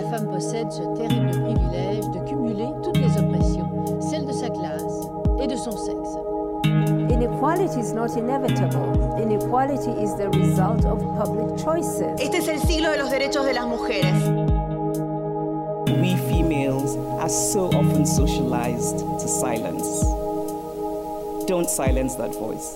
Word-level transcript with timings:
La 0.00 0.04
femme 0.10 0.28
possède 0.28 0.70
ce 0.70 0.82
terrible 0.96 1.30
privilège 1.30 2.08
de 2.10 2.20
cumuler 2.28 2.68
toutes 2.84 2.98
les 2.98 3.18
oppressions, 3.18 4.00
celles 4.00 4.26
de 4.26 4.30
sa 4.30 4.48
classe 4.48 5.08
et 5.42 5.48
de 5.48 5.56
son 5.56 5.72
sexe. 5.72 6.16
Inequality 7.10 7.80
is 7.80 7.92
not 7.92 8.16
inevitable. 8.16 8.92
Inequality 9.20 9.90
is 10.00 10.14
the 10.14 10.28
result 10.38 10.84
of 10.84 11.00
public 11.18 11.56
choices. 11.58 12.14
Este 12.20 12.36
es 12.36 12.46
el 12.46 12.60
siglo 12.60 12.92
de 12.92 12.98
los 12.98 13.10
derechos 13.10 13.44
de 13.44 13.54
las 13.54 13.66
mujeres. 13.66 14.14
We 16.00 16.14
females 16.30 16.96
are 17.18 17.28
so 17.28 17.66
often 17.74 18.06
socialized 18.06 19.00
to 19.00 19.26
silence. 19.26 20.04
Don't 21.48 21.68
silence 21.68 22.14
that 22.14 22.32
voice. 22.38 22.72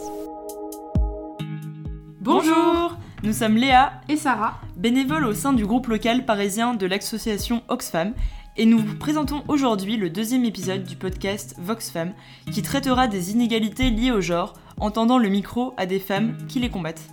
Bonjour 2.21 2.97
Nous 3.25 3.33
sommes 3.35 3.57
Léa 3.57 3.93
et 4.09 4.17
Sarah, 4.17 4.55
bénévoles 4.83 5.27
au 5.27 5.33
sein 5.33 5.53
du 5.53 5.65
groupe 5.65 5.87
local 5.87 6.25
parisien 6.25 6.75
de 6.75 6.87
l'association 6.87 7.63
Oxfam, 7.69 8.15
et 8.57 8.67
nous 8.67 8.79
vous 8.79 8.97
présentons 8.97 9.45
aujourd'hui 9.47 9.97
le 9.97 10.11
deuxième 10.11 10.45
épisode 10.45 10.83
du 10.83 10.97
podcast 10.97 11.55
Voxfam, 11.59 12.13
qui 12.51 12.63
traitera 12.63 13.07
des 13.07 13.31
inégalités 13.31 13.91
liées 13.91 14.11
au 14.11 14.21
genre, 14.21 14.55
en 14.81 14.91
tendant 14.91 15.19
le 15.19 15.29
micro 15.29 15.73
à 15.77 15.87
des 15.87 16.01
femmes 16.01 16.37
qui 16.49 16.59
les 16.59 16.69
combattent. 16.69 17.09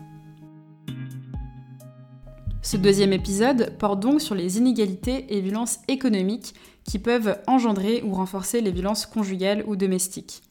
Ce 2.63 2.75
deuxième 2.75 3.13
épisode 3.13 3.77
porte 3.77 3.99
donc 3.99 4.19
sur 4.19 4.33
les 4.33 4.57
inégalités 4.57 5.37
et 5.37 5.39
violences 5.39 5.77
économiques 5.87 6.55
qui 6.85 6.97
peuvent 6.97 7.37
engendrer 7.45 8.01
ou 8.03 8.15
renforcer 8.15 8.61
les 8.61 8.71
violences 8.71 9.05
conjugales 9.05 9.63
ou 9.67 9.75
domestiques. 9.75 10.41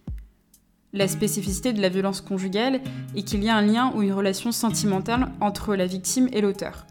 La 0.94 1.06
spécificité 1.06 1.74
de 1.74 1.82
la 1.82 1.90
violence 1.90 2.22
conjugale 2.22 2.80
est 3.14 3.22
qu'il 3.22 3.44
y 3.44 3.50
a 3.50 3.56
un 3.56 3.62
lien 3.62 3.92
ou 3.94 4.00
une 4.00 4.12
relation 4.12 4.52
sentimentale 4.52 5.30
entre 5.40 5.76
la 5.76 5.84
victime 5.84 6.28
et 6.32 6.40
l'auteur. 6.40 6.86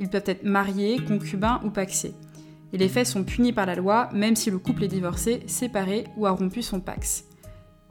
Ils 0.00 0.08
peuvent 0.08 0.24
être 0.26 0.42
mariés, 0.42 0.98
concubins 1.06 1.60
ou 1.64 1.70
paxés. 1.70 2.14
Et 2.72 2.78
les 2.78 2.88
faits 2.88 3.06
sont 3.06 3.22
punis 3.22 3.52
par 3.52 3.66
la 3.66 3.76
loi 3.76 4.08
même 4.12 4.34
si 4.34 4.50
le 4.50 4.58
couple 4.58 4.82
est 4.82 4.88
divorcé, 4.88 5.44
séparé 5.46 6.04
ou 6.16 6.26
a 6.26 6.32
rompu 6.32 6.60
son 6.60 6.80
pax. 6.80 7.24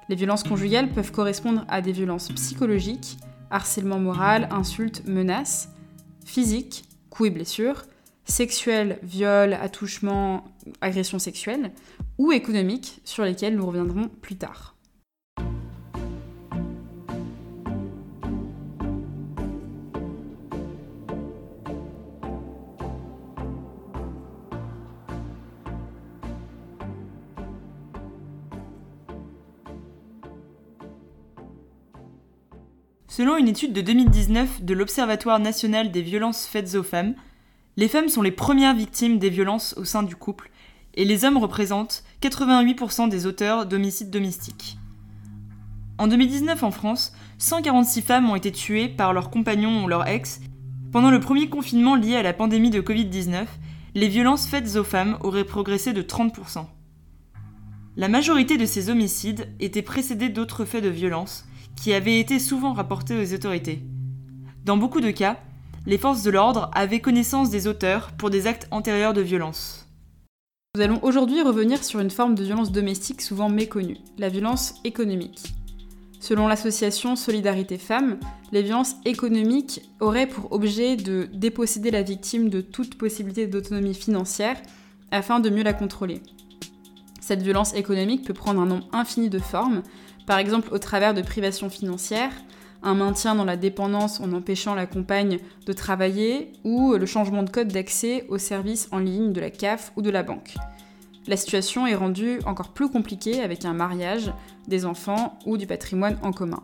Les 0.10 0.16
violences 0.16 0.44
conjugales 0.44 0.92
peuvent 0.92 1.14
correspondre 1.14 1.64
à 1.70 1.82
des 1.82 1.94
violences 1.94 2.30
psychologiques, 2.34 3.18
harcèlement 3.50 4.00
moral, 4.00 4.50
insultes, 4.52 5.08
menaces, 5.08 5.70
physiques, 6.26 6.84
coups 7.10 7.28
et 7.28 7.32
blessures, 7.32 7.86
sexuelles, 8.26 9.00
viols, 9.04 9.54
attouchements, 9.54 10.44
agressions 10.82 11.20
sexuelles, 11.20 11.72
ou 12.18 12.34
économiques 12.34 13.00
sur 13.06 13.24
lesquelles 13.24 13.56
nous 13.56 13.66
reviendrons 13.66 14.10
plus 14.22 14.36
tard. 14.36 14.75
Selon 33.18 33.38
une 33.38 33.48
étude 33.48 33.72
de 33.72 33.80
2019 33.80 34.64
de 34.64 34.74
l'Observatoire 34.74 35.40
national 35.40 35.90
des 35.90 36.02
violences 36.02 36.46
faites 36.46 36.76
aux 36.76 36.84
femmes, 36.84 37.16
les 37.78 37.88
femmes 37.88 38.10
sont 38.10 38.22
les 38.22 38.30
premières 38.30 38.76
victimes 38.76 39.20
des 39.20 39.30
violences 39.30 39.74
au 39.78 39.86
sein 39.86 40.04
du 40.04 40.18
couple, 40.18 40.52
et 40.96 41.06
les 41.06 41.24
hommes 41.24 41.38
représentent 41.38 42.04
88% 42.22 43.08
des 43.08 43.26
auteurs 43.26 43.68
d'homicides 43.68 44.10
domestiques. 44.10 44.78
En 45.98 46.08
2019 46.08 46.62
en 46.62 46.72
France, 46.72 47.14
146 47.38 48.02
femmes 48.02 48.30
ont 48.30 48.36
été 48.36 48.52
tuées 48.52 48.90
par 48.90 49.14
leur 49.14 49.30
compagnon 49.30 49.86
ou 49.86 49.88
leur 49.88 50.06
ex. 50.10 50.42
Pendant 50.92 51.10
le 51.10 51.22
premier 51.22 51.48
confinement 51.48 51.96
lié 51.96 52.18
à 52.18 52.22
la 52.22 52.34
pandémie 52.34 52.70
de 52.70 52.82
Covid-19, 52.82 53.46
les 53.94 54.10
violences 54.10 54.46
faites 54.46 54.76
aux 54.76 54.84
femmes 54.84 55.18
auraient 55.22 55.46
progressé 55.46 55.94
de 55.94 56.02
30%. 56.02 56.66
La 57.96 58.10
majorité 58.10 58.58
de 58.58 58.66
ces 58.66 58.90
homicides 58.90 59.48
étaient 59.62 59.82
précédés 59.82 60.28
d'autres 60.28 60.66
faits 60.66 60.84
de 60.84 60.90
violence, 60.90 61.46
qui 61.76 61.94
avaient 61.94 62.20
été 62.20 62.40
souvent 62.40 62.74
rapportés 62.74 63.16
aux 63.16 63.34
autorités. 63.34 63.82
Dans 64.64 64.78
beaucoup 64.78 65.02
de 65.02 65.12
cas, 65.12 65.38
les 65.86 65.98
forces 65.98 66.24
de 66.24 66.32
l'ordre 66.32 66.72
avaient 66.74 67.00
connaissance 67.00 67.50
des 67.50 67.68
auteurs 67.68 68.12
pour 68.14 68.30
des 68.30 68.48
actes 68.48 68.68
antérieurs 68.72 69.14
de 69.14 69.22
violence. 69.22 69.88
Nous 70.76 70.82
allons 70.82 71.00
aujourd'hui 71.04 71.42
revenir 71.42 71.84
sur 71.84 72.00
une 72.00 72.10
forme 72.10 72.36
de 72.36 72.44
violence 72.44 72.72
domestique 72.72 73.22
souvent 73.22 73.50
méconnue, 73.50 73.98
la 74.18 74.30
violence 74.30 74.76
économique. 74.84 75.54
Selon 76.20 76.48
l'association 76.48 77.16
Solidarité 77.16 77.78
Femmes, 77.78 78.18
les 78.52 78.64
violences 78.64 78.96
économiques 79.06 79.82
auraient 80.00 80.28
pour 80.28 80.52
objet 80.52 80.96
de 80.96 81.30
déposséder 81.32 81.92
la 81.92 82.02
victime 82.02 82.50
de 82.50 82.62
toute 82.62 82.98
possibilité 82.98 83.46
d'autonomie 83.46 83.94
financière 83.94 84.58
afin 85.12 85.40
de 85.40 85.52
mieux 85.52 85.64
la 85.64 85.74
contrôler. 85.74 86.22
Cette 87.22 87.44
violence 87.44 87.74
économique 87.76 88.26
peut 88.26 88.34
prendre 88.34 88.60
un 88.60 88.66
nombre 88.66 88.88
infini 88.92 89.30
de 89.30 89.40
formes, 89.40 89.84
par 90.26 90.40
exemple 90.40 90.74
au 90.74 90.78
travers 90.78 91.14
de 91.14 91.22
privations 91.22 91.70
financières, 91.70 92.34
un 92.84 92.94
maintien 92.94 93.36
dans 93.36 93.46
la 93.46 93.58
dépendance 93.58 94.20
en 94.20 94.32
empêchant 94.34 94.76
la 94.76 94.86
compagne 94.86 95.40
de 95.66 95.74
travailler 95.74 96.54
ou 96.64 96.94
le 96.94 97.06
changement 97.06 97.44
de 97.44 97.50
code 97.50 97.70
d'accès 97.70 98.26
aux 98.30 98.38
services 98.38 98.88
en 98.92 99.00
ligne 99.00 99.34
de 99.34 99.42
la 99.42 99.50
CAF 99.50 99.92
ou 99.96 100.02
de 100.02 100.12
la 100.12 100.24
banque. 100.24 100.54
La 101.28 101.38
situation 101.38 101.88
est 101.88 101.96
rendue 101.96 102.40
encore 102.46 102.74
plus 102.74 102.90
compliquée 102.90 103.42
avec 103.42 103.66
un 103.66 103.74
mariage, 103.74 104.32
des 104.68 104.86
enfants 104.86 105.40
ou 105.46 105.58
du 105.58 105.66
patrimoine 105.66 106.20
en 106.22 106.32
commun. 106.32 106.62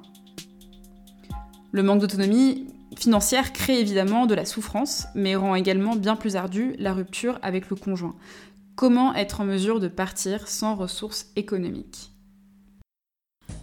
Le 1.71 1.81
manque 1.81 2.01
d'autonomie 2.01 2.67
financière 2.95 3.53
crée 3.53 3.79
évidemment 3.79 4.27
de 4.27 4.35
la 4.35 4.45
souffrance, 4.45 5.07
mais 5.15 5.35
rend 5.35 5.55
également 5.55 5.95
bien 5.95 6.15
plus 6.15 6.35
ardue 6.35 6.75
la 6.77 6.93
rupture 6.93 7.39
avec 7.41 7.69
le 7.69 7.75
conjoint. 7.75 8.15
Comment 8.75 9.15
être 9.15 9.41
en 9.41 9.45
mesure 9.45 9.79
de 9.79 9.87
partir 9.87 10.47
sans 10.47 10.75
ressources 10.75 11.31
économiques? 11.35 12.10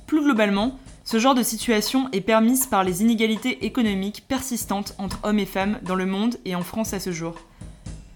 Plus 0.06 0.22
globalement, 0.22 0.78
ce 1.04 1.18
genre 1.18 1.34
de 1.34 1.42
situation 1.42 2.08
est 2.12 2.20
permise 2.20 2.66
par 2.66 2.84
les 2.84 3.00
inégalités 3.00 3.64
économiques 3.64 4.24
persistantes 4.28 4.94
entre 4.98 5.20
hommes 5.22 5.38
et 5.38 5.46
femmes 5.46 5.78
dans 5.82 5.94
le 5.94 6.06
monde 6.06 6.36
et 6.44 6.54
en 6.54 6.62
France 6.62 6.92
à 6.92 7.00
ce 7.00 7.12
jour. 7.12 7.34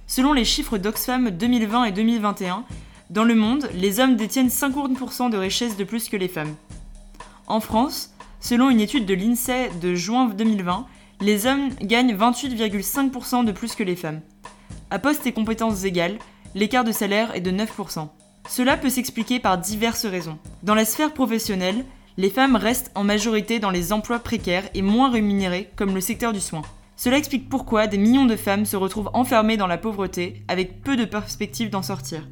Selon 0.06 0.34
les 0.34 0.44
chiffres 0.44 0.76
d'Oxfam 0.76 1.30
2020 1.30 1.84
et 1.84 1.92
2021, 1.92 2.64
dans 3.08 3.24
le 3.24 3.34
monde, 3.34 3.68
les 3.74 3.98
hommes 3.98 4.16
détiennent 4.16 4.48
50% 4.48 5.30
de 5.30 5.38
richesses 5.38 5.76
de 5.76 5.84
plus 5.84 6.08
que 6.08 6.16
les 6.16 6.28
femmes. 6.28 6.54
En 7.46 7.60
France, 7.60 8.10
selon 8.40 8.68
une 8.68 8.80
étude 8.80 9.06
de 9.06 9.14
l'INSEE 9.14 9.70
de 9.80 9.94
juin 9.94 10.26
2020, 10.28 10.86
les 11.22 11.46
hommes 11.46 11.70
gagnent 11.80 12.14
28,5% 12.14 13.44
de 13.44 13.52
plus 13.52 13.74
que 13.74 13.84
les 13.84 13.96
femmes. 13.96 14.20
À 14.90 14.98
poste 14.98 15.26
et 15.26 15.32
compétences 15.32 15.84
égales, 15.84 16.18
l'écart 16.54 16.84
de 16.84 16.92
salaire 16.92 17.34
est 17.34 17.40
de 17.40 17.50
9%. 17.50 18.08
Cela 18.48 18.76
peut 18.76 18.90
s'expliquer 18.90 19.40
par 19.40 19.58
diverses 19.58 20.06
raisons. 20.06 20.38
Dans 20.62 20.74
la 20.74 20.84
sphère 20.84 21.14
professionnelle, 21.14 21.84
les 22.16 22.30
femmes 22.30 22.56
restent 22.56 22.90
en 22.94 23.04
majorité 23.04 23.58
dans 23.58 23.70
les 23.70 23.92
emplois 23.92 24.18
précaires 24.18 24.68
et 24.74 24.82
moins 24.82 25.10
rémunérés 25.10 25.70
comme 25.76 25.94
le 25.94 26.00
secteur 26.00 26.32
du 26.32 26.40
soin. 26.40 26.62
Cela 26.96 27.16
explique 27.16 27.48
pourquoi 27.48 27.86
des 27.86 27.98
millions 27.98 28.26
de 28.26 28.36
femmes 28.36 28.66
se 28.66 28.76
retrouvent 28.76 29.10
enfermées 29.14 29.56
dans 29.56 29.66
la 29.66 29.78
pauvreté 29.78 30.44
avec 30.48 30.82
peu 30.82 30.96
de 30.96 31.04
perspectives 31.04 31.70
d'en 31.70 31.82
sortir. 31.82 32.28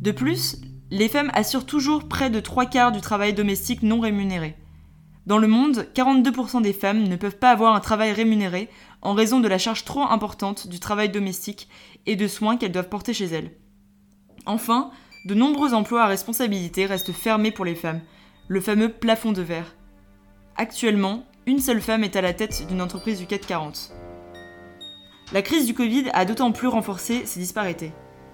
De 0.00 0.12
plus, 0.12 0.60
les 0.90 1.08
femmes 1.08 1.30
assurent 1.34 1.66
toujours 1.66 2.06
près 2.06 2.30
de 2.30 2.40
trois 2.40 2.66
quarts 2.66 2.92
du 2.92 3.00
travail 3.00 3.34
domestique 3.34 3.82
non 3.82 4.00
rémunéré. 4.00 4.56
Dans 5.26 5.38
le 5.38 5.48
monde, 5.48 5.86
42% 5.94 6.62
des 6.62 6.72
femmes 6.72 7.04
ne 7.04 7.16
peuvent 7.16 7.38
pas 7.38 7.50
avoir 7.50 7.74
un 7.74 7.80
travail 7.80 8.12
rémunéré 8.12 8.68
en 9.00 9.14
raison 9.14 9.40
de 9.40 9.48
la 9.48 9.58
charge 9.58 9.84
trop 9.84 10.02
importante 10.02 10.68
du 10.68 10.80
travail 10.80 11.08
domestique 11.08 11.68
et 12.06 12.16
de 12.16 12.26
soins 12.26 12.56
qu'elles 12.56 12.72
doivent 12.72 12.88
porter 12.88 13.14
chez 13.14 13.26
elles. 13.26 13.52
Enfin, 14.46 14.90
de 15.24 15.34
nombreux 15.34 15.74
emplois 15.74 16.02
à 16.02 16.06
responsabilité 16.06 16.86
restent 16.86 17.12
fermés 17.12 17.52
pour 17.52 17.64
les 17.64 17.74
femmes, 17.74 18.00
le 18.48 18.60
fameux 18.60 18.88
plafond 18.88 19.32
de 19.32 19.42
verre. 19.42 19.74
Actuellement, 20.56 21.24
une 21.46 21.58
seule 21.58 21.80
femme 21.80 22.04
est 22.04 22.16
à 22.16 22.20
la 22.20 22.32
tête 22.32 22.66
d'une 22.68 22.82
entreprise 22.82 23.18
du 23.18 23.26
CAC 23.26 23.46
40. 23.46 23.92
La 25.32 25.42
crise 25.42 25.66
du 25.66 25.74
Covid 25.74 26.10
a 26.12 26.24
d'autant 26.24 26.52
plus 26.52 26.68
renforcé 26.68 27.24
ces 27.24 27.40
disparités. 27.40 27.92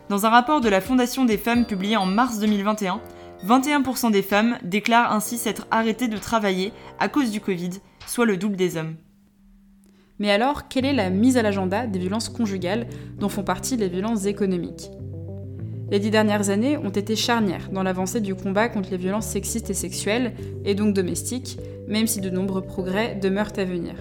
Dans 0.08 0.26
un 0.26 0.30
rapport 0.30 0.60
de 0.60 0.68
la 0.68 0.80
Fondation 0.80 1.24
des 1.24 1.38
femmes 1.38 1.66
publié 1.66 1.96
en 1.96 2.06
mars 2.06 2.38
2021, 2.38 3.00
21% 3.46 4.10
des 4.10 4.22
femmes 4.22 4.58
déclarent 4.62 5.12
ainsi 5.12 5.38
s'être 5.38 5.66
arrêtées 5.70 6.08
de 6.08 6.16
travailler 6.16 6.72
à 6.98 7.08
cause 7.08 7.30
du 7.30 7.40
Covid, 7.40 7.70
soit 8.06 8.26
le 8.26 8.36
double 8.36 8.56
des 8.56 8.76
hommes. 8.76 8.96
Mais 10.18 10.30
alors, 10.30 10.66
quelle 10.68 10.86
est 10.86 10.92
la 10.92 11.10
mise 11.10 11.36
à 11.36 11.42
l'agenda 11.42 11.86
des 11.86 11.98
violences 11.98 12.28
conjugales 12.28 12.88
dont 13.18 13.28
font 13.28 13.44
partie 13.44 13.76
les 13.76 13.88
violences 13.88 14.24
économiques? 14.24 14.90
Les 15.90 15.98
dix 15.98 16.10
dernières 16.10 16.50
années 16.50 16.76
ont 16.76 16.90
été 16.90 17.16
charnières 17.16 17.70
dans 17.72 17.82
l'avancée 17.82 18.20
du 18.20 18.34
combat 18.34 18.68
contre 18.68 18.90
les 18.90 18.98
violences 18.98 19.26
sexistes 19.26 19.70
et 19.70 19.74
sexuelles, 19.74 20.34
et 20.64 20.74
donc 20.74 20.94
domestiques, 20.94 21.58
même 21.86 22.06
si 22.06 22.20
de 22.20 22.30
nombreux 22.30 22.62
progrès 22.62 23.14
demeurent 23.14 23.52
à 23.56 23.64
venir. 23.64 23.94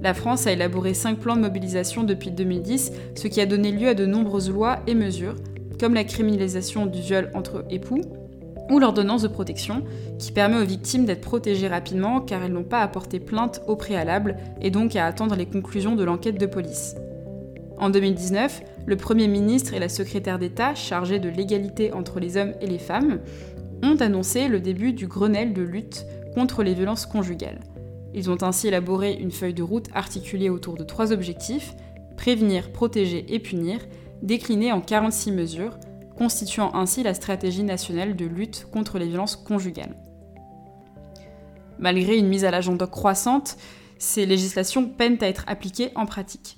La 0.00 0.14
France 0.14 0.46
a 0.46 0.52
élaboré 0.52 0.94
cinq 0.94 1.18
plans 1.18 1.36
de 1.36 1.40
mobilisation 1.40 2.04
depuis 2.04 2.30
2010, 2.30 2.92
ce 3.16 3.28
qui 3.28 3.40
a 3.40 3.46
donné 3.46 3.72
lieu 3.72 3.88
à 3.88 3.94
de 3.94 4.06
nombreuses 4.06 4.50
lois 4.50 4.78
et 4.86 4.94
mesures, 4.94 5.34
comme 5.80 5.94
la 5.94 6.04
criminalisation 6.04 6.86
du 6.86 7.00
viol 7.00 7.30
entre 7.34 7.64
époux, 7.70 8.02
ou 8.70 8.78
l'ordonnance 8.78 9.22
de 9.22 9.28
protection, 9.28 9.82
qui 10.18 10.32
permet 10.32 10.58
aux 10.58 10.66
victimes 10.66 11.04
d'être 11.04 11.20
protégées 11.20 11.68
rapidement 11.68 12.20
car 12.20 12.42
elles 12.42 12.52
n'ont 12.52 12.64
pas 12.64 12.80
à 12.80 12.88
porter 12.88 13.20
plainte 13.20 13.62
au 13.66 13.76
préalable 13.76 14.36
et 14.60 14.70
donc 14.70 14.96
à 14.96 15.06
attendre 15.06 15.34
les 15.34 15.46
conclusions 15.46 15.96
de 15.96 16.04
l'enquête 16.04 16.38
de 16.38 16.46
police. 16.46 16.94
En 17.78 17.90
2019, 17.90 18.62
le 18.86 18.96
Premier 18.96 19.28
ministre 19.28 19.74
et 19.74 19.78
la 19.78 19.88
secrétaire 19.88 20.38
d'État 20.38 20.74
chargée 20.74 21.18
de 21.18 21.28
l'égalité 21.28 21.92
entre 21.92 22.20
les 22.20 22.36
hommes 22.36 22.54
et 22.60 22.66
les 22.66 22.78
femmes 22.78 23.20
ont 23.82 23.96
annoncé 23.96 24.48
le 24.48 24.60
début 24.60 24.92
du 24.92 25.06
Grenelle 25.06 25.52
de 25.52 25.62
lutte 25.62 26.06
contre 26.34 26.62
les 26.62 26.74
violences 26.74 27.06
conjugales. 27.06 27.60
Ils 28.14 28.30
ont 28.30 28.42
ainsi 28.42 28.68
élaboré 28.68 29.14
une 29.14 29.30
feuille 29.30 29.54
de 29.54 29.62
route 29.62 29.88
articulée 29.94 30.48
autour 30.48 30.74
de 30.74 30.84
trois 30.84 31.12
objectifs 31.12 31.74
prévenir, 32.16 32.72
protéger 32.72 33.24
et 33.28 33.38
punir, 33.38 33.78
déclinée 34.22 34.72
en 34.72 34.80
46 34.80 35.32
mesures, 35.32 35.78
constituant 36.16 36.74
ainsi 36.74 37.02
la 37.02 37.14
stratégie 37.14 37.62
nationale 37.62 38.16
de 38.16 38.24
lutte 38.24 38.66
contre 38.72 38.98
les 38.98 39.06
violences 39.06 39.36
conjugales. 39.36 39.94
Malgré 41.78 42.16
une 42.16 42.28
mise 42.28 42.44
à 42.44 42.50
l'agenda 42.50 42.86
croissante, 42.86 43.58
ces 43.98 44.24
législations 44.24 44.88
peinent 44.88 45.18
à 45.20 45.28
être 45.28 45.44
appliquées 45.46 45.90
en 45.94 46.06
pratique. 46.06 46.55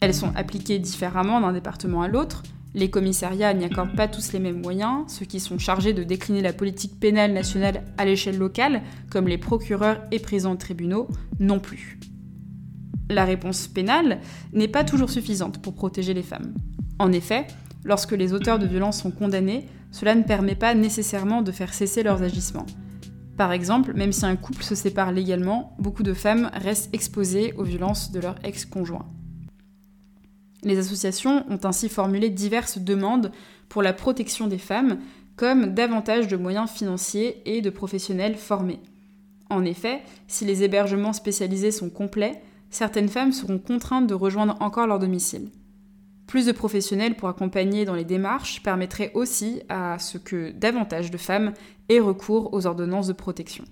Elles 0.00 0.14
sont 0.14 0.32
appliquées 0.36 0.78
différemment 0.78 1.40
d'un 1.40 1.52
département 1.52 2.02
à 2.02 2.08
l'autre, 2.08 2.42
les 2.74 2.90
commissariats 2.90 3.54
n'y 3.54 3.64
accordent 3.64 3.96
pas 3.96 4.08
tous 4.08 4.32
les 4.32 4.38
mêmes 4.38 4.60
moyens, 4.60 5.04
ceux 5.08 5.24
qui 5.24 5.40
sont 5.40 5.58
chargés 5.58 5.94
de 5.94 6.04
décliner 6.04 6.42
la 6.42 6.52
politique 6.52 7.00
pénale 7.00 7.32
nationale 7.32 7.82
à 7.96 8.04
l'échelle 8.04 8.36
locale, 8.36 8.82
comme 9.10 9.26
les 9.26 9.38
procureurs 9.38 10.00
et 10.12 10.18
présidents 10.18 10.54
de 10.54 10.58
tribunaux, 10.58 11.08
non 11.40 11.60
plus. 11.60 11.98
La 13.10 13.24
réponse 13.24 13.66
pénale 13.68 14.20
n'est 14.52 14.68
pas 14.68 14.84
toujours 14.84 15.08
suffisante 15.08 15.62
pour 15.62 15.74
protéger 15.74 16.12
les 16.12 16.22
femmes. 16.22 16.54
En 16.98 17.10
effet, 17.10 17.46
lorsque 17.84 18.12
les 18.12 18.34
auteurs 18.34 18.58
de 18.58 18.66
violences 18.66 19.00
sont 19.00 19.10
condamnés, 19.10 19.66
cela 19.90 20.14
ne 20.14 20.22
permet 20.22 20.54
pas 20.54 20.74
nécessairement 20.74 21.40
de 21.40 21.52
faire 21.52 21.72
cesser 21.72 22.02
leurs 22.02 22.22
agissements. 22.22 22.66
Par 23.38 23.52
exemple, 23.52 23.94
même 23.94 24.12
si 24.12 24.26
un 24.26 24.36
couple 24.36 24.62
se 24.62 24.74
sépare 24.74 25.12
légalement, 25.12 25.74
beaucoup 25.78 26.02
de 26.02 26.12
femmes 26.12 26.50
restent 26.52 26.94
exposées 26.94 27.54
aux 27.54 27.64
violences 27.64 28.12
de 28.12 28.20
leur 28.20 28.34
ex-conjoint. 28.44 29.06
Les 30.62 30.78
associations 30.78 31.44
ont 31.48 31.60
ainsi 31.64 31.88
formulé 31.88 32.30
diverses 32.30 32.78
demandes 32.78 33.32
pour 33.68 33.82
la 33.82 33.92
protection 33.92 34.46
des 34.46 34.58
femmes, 34.58 34.98
comme 35.36 35.72
davantage 35.74 36.26
de 36.26 36.36
moyens 36.36 36.70
financiers 36.70 37.42
et 37.46 37.62
de 37.62 37.70
professionnels 37.70 38.36
formés. 38.36 38.80
En 39.50 39.64
effet, 39.64 40.02
si 40.26 40.44
les 40.44 40.62
hébergements 40.62 41.12
spécialisés 41.12 41.70
sont 41.70 41.90
complets, 41.90 42.42
certaines 42.70 43.08
femmes 43.08 43.32
seront 43.32 43.58
contraintes 43.58 44.06
de 44.06 44.14
rejoindre 44.14 44.56
encore 44.60 44.86
leur 44.86 44.98
domicile. 44.98 45.50
Plus 46.26 46.44
de 46.44 46.52
professionnels 46.52 47.14
pour 47.14 47.30
accompagner 47.30 47.86
dans 47.86 47.94
les 47.94 48.04
démarches 48.04 48.62
permettrait 48.62 49.12
aussi 49.14 49.62
à 49.70 49.98
ce 49.98 50.18
que 50.18 50.50
davantage 50.50 51.10
de 51.10 51.16
femmes 51.16 51.54
aient 51.88 52.00
recours 52.00 52.52
aux 52.52 52.66
ordonnances 52.66 53.06
de 53.06 53.14
protection. 53.14 53.64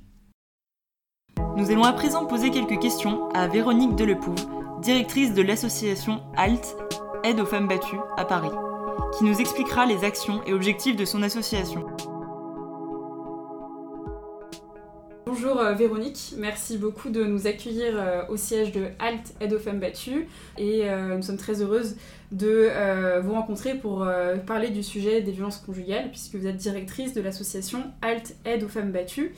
Nous 1.57 1.71
allons 1.71 1.85
à 1.85 1.93
présent 1.93 2.25
poser 2.25 2.51
quelques 2.51 2.81
questions 2.81 3.29
à 3.31 3.47
Véronique 3.47 3.95
Delepouve, 3.97 4.47
directrice 4.87 5.35
de 5.35 5.43
l'association 5.43 6.23
ALT, 6.37 6.65
Aide 7.25 7.41
aux 7.41 7.45
femmes 7.45 7.67
battues, 7.67 7.99
à 8.17 8.25
Paris, 8.25 8.55
qui 9.19 9.25
nous 9.25 9.37
expliquera 9.41 9.85
les 9.85 10.05
actions 10.05 10.45
et 10.47 10.53
objectifs 10.53 10.95
de 10.95 11.05
son 11.05 11.25
association. 11.25 11.85
Bonjour 15.27 15.59
euh, 15.59 15.75
Véronique, 15.75 16.35
merci 16.39 16.79
beaucoup 16.79 17.11
de 17.11 17.25
nous 17.25 17.49
accueillir 17.49 17.95
euh, 17.97 18.23
au 18.29 18.37
siège 18.37 18.71
de 18.71 18.87
ALT 19.01 19.25
Aide 19.41 19.55
aux 19.55 19.59
femmes 19.59 19.81
battues 19.81 20.29
et 20.57 20.89
euh, 20.89 21.17
nous 21.17 21.23
sommes 21.23 21.37
très 21.37 21.63
heureuses 21.63 21.97
de 22.31 22.71
vous 23.23 23.33
rencontrer 23.33 23.75
pour 23.75 24.07
parler 24.47 24.71
du 24.71 24.85
sujet 24.85 25.21
des 25.21 25.33
violences 25.33 25.59
conjugales 25.59 26.11
puisque 26.11 26.37
vous 26.37 26.47
êtes 26.47 26.59
directrice 26.59 27.13
de 27.13 27.21
l'association 27.21 27.83
ALT 28.03 28.37
Aide 28.45 28.63
aux 28.63 28.69
femmes 28.69 28.93
battues. 28.93 29.35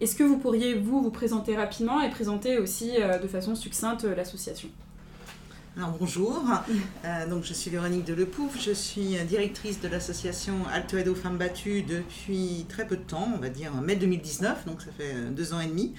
Est-ce 0.00 0.14
que 0.14 0.22
vous 0.22 0.38
pourriez 0.38 0.74
vous 0.74 1.02
vous 1.02 1.10
présenter 1.10 1.56
rapidement 1.56 2.00
et 2.00 2.10
présenter 2.10 2.58
aussi 2.58 2.92
de 3.20 3.26
façon 3.26 3.56
succincte 3.56 4.04
l'association? 4.04 4.68
Alors 5.74 5.96
bonjour, 5.98 6.44
euh, 7.06 7.26
donc 7.28 7.44
je 7.44 7.54
suis 7.54 7.70
Véronique 7.70 8.04
Delepouf, 8.04 8.62
je 8.62 8.72
suis 8.72 9.16
directrice 9.26 9.80
de 9.80 9.88
l'association 9.88 10.66
Alto 10.70 10.98
aux 10.98 11.14
femmes 11.14 11.38
battues 11.38 11.82
depuis 11.82 12.66
très 12.68 12.86
peu 12.86 12.98
de 12.98 13.02
temps, 13.02 13.32
on 13.34 13.38
va 13.38 13.48
dire 13.48 13.72
mai 13.76 13.96
2019, 13.96 14.66
donc 14.66 14.82
ça 14.82 14.90
fait 14.92 15.14
euh, 15.14 15.30
deux 15.30 15.54
ans 15.54 15.60
et 15.60 15.66
demi. 15.66 15.94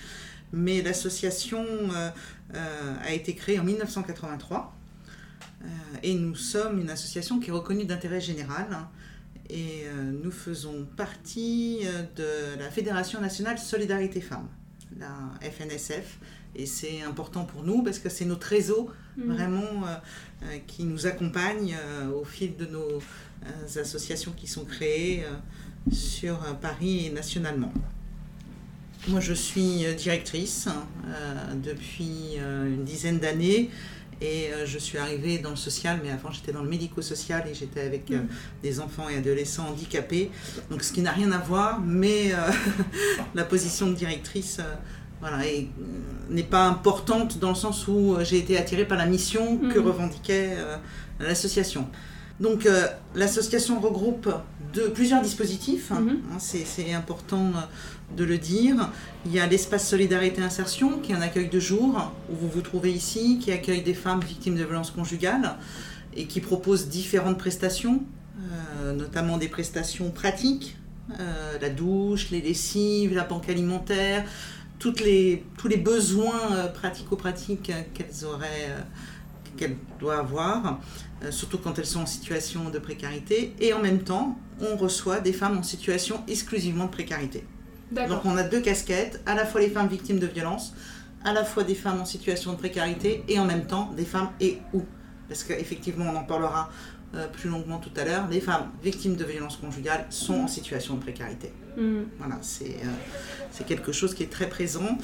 Mais 0.51 0.83
l'association 0.83 1.65
euh, 1.95 2.11
a 3.03 3.13
été 3.13 3.33
créée 3.33 3.59
en 3.59 3.63
1983 3.63 4.77
et 6.03 6.13
nous 6.13 6.35
sommes 6.35 6.79
une 6.79 6.91
association 6.91 7.39
qui 7.39 7.49
est 7.49 7.53
reconnue 7.53 7.85
d'intérêt 7.85 8.21
général 8.21 8.67
hein, 8.71 8.89
et 9.49 9.85
nous 10.21 10.29
faisons 10.29 10.85
partie 10.97 11.79
de 12.15 12.59
la 12.59 12.69
Fédération 12.69 13.19
nationale 13.21 13.57
Solidarité 13.57 14.21
Femmes, 14.21 14.49
la 14.99 15.15
FNSF, 15.41 16.19
et 16.55 16.65
c'est 16.65 17.01
important 17.01 17.45
pour 17.45 17.63
nous 17.63 17.81
parce 17.81 17.99
que 17.99 18.09
c'est 18.09 18.25
notre 18.25 18.47
réseau 18.47 18.89
mm. 19.17 19.33
vraiment 19.33 19.61
euh, 19.61 19.95
euh, 20.43 20.57
qui 20.67 20.83
nous 20.83 21.07
accompagne 21.07 21.75
euh, 21.79 22.11
au 22.11 22.23
fil 22.23 22.55
de 22.55 22.65
nos 22.65 23.01
associations 23.75 24.31
qui 24.31 24.47
sont 24.47 24.63
créées 24.63 25.25
sur 25.91 26.37
Paris 26.61 27.07
et 27.07 27.09
nationalement. 27.09 27.73
Moi, 29.09 29.19
je 29.19 29.33
suis 29.33 29.83
directrice 29.97 30.69
depuis 31.61 32.37
une 32.37 32.85
dizaine 32.85 33.19
d'années 33.19 33.69
et 34.21 34.51
je 34.65 34.77
suis 34.77 34.97
arrivée 34.97 35.39
dans 35.39 35.49
le 35.49 35.57
social, 35.57 35.99
mais 36.01 36.09
avant 36.09 36.31
j'étais 36.31 36.53
dans 36.53 36.63
le 36.63 36.69
médico-social 36.69 37.43
et 37.51 37.53
j'étais 37.53 37.81
avec 37.81 38.09
mm. 38.11 38.27
des 38.61 38.79
enfants 38.79 39.09
et 39.09 39.17
adolescents 39.17 39.67
handicapés. 39.67 40.31
Donc 40.71 40.81
ce 40.81 40.93
qui 40.93 41.01
n'a 41.01 41.11
rien 41.11 41.33
à 41.33 41.39
voir, 41.39 41.81
mais 41.81 42.31
la 43.35 43.43
position 43.43 43.89
de 43.89 43.95
directrice 43.95 44.61
voilà, 45.23 45.47
et 45.47 45.69
euh, 45.79 46.33
n'est 46.33 46.43
pas 46.43 46.65
importante 46.65 47.39
dans 47.39 47.47
le 47.47 47.55
sens 47.55 47.87
où 47.87 48.13
euh, 48.13 48.25
j'ai 48.25 48.39
été 48.39 48.57
attirée 48.57 48.83
par 48.83 48.97
la 48.97 49.05
mission 49.05 49.57
que 49.57 49.79
mhm. 49.79 49.87
revendiquait 49.87 50.49
euh, 50.57 50.75
l'association. 51.21 51.87
Donc 52.41 52.67
l'association 53.15 53.79
regroupe 53.79 54.27
de, 54.73 54.87
plusieurs 54.87 55.21
dispositifs, 55.21 55.93
hein, 55.93 56.01
mhm. 56.01 56.19
hein, 56.33 56.37
c'est 56.39 56.93
important 56.93 57.51
de 58.17 58.23
le 58.25 58.37
dire. 58.37 58.89
Il 59.25 59.31
y 59.31 59.39
a 59.39 59.47
l'espace 59.47 59.87
Solidarité 59.87 60.41
Insertion, 60.41 60.99
qui 60.99 61.13
est 61.13 61.15
un 61.15 61.21
accueil 61.21 61.47
de 61.47 61.59
jour, 61.59 62.11
où 62.29 62.35
vous 62.35 62.49
vous 62.49 62.61
trouvez 62.61 62.91
ici, 62.91 63.39
qui 63.39 63.53
accueille 63.53 63.83
des 63.83 63.93
femmes 63.93 64.19
victimes 64.19 64.55
de 64.55 64.63
violences 64.63 64.91
conjugales 64.91 65.55
et 66.17 66.25
qui 66.25 66.41
propose 66.41 66.89
différentes 66.89 67.37
prestations, 67.37 68.03
notamment 68.95 69.37
des 69.37 69.47
prestations 69.47 70.09
pratiques, 70.09 70.75
la 71.61 71.69
douche, 71.69 72.31
les 72.31 72.41
lessives, 72.41 73.13
la 73.13 73.23
banque 73.23 73.47
alimentaire, 73.47 74.25
toutes 74.83 74.99
les, 74.99 75.45
tous 75.57 75.69
les 75.69 75.77
besoins 75.77 76.51
euh, 76.51 76.67
pratico-pratiques 76.67 77.71
qu'elles 77.93 78.25
auraient, 78.25 78.67
euh, 78.67 78.81
qu'elles 79.55 79.77
doivent 79.97 80.19
avoir, 80.19 80.81
euh, 81.23 81.31
surtout 81.31 81.57
quand 81.57 81.79
elles 81.79 81.85
sont 81.85 82.01
en 82.01 82.05
situation 82.05 82.69
de 82.69 82.79
précarité. 82.79 83.53
Et 83.61 83.71
en 83.71 83.79
même 83.79 83.99
temps, 83.99 84.37
on 84.59 84.75
reçoit 84.75 85.21
des 85.21 85.31
femmes 85.31 85.57
en 85.57 85.63
situation 85.63 86.21
exclusivement 86.27 86.83
de 86.87 86.89
précarité. 86.89 87.45
Donc 87.91 88.25
on 88.25 88.35
a 88.35 88.43
deux 88.43 88.59
casquettes, 88.59 89.21
à 89.25 89.35
la 89.35 89.45
fois 89.45 89.61
les 89.61 89.69
femmes 89.69 89.87
victimes 89.87 90.19
de 90.19 90.27
violences, 90.27 90.73
à 91.23 91.31
la 91.31 91.45
fois 91.45 91.63
des 91.63 91.75
femmes 91.75 92.01
en 92.01 92.05
situation 92.05 92.51
de 92.51 92.57
précarité 92.57 93.23
et 93.29 93.39
en 93.39 93.45
même 93.45 93.65
temps 93.65 93.89
des 93.95 94.03
femmes 94.03 94.31
et 94.41 94.57
où. 94.73 94.81
Parce 95.29 95.45
qu'effectivement, 95.45 96.11
on 96.13 96.17
en 96.17 96.23
parlera 96.25 96.69
plus 97.33 97.49
longuement 97.49 97.77
tout 97.77 97.91
à 97.95 98.05
l'heure, 98.05 98.27
les 98.29 98.41
femmes 98.41 98.69
victimes 98.83 99.15
de 99.15 99.23
violences 99.23 99.57
conjugales 99.57 100.05
sont 100.09 100.33
en 100.33 100.47
situation 100.47 100.95
de 100.95 101.01
précarité. 101.01 101.51
Mm. 101.77 102.03
Voilà, 102.17 102.39
c'est 102.41 102.77
c'est 103.51 103.65
quelque 103.65 103.91
chose 103.91 104.13
qui 104.13 104.23
est 104.23 104.31
très 104.31 104.49
présent. 104.49 104.97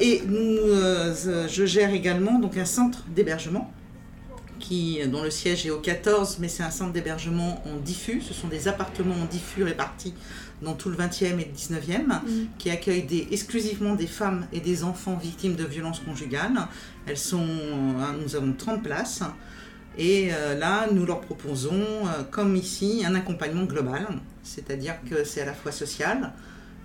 Et 0.00 0.22
nous, 0.26 0.36
euh, 0.36 1.46
je 1.48 1.66
gère 1.66 1.90
également 1.90 2.38
donc 2.38 2.56
un 2.56 2.64
centre 2.64 3.04
d'hébergement 3.14 3.72
qui, 4.58 5.00
dont 5.06 5.22
le 5.22 5.30
siège 5.30 5.66
est 5.66 5.70
au 5.70 5.78
14, 5.78 6.38
mais 6.40 6.48
c'est 6.48 6.62
un 6.62 6.70
centre 6.70 6.92
d'hébergement 6.92 7.62
en 7.66 7.76
diffus. 7.76 8.22
Ce 8.22 8.32
sont 8.32 8.48
des 8.48 8.66
appartements 8.66 9.14
en 9.14 9.26
diffus 9.26 9.62
répartis 9.62 10.14
dans 10.62 10.72
tout 10.72 10.88
le 10.88 10.96
20e 10.96 11.38
et 11.38 11.44
le 11.44 11.76
19e, 11.78 12.06
mm. 12.06 12.22
qui 12.58 12.70
accueillent 12.70 13.04
des, 13.04 13.28
exclusivement 13.30 13.94
des 13.94 14.06
femmes 14.06 14.46
et 14.52 14.60
des 14.60 14.82
enfants 14.82 15.16
victimes 15.16 15.54
de 15.54 15.64
violences 15.64 16.00
conjugales. 16.00 16.66
Elles 17.06 17.18
sont, 17.18 17.46
euh, 17.46 18.22
nous 18.24 18.34
avons 18.34 18.52
30 18.52 18.82
places. 18.82 19.22
Et 19.96 20.30
euh, 20.32 20.58
là, 20.58 20.88
nous 20.90 21.06
leur 21.06 21.20
proposons, 21.20 21.84
comme 22.30 22.56
ici, 22.56 23.04
un 23.06 23.14
accompagnement 23.14 23.64
global, 23.64 24.06
c'est-à-dire 24.42 24.96
que 25.08 25.24
c'est 25.24 25.42
à 25.42 25.46
la 25.46 25.54
fois 25.54 25.72
social, 25.72 26.32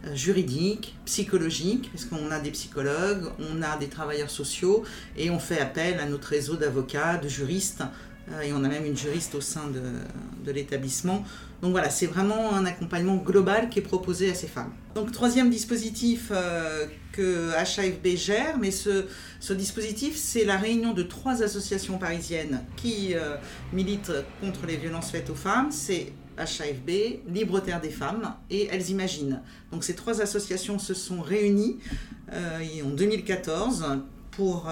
euh, 0.06 0.16
juridique, 0.16 0.96
psychologique, 1.04 1.90
parce 1.92 2.06
qu'on 2.06 2.32
a 2.32 2.40
des 2.40 2.52
psychologues, 2.52 3.26
on 3.38 3.62
a 3.62 3.76
des 3.78 3.88
travailleurs 3.88 4.30
sociaux 4.30 4.84
et 5.18 5.30
on 5.30 5.40
fait 5.40 5.60
appel 5.60 6.00
à 6.00 6.06
notre 6.06 6.30
réseau 6.30 6.56
d'avocats, 6.56 7.18
de 7.18 7.28
juristes, 7.28 7.82
euh, 7.82 7.86
et 8.44 8.54
on 8.54 8.64
a 8.64 8.68
même 8.68 8.86
une 8.86 8.98
juriste 8.98 9.36
au 9.36 9.42
sein 9.42 9.70
de, 9.70 10.52
l'établissement. 10.52 11.24
Donc 11.62 11.72
voilà, 11.72 11.92
c'est 11.92 12.08
vraiment 12.08 12.54
un 12.54 12.66
accompagnement 12.66 13.18
global 13.18 13.70
qui 13.70 13.78
est 13.78 13.84
proposé 13.84 14.32
à 14.32 14.34
ces 14.34 14.48
femmes. 14.48 14.72
Donc 14.96 15.12
troisième 15.12 15.52
dispositif 15.52 16.32
euh, 16.32 16.88
que 17.12 17.52
HAFB 17.54 18.16
gère, 18.16 18.58
mais 18.58 18.72
ce, 18.72 19.06
dispositif, 19.54 20.16
c'est 20.16 20.44
la 20.44 20.58
réunion 20.58 20.94
de 20.94 21.04
trois 21.04 21.44
associations 21.44 22.00
parisiennes 22.00 22.64
qui 22.78 23.14
militent 23.74 24.14
contre 24.42 24.66
les 24.66 24.78
violences 24.78 25.12
faites 25.12 25.30
aux 25.30 25.36
femmes. 25.36 25.72
C'est 25.72 26.14
HAFB, 26.40 27.20
Libre 27.28 27.60
Terre 27.60 27.82
des 27.82 27.90
Femmes 27.90 28.34
et 28.50 28.68
Elles 28.72 28.90
Imaginent. 28.90 29.42
Donc 29.72 29.84
ces 29.84 29.96
trois 29.96 30.22
associations 30.22 30.80
se 30.80 30.94
sont 30.94 31.22
réunies 31.22 31.78
euh, 32.34 32.60
en 32.86 32.90
2014 32.90 33.86
pour, 34.40 34.70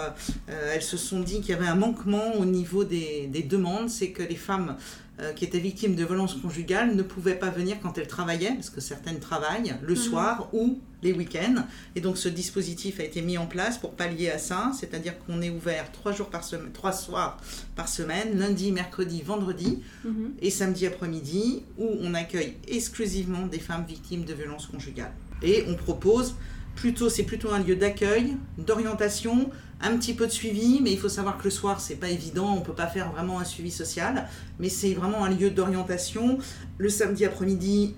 elles 0.47 0.81
se 0.81 0.95
sont 0.97 1.19
dit 1.19 1.41
qu'il 1.41 1.49
y 1.49 1.53
avait 1.53 1.67
un 1.67 1.75
manquement 1.75 2.35
au 2.39 2.45
niveau 2.45 2.83
des, 2.85 3.27
des 3.27 3.43
demandes, 3.43 3.89
c'est 3.89 4.11
que 4.11 4.23
les 4.23 4.35
femmes 4.37 4.77
euh, 5.19 5.33
qui 5.33 5.43
étaient 5.45 5.59
victimes 5.59 5.95
de 5.95 6.05
violences 6.05 6.35
conjugales 6.35 6.95
ne 6.95 7.01
pouvaient 7.01 7.35
pas 7.45 7.49
venir 7.49 7.75
quand 7.81 7.97
elles 7.97 8.07
travaillaient, 8.07 8.53
parce 8.53 8.69
que 8.69 8.79
certaines 8.79 9.19
travaillent 9.19 9.73
le 9.81 9.95
Mhm. 9.95 9.99
soir 10.07 10.47
ou 10.53 10.79
les 11.03 11.11
week-ends. 11.11 11.63
Et 11.95 12.01
donc 12.01 12.17
ce 12.17 12.29
dispositif 12.29 12.99
a 12.99 13.03
été 13.03 13.21
mis 13.21 13.37
en 13.37 13.45
place 13.47 13.77
pour 13.77 13.91
pallier 13.91 14.29
à 14.29 14.37
ça, 14.37 14.71
c'est-à-dire 14.79 15.15
qu'on 15.19 15.41
est 15.41 15.49
ouvert 15.49 15.91
trois 15.91 16.11
jours 16.13 16.29
par 16.29 16.43
semaine, 16.43 16.71
trois 16.71 16.93
soirs 16.93 17.37
par 17.75 17.89
semaine, 17.89 18.37
lundi, 18.39 18.71
mercredi, 18.71 19.21
vendredi 19.21 19.79
Mhm. 20.05 20.31
et 20.41 20.49
samedi 20.51 20.85
après-midi, 20.85 21.63
où 21.77 21.87
on 21.99 22.13
accueille 22.13 22.53
exclusivement 22.67 23.47
des 23.47 23.59
femmes 23.59 23.85
victimes 23.87 24.23
de 24.23 24.33
violences 24.33 24.67
conjugales. 24.67 25.13
Et 25.41 25.65
on 25.67 25.75
propose 25.75 26.35
plutôt, 26.77 27.09
c'est 27.09 27.23
plutôt 27.23 27.51
un 27.51 27.59
lieu 27.59 27.75
d'accueil, 27.75 28.37
d'orientation, 28.57 29.49
un 29.81 29.97
petit 29.97 30.13
peu 30.13 30.25
de 30.27 30.31
suivi, 30.31 30.79
mais 30.81 30.91
il 30.91 30.97
faut 30.99 31.09
savoir 31.09 31.37
que 31.37 31.43
le 31.43 31.49
soir, 31.49 31.81
c'est 31.81 31.95
pas 31.95 32.09
évident, 32.09 32.55
on 32.55 32.61
peut 32.61 32.73
pas 32.73 32.87
faire 32.87 33.11
vraiment 33.11 33.39
un 33.39 33.43
suivi 33.43 33.71
social, 33.71 34.27
mais 34.59 34.69
c'est 34.69 34.93
vraiment 34.93 35.25
un 35.25 35.29
lieu 35.29 35.49
d'orientation. 35.49 36.37
Le 36.77 36.89
samedi 36.89 37.25
après-midi, 37.25 37.95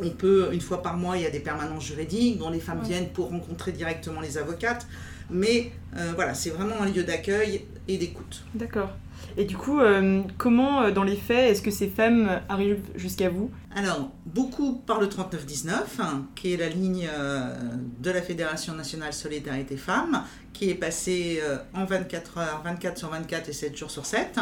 on 0.00 0.10
peut, 0.10 0.50
une 0.52 0.60
fois 0.60 0.82
par 0.82 0.96
mois, 0.96 1.16
il 1.16 1.24
y 1.24 1.26
a 1.26 1.30
des 1.30 1.40
permanences 1.40 1.84
juridiques 1.84 2.38
dont 2.38 2.50
les 2.50 2.60
femmes 2.60 2.80
Ouais. 2.80 2.88
viennent 2.88 3.08
pour 3.08 3.28
rencontrer 3.30 3.72
directement 3.72 4.20
les 4.20 4.38
avocates, 4.38 4.86
mais 5.30 5.72
euh, 5.96 6.12
voilà, 6.14 6.34
c'est 6.34 6.50
vraiment 6.50 6.80
un 6.80 6.86
lieu 6.86 7.02
d'accueil 7.02 7.64
et 7.88 7.98
d'écoute. 7.98 8.44
D'accord. 8.54 8.90
Et 9.36 9.44
du 9.44 9.56
coup, 9.56 9.80
euh, 9.80 10.22
comment, 10.38 10.82
euh, 10.82 10.90
dans 10.90 11.02
les 11.02 11.16
faits, 11.16 11.50
est-ce 11.50 11.62
que 11.62 11.70
ces 11.70 11.88
femmes 11.88 12.40
arrivent 12.48 12.84
jusqu'à 12.94 13.28
vous? 13.28 13.50
Alors, 13.74 14.10
beaucoup 14.24 14.76
par 14.86 15.00
le 15.00 15.08
3919, 15.08 16.00
hein, 16.00 16.26
qui 16.34 16.54
est 16.54 16.56
la 16.56 16.68
ligne 16.68 17.06
euh, 17.12 17.54
de 18.00 18.10
la 18.10 18.22
Fédération 18.22 18.74
nationale 18.74 19.12
Solidarité 19.12 19.76
Femmes, 19.76 20.22
qui 20.56 20.70
est 20.70 20.74
passée 20.74 21.40
euh, 21.42 21.58
en 21.74 21.84
24 21.84 22.38
heures, 22.38 22.62
24 22.64 22.98
sur 22.98 23.10
24 23.10 23.48
et 23.48 23.52
7 23.52 23.76
jours 23.76 23.90
sur 23.90 24.06
7. 24.06 24.38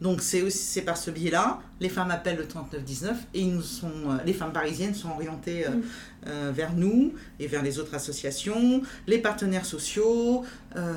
Donc, 0.00 0.20
c'est 0.22 0.42
aussi 0.42 0.58
c'est 0.58 0.82
par 0.82 0.96
ce 0.96 1.10
biais-là. 1.10 1.60
Les 1.80 1.88
femmes 1.88 2.10
appellent 2.10 2.36
le 2.36 2.46
3919 2.46 3.16
et 3.34 3.40
ils 3.40 3.52
nous 3.54 3.62
sont, 3.62 3.88
euh, 3.88 4.16
les 4.24 4.32
femmes 4.32 4.52
parisiennes 4.52 4.94
sont 4.94 5.10
orientées 5.10 5.66
euh, 5.66 5.70
Mm. 5.70 5.82
euh, 6.28 6.52
vers 6.54 6.72
nous 6.74 7.12
et 7.40 7.46
vers 7.46 7.62
les 7.62 7.78
autres 7.78 7.94
associations, 7.94 8.82
les 9.06 9.18
partenaires 9.18 9.66
sociaux, 9.66 10.44
euh, 10.76 10.92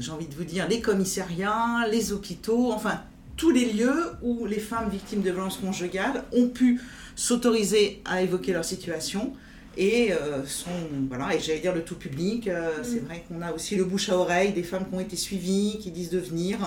j'ai 0.00 0.10
envie 0.10 0.26
de 0.28 0.34
vous 0.34 0.44
dire, 0.44 0.68
les 0.68 0.80
commissariats, 0.80 1.86
les 1.90 2.12
hôpitaux, 2.12 2.72
enfin, 2.72 3.00
tous 3.36 3.50
les 3.50 3.72
lieux 3.72 4.12
où 4.22 4.46
les 4.46 4.60
femmes 4.60 4.88
victimes 4.90 5.22
de 5.22 5.30
violences 5.30 5.58
conjugales 5.58 6.24
ont 6.32 6.48
pu 6.48 6.80
s'autoriser 7.16 8.02
à 8.04 8.22
évoquer 8.22 8.52
leur 8.52 8.64
situation 8.64 9.32
et 9.76 10.12
euh, 10.12 10.44
sont 10.46 10.70
voilà 11.08 11.34
et 11.34 11.40
j'allais 11.40 11.60
dire 11.60 11.74
le 11.74 11.82
tout 11.82 11.94
public 11.96 12.48
euh, 12.48 12.70
c'est 12.82 12.98
vrai 13.04 13.24
qu'on 13.28 13.40
a 13.42 13.52
aussi 13.52 13.76
le 13.76 13.84
bouche 13.84 14.08
à 14.10 14.16
oreille 14.16 14.52
des 14.52 14.62
femmes 14.62 14.86
qui 14.88 14.94
ont 14.94 15.00
été 15.00 15.16
suivies 15.16 15.78
qui 15.80 15.90
disent 15.90 16.10
de 16.10 16.18
venir 16.18 16.58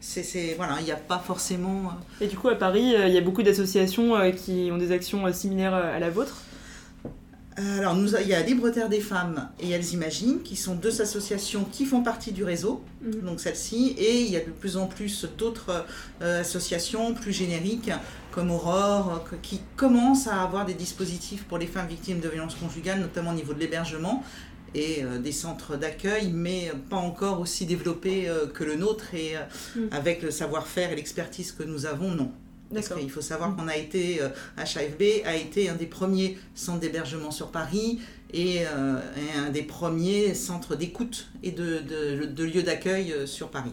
c'est 0.00 0.22
c'est- 0.22 0.54
voilà 0.56 0.76
il 0.80 0.84
n'y 0.84 0.92
a 0.92 0.96
pas 0.96 1.18
forcément 1.18 1.92
euh, 2.20 2.24
Et 2.24 2.28
du 2.28 2.36
coup, 2.36 2.48
à 2.48 2.54
Paris, 2.56 2.94
il 3.06 3.12
y 3.12 3.18
a 3.18 3.20
beaucoup 3.20 3.42
d'associations 3.42 4.14
qui 4.36 4.70
ont 4.72 4.78
des 4.78 4.92
actions 4.92 5.32
similaires 5.32 5.74
à 5.74 5.98
la 5.98 6.10
vôtre? 6.10 6.42
Alors, 7.56 7.94
nous, 7.94 8.16
il 8.16 8.28
y 8.28 8.34
a 8.34 8.40
Libre 8.42 8.70
Terre 8.70 8.88
des 8.88 9.00
Femmes 9.00 9.48
et 9.60 9.68
Elles 9.70 9.92
Imaginent, 9.92 10.40
qui 10.42 10.56
sont 10.56 10.74
deux 10.74 11.02
associations 11.02 11.64
qui 11.70 11.84
font 11.84 12.02
partie 12.02 12.32
du 12.32 12.44
réseau, 12.44 12.82
Mhm. 13.02 13.20
donc 13.20 13.40
celle-ci, 13.40 13.94
et 13.98 14.22
il 14.22 14.30
y 14.30 14.36
a 14.36 14.40
de 14.40 14.50
plus 14.50 14.78
en 14.78 14.86
plus 14.86 15.26
d'autres 15.36 15.84
euh, 16.22 16.40
associations 16.40 17.12
plus 17.12 17.32
génériques, 17.32 17.90
comme 18.30 18.50
Aurore, 18.50 19.22
qui 19.42 19.60
commencent 19.76 20.28
à 20.28 20.40
avoir 20.42 20.64
des 20.64 20.72
dispositifs 20.74 21.44
pour 21.44 21.58
les 21.58 21.66
femmes 21.66 21.88
victimes 21.88 22.20
de 22.20 22.28
violences 22.28 22.54
conjugales, 22.54 23.00
notamment 23.00 23.32
au 23.32 23.34
niveau 23.34 23.52
de 23.52 23.58
l'hébergement 23.60 24.22
et 24.74 25.04
euh, 25.04 25.18
des 25.18 25.32
centres 25.32 25.76
d'accueil, 25.76 26.30
mais 26.32 26.72
pas 26.88 26.96
encore 26.96 27.38
aussi 27.40 27.66
développés 27.66 28.30
euh, 28.30 28.46
que 28.46 28.64
le 28.64 28.76
nôtre, 28.76 29.14
et 29.14 29.36
euh, 29.36 29.40
Mhm. 29.76 29.88
avec 29.92 30.22
le 30.22 30.30
savoir-faire 30.30 30.90
et 30.90 30.96
l'expertise 30.96 31.52
que 31.52 31.64
nous 31.64 31.84
avons, 31.84 32.12
non. 32.12 32.32
Parce 32.72 32.88
qu'il 32.88 33.10
faut 33.10 33.20
savoir 33.20 33.54
qu'on 33.54 33.68
a 33.68 33.76
été, 33.76 34.22
euh, 34.22 34.28
HAFB 34.56 35.24
a 35.24 35.36
été 35.36 35.68
un 35.68 35.74
des 35.74 35.86
premiers 35.86 36.38
centres 36.54 36.80
d'hébergement 36.80 37.30
sur 37.30 37.50
Paris 37.50 38.00
et, 38.32 38.60
euh, 38.66 39.00
et 39.16 39.38
un 39.38 39.50
des 39.50 39.62
premiers 39.62 40.34
centres 40.34 40.74
d'écoute 40.74 41.28
et 41.42 41.50
de, 41.50 41.80
de, 41.80 42.26
de 42.26 42.44
lieux 42.44 42.62
d'accueil 42.62 43.12
euh, 43.12 43.26
sur 43.26 43.50
Paris. 43.50 43.72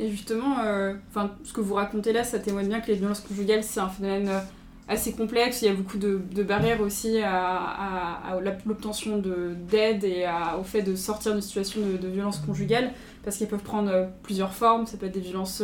Et 0.00 0.08
justement, 0.08 0.60
euh, 0.64 0.94
ce 1.44 1.52
que 1.52 1.60
vous 1.60 1.74
racontez 1.74 2.14
là, 2.14 2.24
ça 2.24 2.38
témoigne 2.38 2.68
bien 2.68 2.80
que 2.80 2.86
les 2.86 2.94
violences 2.94 3.20
conjugales, 3.20 3.62
c'est 3.62 3.80
un 3.80 3.88
phénomène 3.90 4.28
euh, 4.28 4.40
assez 4.88 5.12
complexe. 5.12 5.60
Il 5.60 5.66
y 5.66 5.68
a 5.68 5.74
beaucoup 5.74 5.98
de, 5.98 6.42
barrières 6.42 6.80
aussi 6.80 7.18
à, 7.22 8.38
l'obtention 8.64 9.18
de- 9.18 9.54
d'aide 9.70 10.04
et 10.04 10.24
au 10.58 10.64
fait 10.64 10.80
de 10.80 10.96
sortir 10.96 11.32
d'une 11.32 11.42
situation 11.42 11.82
de, 11.82 11.98
de 11.98 12.08
violence 12.08 12.38
conjugale, 12.38 12.92
parce 13.22 13.36
qu'elles 13.36 13.48
peuvent 13.48 13.62
prendre 13.62 13.90
euh, 13.90 14.06
plusieurs 14.22 14.54
formes. 14.54 14.86
Ça 14.86 14.96
peut 14.96 15.06
être 15.06 15.12
des 15.12 15.20
violences 15.20 15.62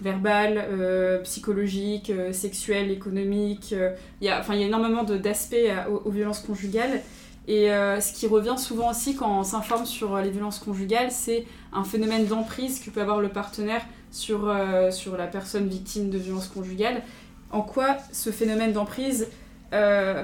verbales, 0.00 1.20
psychologiques, 1.24 2.12
sexuelles, 2.32 2.90
économiques. 2.90 3.72
il 3.72 4.26
y 4.26 4.28
a, 4.28 4.42
il 4.50 4.60
y 4.60 4.62
a 4.62 4.66
énormément 4.66 5.02
d'aspects 5.02 5.56
aux 5.88 6.10
violences 6.10 6.40
conjugales. 6.40 7.00
Et 7.46 7.70
euh, 7.70 8.00
ce 8.00 8.12
qui 8.12 8.26
revient 8.26 8.54
souvent 8.56 8.90
aussi 8.90 9.14
quand 9.16 9.40
on 9.40 9.44
s'informe 9.44 9.84
sur 9.86 10.14
euh, 10.14 10.22
les 10.22 10.30
violences 10.30 10.58
conjugales, 10.58 11.10
c'est 11.10 11.46
un 11.72 11.84
phénomène 11.84 12.26
d'emprise 12.26 12.80
que 12.80 12.90
peut 12.90 13.02
avoir 13.02 13.20
le 13.20 13.28
partenaire 13.28 13.82
sur, 14.10 14.48
euh, 14.48 14.90
sur 14.90 15.16
la 15.16 15.26
personne 15.26 15.68
victime 15.68 16.08
de 16.10 16.18
violences 16.18 16.48
conjugales. 16.48 17.02
En 17.50 17.60
quoi 17.62 17.98
ce 18.12 18.30
phénomène 18.30 18.72
d'emprise 18.72 19.28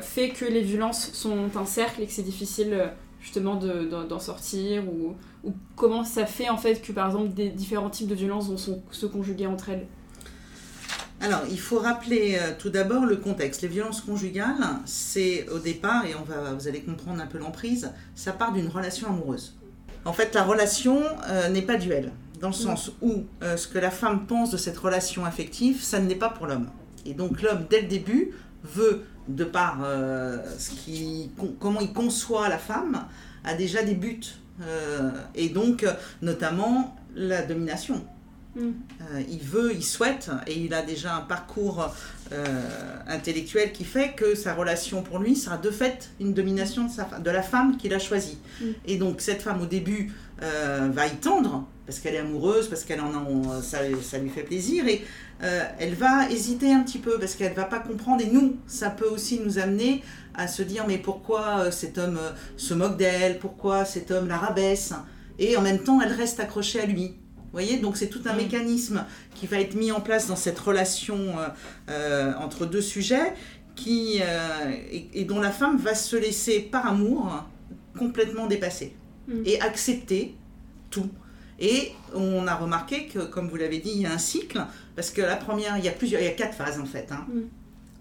fait 0.00 0.29
que 0.31 0.45
les 0.45 0.61
violences 0.61 1.11
sont 1.12 1.50
un 1.57 1.65
cercle 1.65 2.03
et 2.03 2.07
que 2.07 2.12
c'est 2.12 2.23
difficile 2.23 2.93
justement 3.21 3.57
de- 3.57 3.85
d'en 4.09 4.21
sortir 4.21 4.85
ou, 4.89 5.17
ou 5.43 5.53
comment 5.75 6.05
ça 6.05 6.25
fait 6.25 6.49
en 6.49 6.57
fait 6.57 6.81
que 6.81 6.93
par 6.93 7.07
exemple 7.07 7.31
des 7.35 7.49
différents 7.49 7.91
types 7.91 8.07
de 8.07 8.15
violences 8.15 8.49
vont 8.49 8.81
se 8.91 9.07
conjuguer 9.07 9.47
entre 9.49 9.71
elles? 9.71 9.87
Alors, 11.23 11.43
il 11.50 11.61
faut 11.61 11.79
rappeler 11.79 12.39
euh, 12.41 12.53
tout 12.59 12.71
d'abord 12.71 13.05
le 13.05 13.17
contexte. 13.17 13.61
Les 13.61 13.69
violences 13.69 14.00
conjugales, 14.00 14.65
c'est 14.87 15.47
au 15.50 15.59
départ, 15.59 16.07
et 16.07 16.15
on 16.15 16.23
va, 16.23 16.55
vous 16.55 16.67
allez 16.67 16.81
comprendre 16.81 17.21
un 17.21 17.27
peu 17.27 17.37
l'emprise, 17.37 17.93
ça 18.15 18.33
part 18.33 18.53
d'une 18.53 18.69
relation 18.69 19.09
amoureuse. 19.09 19.55
En 20.07 20.15
fait, 20.15 20.35
la 20.35 20.45
relation 20.45 21.03
euh, 21.29 21.50
n'est 21.50 21.62
pas 21.62 21.77
duelle, 21.77 22.12
dans 22.41 22.49
le 22.49 22.55
sens 22.55 22.93
où 23.03 23.25
euh, 23.43 23.59
ce 23.59 23.69
que 23.69 23.79
la 23.79 23.91
femme 23.91 24.27
pense 24.27 24.50
de 24.50 24.57
cette 24.57 24.79
relation 24.79 25.27
affective, 25.27 25.83
ça 25.83 26.00
ne 26.00 26.09
l'est 26.09 26.15
pas 26.15 26.31
pour 26.31 26.47
l'homme. 26.47 26.71
Et 27.05 27.12
donc 27.12 27.43
l'homme, 27.43 27.67
dès 27.69 27.83
le 27.83 27.89
début, 27.89 28.33
veut, 28.65 29.03
de 29.29 29.45
par 29.45 29.87
ce 30.59 30.71
qui, 30.71 31.31
comment 31.61 31.81
il 31.81 31.93
conçoit 31.93 32.49
la 32.49 32.59
femme, 32.59 33.07
a 33.45 33.55
déjà 33.55 33.83
des 33.83 33.95
buts. 33.95 34.21
Et 35.35 35.50
donc, 35.50 35.87
notamment, 36.21 36.97
la 37.15 37.43
domination. 37.43 38.05
Mm. 38.57 38.61
Euh, 38.61 39.23
il 39.30 39.38
veut, 39.40 39.73
il 39.73 39.85
souhaite, 39.85 40.30
et 40.47 40.59
il 40.59 40.75
a 40.75 40.83
déjà 40.83 41.14
un 41.14 41.21
parcours 41.21 41.95
euh, 42.33 42.45
intellectuel 43.07 43.71
qui 43.73 43.85
fait 43.85 44.12
que 44.16 44.35
sa 44.35 44.54
relation 44.54 45.02
pour 45.02 45.21
lui 45.21 45.37
sera 45.37 45.57
de 45.57 45.71
fait 45.71 46.11
une 46.19 46.35
domination 46.35 46.85
de, 46.87 46.90
sa, 46.90 47.04
fa- 47.04 47.21
de 47.21 47.30
la 47.30 47.42
femme 47.42 47.76
qu'il 47.76 47.95
a 47.95 48.00
choisie. 48.00 48.38
Mm. 48.61 48.64
Et 48.87 48.97
donc 48.97 49.21
cette 49.21 49.42
femme 49.42 49.61
au 49.62 49.66
début 49.66 50.12
euh, 50.42 50.88
va 50.92 51.07
y 51.07 51.16
tendre, 51.16 51.69
parce 51.87 52.00
qu'elle 52.00 52.16
est 52.16 52.19
amoureuse, 52.19 52.69
parce 52.69 52.85
qu'elle 52.85 53.00
en 53.00 53.12
a, 53.14 53.62
ça, 53.62 53.78
ça 54.02 54.19
lui 54.19 54.30
fait 54.30 54.42
plaisir, 54.42 54.87
et 54.87 55.04
elle 55.78 55.95
va 55.95 56.28
hésiter 56.28 56.71
un 56.73 56.80
petit 56.80 56.99
peu, 56.99 57.19
parce 57.19 57.35
qu'elle 57.35 57.54
va 57.54 57.64
pas 57.64 57.78
comprendre, 57.78 58.21
et 58.23 58.30
nous, 58.30 58.57
ça 58.66 58.90
peut 58.90 59.09
aussi 59.09 59.40
nous 59.40 59.59
amener 59.59 60.04
à 60.35 60.47
se 60.47 60.62
dire, 60.62 60.85
mais 60.87 60.99
pourquoi 60.99 61.71
cet 61.73 61.97
homme 61.97 62.19
se 62.59 62.75
moque 62.75 62.99
d'elle, 62.99 63.38
pourquoi 63.38 63.87
cet 63.87 64.11
homme 64.11 64.28
la 64.28 64.37
rabaisse, 64.37 64.92
et 65.38 65.57
en 65.57 65.62
même 65.62 65.83
temps, 65.83 66.00
elle 66.02 66.12
reste 66.12 66.40
accrochée 66.40 66.80
à 66.80 66.87
lui. 66.87 67.14
Vous 67.52 67.59
voyez, 67.59 67.78
donc 67.78 67.97
c'est 67.97 68.09
tout 68.09 68.23
un 68.26 68.35
Mm. 68.35 68.37
mécanisme 68.37 69.04
qui 69.35 69.47
va 69.47 69.59
être 69.61 69.75
mis 69.75 69.90
en 69.92 70.00
place 70.00 70.28
dans 70.28 70.37
cette 70.37 70.59
relation 70.59 71.16
euh, 71.38 71.49
euh, 71.90 72.33
entre 72.38 72.64
deux 72.66 72.80
sujets 72.80 73.35
qui, 73.75 74.21
euh, 74.23 74.71
et, 74.92 75.09
et 75.14 75.25
dont 75.25 75.40
la 75.40 75.50
femme 75.50 75.76
va 75.78 75.95
se 75.95 76.16
laisser 76.16 76.61
par 76.61 76.87
amour 76.87 77.45
complètement 77.99 78.47
dépasser 78.47 78.95
Mm. 79.28 79.42
et 79.45 79.61
accepter 79.61 80.35
tout. 80.90 81.09
Et 81.59 81.92
on 82.14 82.47
a 82.47 82.54
remarqué 82.54 83.07
que, 83.07 83.19
comme 83.19 83.49
vous 83.49 83.57
l'avez 83.57 83.78
dit, 83.78 83.90
il 83.95 84.00
y 84.02 84.07
a 84.07 84.12
un 84.12 84.19
cycle, 84.19 84.64
parce 84.97 85.11
que 85.11 85.21
la 85.21 85.37
première, 85.37 85.76
il 85.76 85.85
y 85.85 85.88
a 85.88 85.92
plusieurs, 85.92 86.21
il 86.23 86.25
y 86.25 86.28
a 86.28 86.33
quatre 86.33 86.54
phases 86.54 86.80
en 86.80 86.87
fait. 86.87 87.09
hein. 87.12 87.26
Mm. 87.28 87.40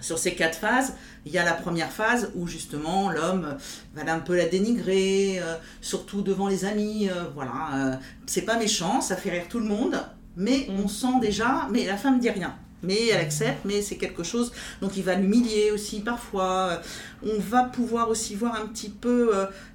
Sur 0.01 0.17
ces 0.17 0.33
quatre 0.33 0.57
phases, 0.57 0.93
il 1.25 1.31
y 1.33 1.37
a 1.37 1.43
la 1.43 1.53
première 1.53 1.91
phase 1.91 2.31
où 2.35 2.47
justement 2.47 3.09
l'homme 3.09 3.57
va 3.95 4.13
un 4.13 4.19
peu 4.19 4.35
la 4.35 4.45
dénigrer, 4.45 5.39
euh, 5.41 5.55
surtout 5.81 6.21
devant 6.21 6.47
les 6.47 6.63
amis. 6.65 7.09
euh, 7.09 7.25
voilà, 7.35 7.51
euh, 7.75 7.95
c'est 8.25 8.43
pas 8.43 8.57
méchant, 8.57 9.01
ça 9.01 9.15
fait 9.17 9.29
rire 9.31 9.45
tout 9.49 9.59
le 9.59 9.65
monde, 9.65 9.99
mais 10.37 10.67
Mm. 10.69 10.83
on 10.83 10.87
sent 10.87 11.19
déjà, 11.21 11.67
mais 11.71 11.85
la 11.85 11.97
femme 11.97 12.19
dit 12.19 12.29
rien. 12.29 12.55
Mais 12.81 13.07
elle 13.09 13.19
accepte, 13.19 13.65
mais 13.65 13.81
c'est 13.81 13.97
quelque 13.97 14.23
chose. 14.23 14.53
Donc 14.81 14.95
il 14.95 15.03
va 15.03 15.15
l'humilier 15.15 15.71
aussi 15.71 15.99
parfois. 15.99 16.79
On 17.23 17.37
va 17.37 17.65
pouvoir 17.65 18.07
aussi 18.09 18.35
voir 18.35 18.55
un 18.55 18.67
petit 18.67 18.87
peu 18.89 19.33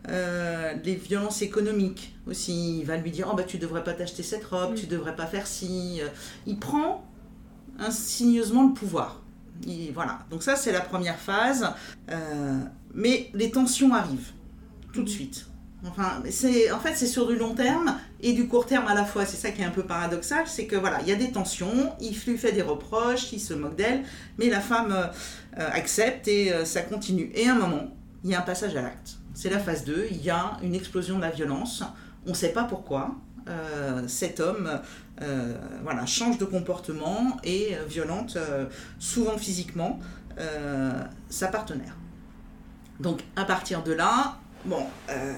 les 0.08 0.94
violences 0.94 1.42
économiques 1.42 2.14
aussi. 2.26 2.78
Il 2.80 2.86
va 2.86 2.96
lui 2.96 3.10
dire 3.10 3.28
Oh, 3.30 3.36
bah 3.36 3.42
tu 3.42 3.58
devrais 3.58 3.84
pas 3.84 3.92
t'acheter 3.92 4.22
cette 4.22 4.46
robe, 4.46 4.74
tu 4.74 4.86
devrais 4.86 5.14
pas 5.14 5.26
faire 5.26 5.46
ci. 5.46 6.00
Il 6.46 6.58
prend 6.58 7.04
insigneusement 7.78 8.66
le 8.68 8.72
pouvoir. 8.72 9.20
Et 9.68 9.90
voilà. 9.92 10.20
Donc 10.30 10.42
ça, 10.42 10.56
c'est 10.56 10.72
la 10.72 10.80
première 10.80 11.18
phase. 11.18 11.72
Euh, 12.10 12.60
mais 12.92 13.30
les 13.34 13.50
tensions 13.50 13.94
arrivent 13.94 14.32
tout 14.92 15.02
de 15.02 15.08
suite. 15.08 15.46
Enfin, 15.86 16.22
c'est, 16.30 16.72
en 16.72 16.80
fait, 16.80 16.94
c'est 16.94 17.06
sur 17.06 17.26
du 17.26 17.36
long 17.36 17.54
terme 17.54 17.98
et 18.22 18.32
du 18.32 18.48
court 18.48 18.64
terme 18.64 18.86
à 18.88 18.94
la 18.94 19.04
fois. 19.04 19.26
C'est 19.26 19.36
ça 19.36 19.50
qui 19.50 19.60
est 19.60 19.66
un 19.66 19.70
peu 19.70 19.82
paradoxal, 19.82 20.44
c'est 20.46 20.66
que 20.66 20.76
voilà, 20.76 21.00
il 21.02 21.08
y 21.08 21.12
a 21.12 21.16
des 21.16 21.30
tensions, 21.30 21.92
il 22.00 22.16
lui 22.26 22.38
fait 22.38 22.52
des 22.52 22.62
reproches, 22.62 23.32
il 23.32 23.40
se 23.40 23.52
moque 23.52 23.76
d'elle, 23.76 24.02
mais 24.38 24.48
la 24.48 24.60
femme 24.60 24.92
euh, 24.92 25.06
euh, 25.58 25.70
accepte 25.72 26.26
et 26.26 26.52
ça 26.64 26.80
continue. 26.82 27.30
Et 27.34 27.48
à 27.48 27.52
un 27.52 27.58
moment, 27.58 27.94
il 28.22 28.30
y 28.30 28.34
a 28.34 28.38
un 28.38 28.42
passage 28.42 28.74
à 28.76 28.82
l'acte. 28.82 29.16
C'est 29.34 29.50
la 29.50 29.58
phase 29.58 29.84
2, 29.84 30.06
il 30.10 30.22
y 30.22 30.30
a 30.30 30.56
une 30.62 30.74
explosion 30.74 31.16
de 31.16 31.22
la 31.22 31.30
violence. 31.30 31.82
On 32.26 32.30
ne 32.30 32.34
sait 32.34 32.52
pas 32.52 32.64
pourquoi. 32.64 33.16
cet 34.06 34.40
homme 34.40 34.80
voilà, 35.82 36.06
change 36.06 36.38
de 36.38 36.44
comportement 36.44 37.36
et 37.44 37.76
violente, 37.88 38.36
souvent 38.98 39.38
physiquement, 39.38 40.00
sa 41.28 41.48
partenaire. 41.48 41.96
Donc 43.00 43.20
à 43.36 43.44
partir 43.44 43.82
de 43.82 43.92
là, 43.92 44.38
bon, 44.64 44.84
euh, 45.10 45.34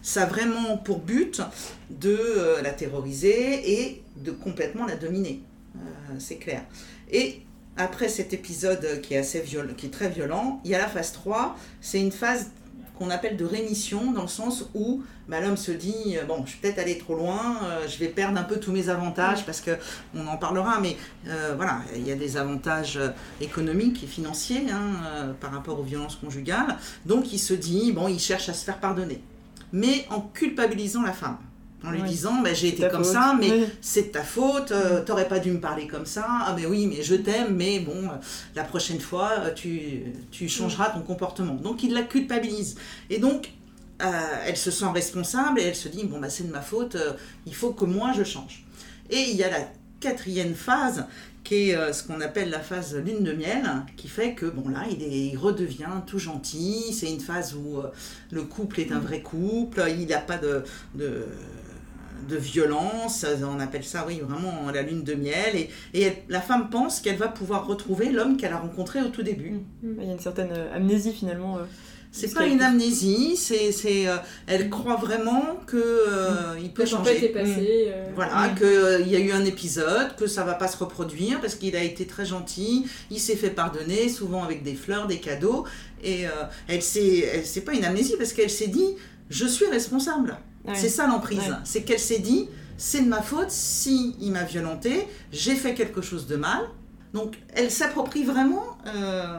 ça 0.00 0.22
a 0.22 0.26
vraiment 0.26 0.78
pour 0.78 1.00
but 1.00 1.42
de 1.90 2.16
euh, 2.18 2.62
la 2.62 2.70
terroriser 2.70 3.82
et 3.82 4.02
de 4.16 4.30
complètement 4.30 4.86
la 4.86 4.96
dominer. 4.96 5.42
Euh, 5.76 5.80
c'est 6.18 6.36
clair. 6.36 6.62
Et 7.10 7.42
après 7.76 8.08
cet 8.08 8.32
épisode 8.32 9.00
qui 9.02 9.14
est, 9.14 9.18
assez 9.18 9.40
violent, 9.40 9.74
qui 9.74 9.86
est 9.86 9.90
très 9.90 10.08
violent, 10.08 10.60
il 10.64 10.70
y 10.70 10.74
a 10.74 10.78
la 10.78 10.88
phase 10.88 11.12
3, 11.12 11.56
c'est 11.80 12.00
une 12.00 12.12
phase 12.12 12.50
appelle 13.10 13.36
de 13.36 13.44
rémission, 13.44 14.12
dans 14.12 14.22
le 14.22 14.28
sens 14.28 14.66
où 14.74 15.02
bah, 15.28 15.40
l'homme 15.40 15.56
se 15.56 15.72
dit 15.72 16.16
euh, 16.16 16.24
bon, 16.24 16.44
je 16.46 16.52
vais 16.52 16.58
peut-être 16.60 16.78
aller 16.78 16.98
trop 16.98 17.14
loin, 17.14 17.58
euh, 17.64 17.88
je 17.88 17.98
vais 17.98 18.08
perdre 18.08 18.38
un 18.38 18.42
peu 18.42 18.58
tous 18.58 18.72
mes 18.72 18.88
avantages 18.88 19.46
parce 19.46 19.60
que 19.60 19.72
on 20.14 20.26
en 20.26 20.36
parlera, 20.36 20.80
mais 20.80 20.96
euh, 21.28 21.54
voilà, 21.56 21.80
il 21.94 22.06
y 22.06 22.12
a 22.12 22.16
des 22.16 22.36
avantages 22.36 22.98
économiques 23.40 24.02
et 24.02 24.06
financiers 24.06 24.66
hein, 24.70 25.34
par 25.40 25.52
rapport 25.52 25.78
aux 25.78 25.84
violences 25.84 26.16
conjugales. 26.16 26.76
Donc 27.06 27.32
il 27.32 27.38
se 27.38 27.54
dit 27.54 27.92
bon, 27.92 28.08
il 28.08 28.18
cherche 28.18 28.48
à 28.48 28.54
se 28.54 28.64
faire 28.64 28.78
pardonner, 28.78 29.22
mais 29.72 30.06
en 30.10 30.20
culpabilisant 30.20 31.02
la 31.02 31.12
femme 31.12 31.38
en 31.84 31.90
lui 31.90 32.02
disant 32.02 32.42
bah, 32.42 32.54
j'ai 32.54 32.68
été 32.68 32.88
comme 32.88 33.04
ça 33.04 33.36
mais 33.38 33.68
c'est 33.80 34.02
de 34.04 34.08
ta 34.08 34.22
faute 34.22 34.72
euh, 34.72 35.02
t'aurais 35.04 35.28
pas 35.28 35.38
dû 35.38 35.50
me 35.50 35.60
parler 35.60 35.86
comme 35.86 36.06
ça. 36.06 36.26
Ah 36.28 36.54
mais 36.56 36.66
oui 36.66 36.86
mais 36.86 37.02
je 37.02 37.14
t'aime 37.14 37.54
mais 37.56 37.80
bon 37.80 38.04
euh, 38.04 38.16
la 38.54 38.64
prochaine 38.64 39.00
fois 39.00 39.32
euh, 39.38 39.54
tu, 39.54 40.04
tu 40.30 40.48
changeras 40.48 40.90
ton 40.90 41.00
comportement. 41.02 41.54
Donc 41.54 41.82
il 41.82 41.92
la 41.92 42.02
culpabilise. 42.02 42.76
Et 43.10 43.18
donc 43.18 43.50
elle 44.44 44.56
se 44.56 44.72
sent 44.72 44.90
responsable 44.92 45.60
et 45.60 45.62
elle 45.62 45.76
se 45.76 45.88
dit 45.88 46.04
bon 46.04 46.18
bah 46.18 46.28
c'est 46.28 46.44
de 46.44 46.50
ma 46.50 46.60
faute 46.60 46.96
il 47.46 47.54
faut 47.54 47.72
que 47.72 47.84
moi 47.84 48.12
je 48.16 48.24
change. 48.24 48.64
Et 49.10 49.30
il 49.30 49.36
y 49.36 49.44
a 49.44 49.50
la 49.50 49.68
quatrième 50.00 50.54
phase 50.54 51.06
qui 51.44 51.70
est 51.70 51.92
ce 51.92 52.02
qu'on 52.02 52.20
appelle 52.20 52.50
la 52.50 52.58
phase 52.58 52.96
lune 52.96 53.22
de 53.22 53.32
miel, 53.32 53.62
qui 53.96 54.08
fait 54.08 54.34
que 54.34 54.46
bon 54.46 54.68
là, 54.68 54.84
il, 54.90 55.02
est, 55.02 55.28
il 55.28 55.36
redevient 55.36 56.02
tout 56.06 56.18
gentil. 56.18 56.92
C'est 56.92 57.10
une 57.10 57.20
phase 57.20 57.54
où 57.54 57.80
le 58.32 58.42
couple 58.42 58.80
est 58.80 58.90
un 58.90 58.98
vrai 58.98 59.20
couple. 59.22 59.84
Il 59.88 60.06
n'a 60.06 60.18
pas 60.18 60.38
de, 60.38 60.64
de 60.94 61.26
de 62.28 62.36
violence, 62.36 63.26
on 63.42 63.60
appelle 63.60 63.84
ça, 63.84 64.04
oui, 64.06 64.20
vraiment 64.20 64.70
la 64.70 64.82
lune 64.82 65.02
de 65.02 65.14
miel. 65.14 65.68
Et, 65.94 66.12
la 66.28 66.40
femme 66.40 66.70
pense 66.70 67.00
qu'elle 67.00 67.16
va 67.16 67.28
pouvoir 67.28 67.66
retrouver 67.66 68.10
l'homme 68.10 68.36
qu'elle 68.36 68.52
a 68.52 68.58
rencontré 68.58 69.02
au 69.02 69.08
tout 69.08 69.22
début. 69.22 69.60
Mm. 69.82 69.94
Il 70.00 70.06
y 70.06 70.10
a 70.10 70.12
une 70.12 70.20
certaine 70.20 70.52
euh, 70.52 70.74
amnésie 70.74 71.12
finalement. 71.12 71.58
Euh, 71.58 71.62
c'est 72.14 72.34
pas 72.34 72.44
une 72.44 72.60
amnésie, 72.60 73.38
c'est, 73.38 73.72
c'est, 73.72 74.06
euh, 74.06 74.16
elle 74.46 74.68
croit 74.68 74.96
vraiment 74.96 75.56
que 75.66 76.04
il 76.62 76.70
peut 76.70 76.84
changer. 76.84 77.30
passé, 77.30 77.90
mm. 77.90 78.14
Voilà, 78.14 78.50
qu'il 78.50 79.08
y 79.08 79.16
a 79.16 79.18
eu 79.18 79.32
un 79.32 79.46
épisode, 79.46 80.14
que 80.16 80.26
ça 80.26 80.44
va 80.44 80.52
pas 80.52 80.68
se 80.68 80.76
reproduire 80.76 81.40
parce 81.40 81.54
qu'il 81.54 81.74
a 81.74 81.82
été 81.82 82.06
très 82.06 82.26
gentil, 82.26 82.84
il 83.10 83.18
s'est 83.18 83.36
fait 83.36 83.48
pardonner, 83.48 84.10
souvent 84.10 84.44
avec 84.44 84.62
des 84.62 84.74
fleurs, 84.74 85.06
des 85.06 85.20
cadeaux, 85.20 85.64
et 86.04 86.24
elle 86.68 86.82
s'est, 86.82 87.30
elle, 87.32 87.46
c'est 87.46 87.62
pas 87.62 87.72
une 87.72 87.84
amnésie 87.84 88.16
parce 88.18 88.34
qu'elle 88.34 88.50
s'est 88.50 88.68
dit, 88.68 88.96
je 89.30 89.46
suis 89.46 89.66
responsable. 89.66 90.36
C'est 90.74 90.88
ça 90.88 91.06
l'emprise. 91.06 91.56
C'est 91.64 91.82
qu'elle 91.82 91.98
s'est 91.98 92.18
dit, 92.18 92.48
c'est 92.76 93.02
de 93.02 93.08
ma 93.08 93.22
faute 93.22 93.50
si 93.50 94.16
il 94.20 94.32
m'a 94.32 94.42
violenté, 94.44 95.06
j'ai 95.30 95.54
fait 95.54 95.74
quelque 95.74 96.02
chose 96.02 96.26
de 96.26 96.36
mal. 96.36 96.62
Donc 97.12 97.36
elle 97.54 97.70
s'approprie 97.70 98.24
vraiment 98.24 98.76
euh, 98.86 99.38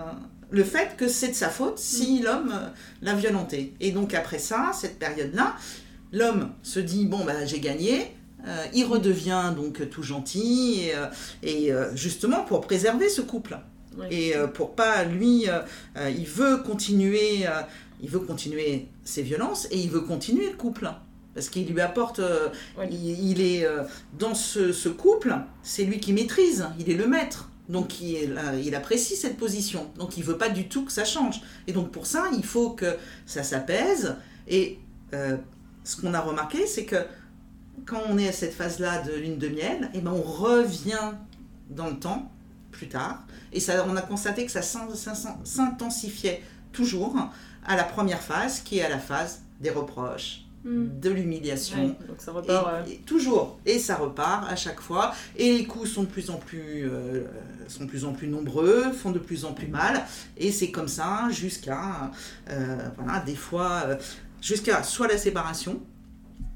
le 0.50 0.64
fait 0.64 0.96
que 0.96 1.08
c'est 1.08 1.30
de 1.30 1.34
sa 1.34 1.50
faute 1.50 1.80
si 1.80 2.20
mm. 2.20 2.24
l'homme 2.24 2.52
euh, 2.54 2.70
l'a 3.02 3.16
violenté. 3.16 3.74
Et 3.80 3.92
donc 3.92 4.14
après 4.14 4.40
ça, 4.40 4.72
cette 4.74 5.00
période-là, 5.00 5.56
l'homme 6.12 6.52
se 6.62 6.80
dit, 6.80 7.06
bon, 7.06 7.26
bah, 7.26 7.46
j'ai 7.46 7.60
gagné. 7.60 8.16
Euh, 8.48 8.66
il 8.74 8.86
redevient 8.86 9.54
donc 9.56 9.90
tout 9.90 10.04
gentil 10.04 10.90
et, 11.42 11.72
justement 11.96 12.44
pour 12.44 12.62
préserver 12.62 13.10
ce 13.10 13.22
couple. 13.22 13.58
Et 14.10 14.34
pour 14.54 14.76
pas 14.76 15.04
lui, 15.04 15.46
il 15.96 16.26
veut 16.26 16.58
continuer, 16.58 17.46
il 18.02 18.10
veut 18.10 18.20
continuer 18.20 18.88
ses 19.06 19.22
violences 19.22 19.68
et 19.72 19.78
il 19.78 19.90
veut 19.90 20.02
continuer 20.02 20.50
le 20.50 20.58
couple 20.58 20.92
parce 21.34 21.50
qu'il 21.50 21.68
lui 21.68 21.82
apporte, 21.82 22.20
euh, 22.20 22.50
il, 22.90 23.42
est 23.42 23.66
euh, 23.66 23.84
dans 24.18 24.36
ce, 24.36 24.90
couple, 24.90 25.36
c'est 25.64 25.84
lui 25.84 26.00
qui 26.00 26.14
maîtrise, 26.14 26.68
il 26.80 26.90
est 26.90 26.96
le 26.96 27.08
maître. 27.08 27.50
Donc 27.70 28.02
il, 28.02 28.38
il, 28.62 28.76
apprécie 28.76 29.16
cette 29.16 29.38
position. 29.38 29.90
Donc 29.98 30.18
il 30.18 30.24
veut 30.24 30.38
pas 30.38 30.50
du 30.50 30.68
tout 30.68 30.84
que 30.84 30.92
ça 30.92 31.06
change. 31.06 31.42
Et 31.66 31.72
donc 31.72 31.92
pour 31.92 32.06
ça, 32.06 32.26
il 32.36 32.44
faut 32.44 32.72
que 32.72 32.98
ça 33.26 33.42
s'apaise. 33.42 34.18
Et 34.48 34.80
euh, 35.14 35.38
ce 35.84 36.00
qu'on 36.00 36.14
a 36.14 36.20
remarqué, 36.20 36.68
c'est 36.68 36.86
que 36.86 36.98
quand 37.86 38.02
on 38.10 38.18
est 38.18 38.28
à 38.28 38.32
cette 38.32 38.54
phase-là 38.54 39.02
de 39.02 39.14
lune 39.14 39.38
de 39.38 39.48
miel, 39.48 39.90
et 39.94 39.98
eh 39.98 40.02
ben 40.02 40.12
on 40.12 40.22
revient 40.22 41.14
dans 41.70 41.88
le 41.88 41.98
temps 41.98 42.32
plus 42.72 42.90
tard. 42.90 43.24
Et 43.52 43.60
ça, 43.60 43.86
on 43.88 43.96
a 43.96 44.02
constaté 44.02 44.46
que 44.46 44.52
ça 44.52 44.62
s'intensifiait 44.62 46.44
toujours 46.72 47.16
à 47.66 47.76
la 47.76 47.84
première 47.84 48.22
phase, 48.22 48.60
qui 48.62 48.80
est 48.80 48.84
à 48.84 48.90
la 48.90 49.00
phase 49.00 49.42
des 49.62 49.70
reproches, 49.70 50.46
Mm. 50.64 51.00
de 51.02 51.10
l'humiliation. 51.10 51.88
donc 52.08 52.18
ça 52.20 52.32
repart. 52.32 52.86
toujours. 53.06 53.60
Et 53.66 53.80
ça 53.80 53.96
repart 53.96 54.50
à 54.50 54.56
chaque 54.56 54.80
fois. 54.80 55.14
Et 55.36 55.58
les 55.58 55.66
coups 55.66 55.90
sont 55.90 56.04
de 56.04 56.08
plus 56.08 56.30
en 56.30 56.38
plus, 56.38 56.90
euh, 56.90 57.26
sont 57.68 57.84
de 57.84 57.90
plus 57.90 58.06
en 58.06 58.14
plus 58.14 58.28
nombreux, 58.28 58.92
font 58.94 59.12
de 59.12 59.20
plus 59.20 59.44
en 59.44 59.54
plus 59.54 59.68
mal. 59.68 60.06
Et 60.38 60.52
c'est 60.52 60.72
comme 60.72 60.88
ça 60.88 61.28
jusqu'à, 61.32 62.12
euh, 62.50 62.78
voilà, 62.98 63.20
des 63.22 63.36
fois, 63.36 63.84
euh, 63.88 63.96
jusqu'à 64.42 64.84
soit 64.84 65.08
la 65.08 65.18
séparation, 65.18 65.82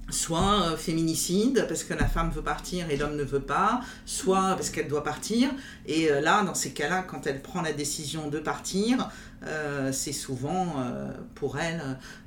soit 0.10 0.78
féminicide 0.78 1.66
parce 1.68 1.84
que 1.84 1.94
la 1.94 2.06
femme 2.06 2.32
veut 2.32 2.42
partir 2.42 2.90
et 2.90 2.98
l'homme 2.98 3.16
ne 3.16 3.24
veut 3.24 3.42
pas, 3.42 3.82
soit 4.06 4.56
parce 4.56 4.70
qu'elle 4.70 4.88
doit 4.88 5.04
partir. 5.04 5.50
Et 5.86 6.10
là, 6.22 6.44
dans 6.44 6.54
ces 6.54 6.72
cas-là, 6.72 7.04
quand 7.04 7.28
elle 7.28 7.42
prend 7.42 7.62
la 7.62 7.74
décision 7.74 8.30
de 8.30 8.40
partir, 8.40 9.10
euh, 9.46 9.92
c'est 9.92 10.14
souvent 10.14 10.78
euh, 10.80 11.12
pour 11.36 11.60
elle 11.60 11.82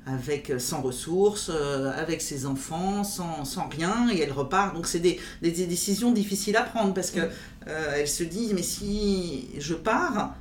avec 0.05 0.53
sans 0.59 0.81
ressources, 0.81 1.51
euh, 1.53 1.91
avec 1.93 2.21
ses 2.21 2.45
enfants, 2.45 3.03
sans, 3.03 3.43
sans, 3.43 3.67
rien, 3.67 4.09
et 4.09 4.19
elle 4.21 4.31
repart. 4.31 4.73
Donc 4.73 4.87
c'est 4.87 4.99
des, 4.99 5.19
des, 5.41 5.51
décisions 5.51 6.11
difficiles 6.11 6.55
à 6.55 6.63
prendre 6.63 6.93
parce 6.93 7.11
que 7.11 7.19
elle 7.65 8.07
se 8.07 8.23
dit 8.23 8.51
mais 8.55 8.63
si 8.63 9.49
je 9.59 9.73
pars, 9.73 10.35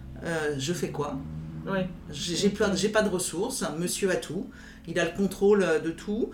je 0.57 0.73
fais 0.73 0.91
quoi? 0.91 1.19
Ouais. 1.67 1.89
J'ai 2.11 2.37
j'ai 2.37 2.89
pas 2.89 3.03
de 3.03 3.09
ressources. 3.09 3.65
Monsieur 3.79 4.11
a 4.11 4.17
tout, 4.17 4.49
il 4.87 4.99
a 4.99 5.05
le 5.05 5.17
contrôle 5.17 5.67
de 5.85 5.91
tout. 5.91 6.31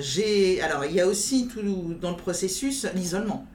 J'ai 0.00 0.60
alors 0.60 0.84
il 0.84 0.92
y 0.92 1.00
a 1.00 1.06
aussi 1.06 1.48
tout 1.48 1.62
dans 2.00 2.10
le 2.10 2.16
processus 2.16 2.86
l'isolement. 2.94 3.46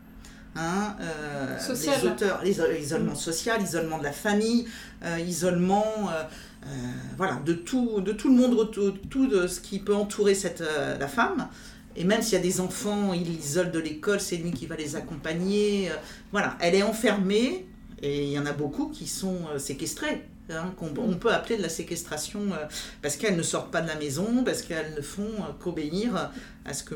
Hein, 0.56 0.98
euh, 1.00 1.58
les 1.70 2.08
auteurs, 2.08 2.42
l'isolement 2.44 3.16
social, 3.16 3.62
l'isolement 3.62 3.98
de 4.00 4.04
la 4.04 4.12
famille, 4.12 4.68
euh, 5.06 5.18
isolement 5.20 6.10
euh, 6.10 6.68
voilà, 7.16 7.40
de, 7.46 7.54
tout, 7.54 8.02
de 8.02 8.12
tout 8.12 8.28
le 8.28 8.36
monde, 8.36 8.70
tout, 8.72 8.92
tout 9.10 9.28
de 9.28 9.48
ce 9.48 9.62
qui 9.62 9.80
peut 9.80 9.96
entourer 9.96 10.36
cette, 10.36 10.64
la 11.00 11.08
femme. 11.08 11.48
Et 11.96 12.04
même 12.04 12.22
s'il 12.22 12.34
y 12.34 12.38
a 12.38 12.44
des 12.44 12.60
enfants, 12.60 13.14
il 13.14 13.34
isole 13.34 13.72
de 13.72 13.80
l'école, 13.80 14.20
c'est 14.20 14.38
lui 14.38 14.52
qui 14.52 14.66
va 14.66 14.76
les 14.76 14.96
accompagner. 14.96 15.90
voilà, 16.32 16.58
elle 16.60 16.76
est 16.76 16.84
enfermée, 16.84 17.66
et 18.02 18.26
il 18.26 18.32
y 18.32 18.40
en 18.40 18.46
a 18.46 18.54
beaucoup 18.54 18.90
qui 18.90 19.08
sont 19.08 19.40
séquestrés. 19.58 20.24
Hein, 20.50 20.74
qu'on 20.76 20.92
on 20.98 21.14
peut 21.16 21.32
appeler 21.34 21.56
de 21.56 21.62
la 21.62 21.70
séquestration 21.70 22.42
euh, 22.52 22.66
parce 23.02 23.16
qu'elles 23.16 23.38
ne 23.38 23.42
sortent 23.44 23.72
pas 23.72 23.82
de 23.82 23.88
la 23.88 23.96
maison, 23.96 24.44
parce 24.44 24.64
qu'elles 24.64 24.96
ne 24.96 25.02
font 25.02 25.22
euh, 25.24 25.54
qu'obéir 25.62 26.32
à 26.66 26.74
ce 26.74 26.84
que 26.84 26.96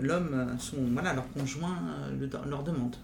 l'homme, 0.00 0.54
son 0.60 0.76
voilà, 0.92 1.12
leur 1.12 1.28
conjoint 1.32 1.76
euh, 2.12 2.28
leur 2.48 2.62
demande. 2.62 2.94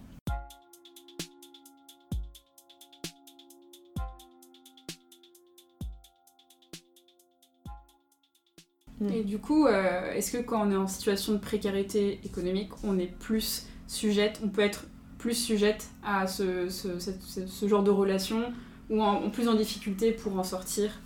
Et 9.10 9.24
du 9.24 9.38
coup, 9.38 9.66
est-ce 9.66 10.30
que 10.32 10.42
quand 10.42 10.66
on 10.66 10.70
est 10.70 10.76
en 10.76 10.86
situation 10.86 11.32
de 11.32 11.38
précarité 11.38 12.20
économique, 12.24 12.70
on 12.84 12.98
est 12.98 13.06
plus 13.06 13.66
sujette, 13.86 14.40
on 14.44 14.48
peut 14.48 14.60
être 14.60 14.84
plus 15.16 15.32
sujettes 15.34 15.88
à 16.04 16.26
ce, 16.26 16.68
ce, 16.68 16.98
cette- 16.98 17.22
ce- 17.22 17.46
ce 17.46 17.68
genre 17.68 17.82
de 17.82 17.90
relation 17.90 18.52
ou 18.90 19.00
en, 19.02 19.24
en 19.24 19.30
plus 19.30 19.48
en 19.48 19.54
difficulté 19.54 20.12
pour 20.12 20.38
en 20.38 20.44
sortir 20.44 21.00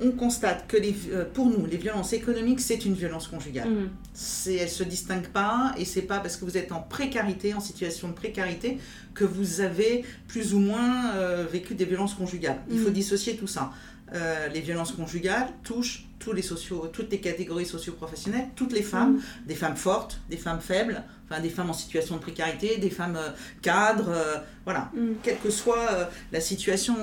On 0.00 0.10
constate 0.10 0.66
que 0.66 0.76
les, 0.76 0.94
euh, 1.12 1.24
pour 1.32 1.46
nous, 1.46 1.66
les 1.66 1.76
violences 1.76 2.12
économiques, 2.12 2.60
c'est 2.60 2.84
une 2.84 2.94
violence 2.94 3.28
conjugale. 3.28 3.68
C'est, 4.12 4.54
elle 4.56 4.68
se 4.68 4.82
distingue 4.82 5.28
pas 5.28 5.72
et 5.78 5.84
c'est 5.84 6.02
pas 6.02 6.18
parce 6.18 6.36
que 6.36 6.44
vous 6.44 6.56
êtes 6.56 6.72
en 6.72 6.80
précarité, 6.80 7.54
en 7.54 7.60
situation 7.60 8.08
de 8.08 8.14
précarité, 8.14 8.78
que 9.14 9.24
vous 9.24 9.60
avez 9.60 10.04
plus 10.26 10.54
ou 10.54 10.58
moins 10.58 11.12
euh, 11.14 11.46
vécu 11.50 11.74
des 11.76 11.84
violences 11.84 12.14
conjugales. 12.14 12.58
Il 12.70 12.78
faut 12.78 12.88
Mhm. 12.88 12.94
dissocier 12.94 13.36
tout 13.36 13.46
ça. 13.46 13.70
Euh, 14.14 14.46
les 14.48 14.60
violences 14.60 14.92
conjugales 14.92 15.48
touchent 15.64 16.06
tous 16.20 16.32
les 16.32 16.40
sociaux, 16.42 16.88
toutes 16.92 17.10
les 17.10 17.20
catégories 17.20 17.66
socio-professionnelles, 17.66 18.46
toutes 18.54 18.72
les 18.72 18.82
femmes, 18.82 19.14
Mhm. 19.14 19.20
des 19.48 19.54
femmes 19.56 19.76
fortes, 19.76 20.20
des 20.30 20.36
femmes 20.36 20.60
faibles, 20.60 21.02
enfin 21.28 21.40
des 21.40 21.48
femmes 21.50 21.70
en 21.70 21.74
situation 21.74 22.14
de 22.16 22.20
précarité, 22.20 22.76
des 22.78 22.90
femmes 22.90 23.16
euh, 23.16 23.30
cadres, 23.60 24.10
euh, 24.10 24.36
voilà 24.64 24.90
Mhm. 24.94 25.16
quelle 25.22 25.38
que 25.38 25.50
soit 25.50 25.90
euh, 25.92 26.04
la 26.32 26.40
situation 26.40 26.94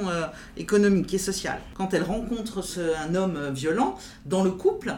économique 0.57 1.13
et 1.13 1.17
sociale. 1.17 1.59
Quand 1.75 1.93
elle 1.93 2.03
rencontre 2.03 2.61
ce- 2.61 2.95
un 3.05 3.13
homme 3.15 3.49
violent, 3.53 3.97
dans 4.25 4.43
le 4.43 4.51
couple, 4.51 4.93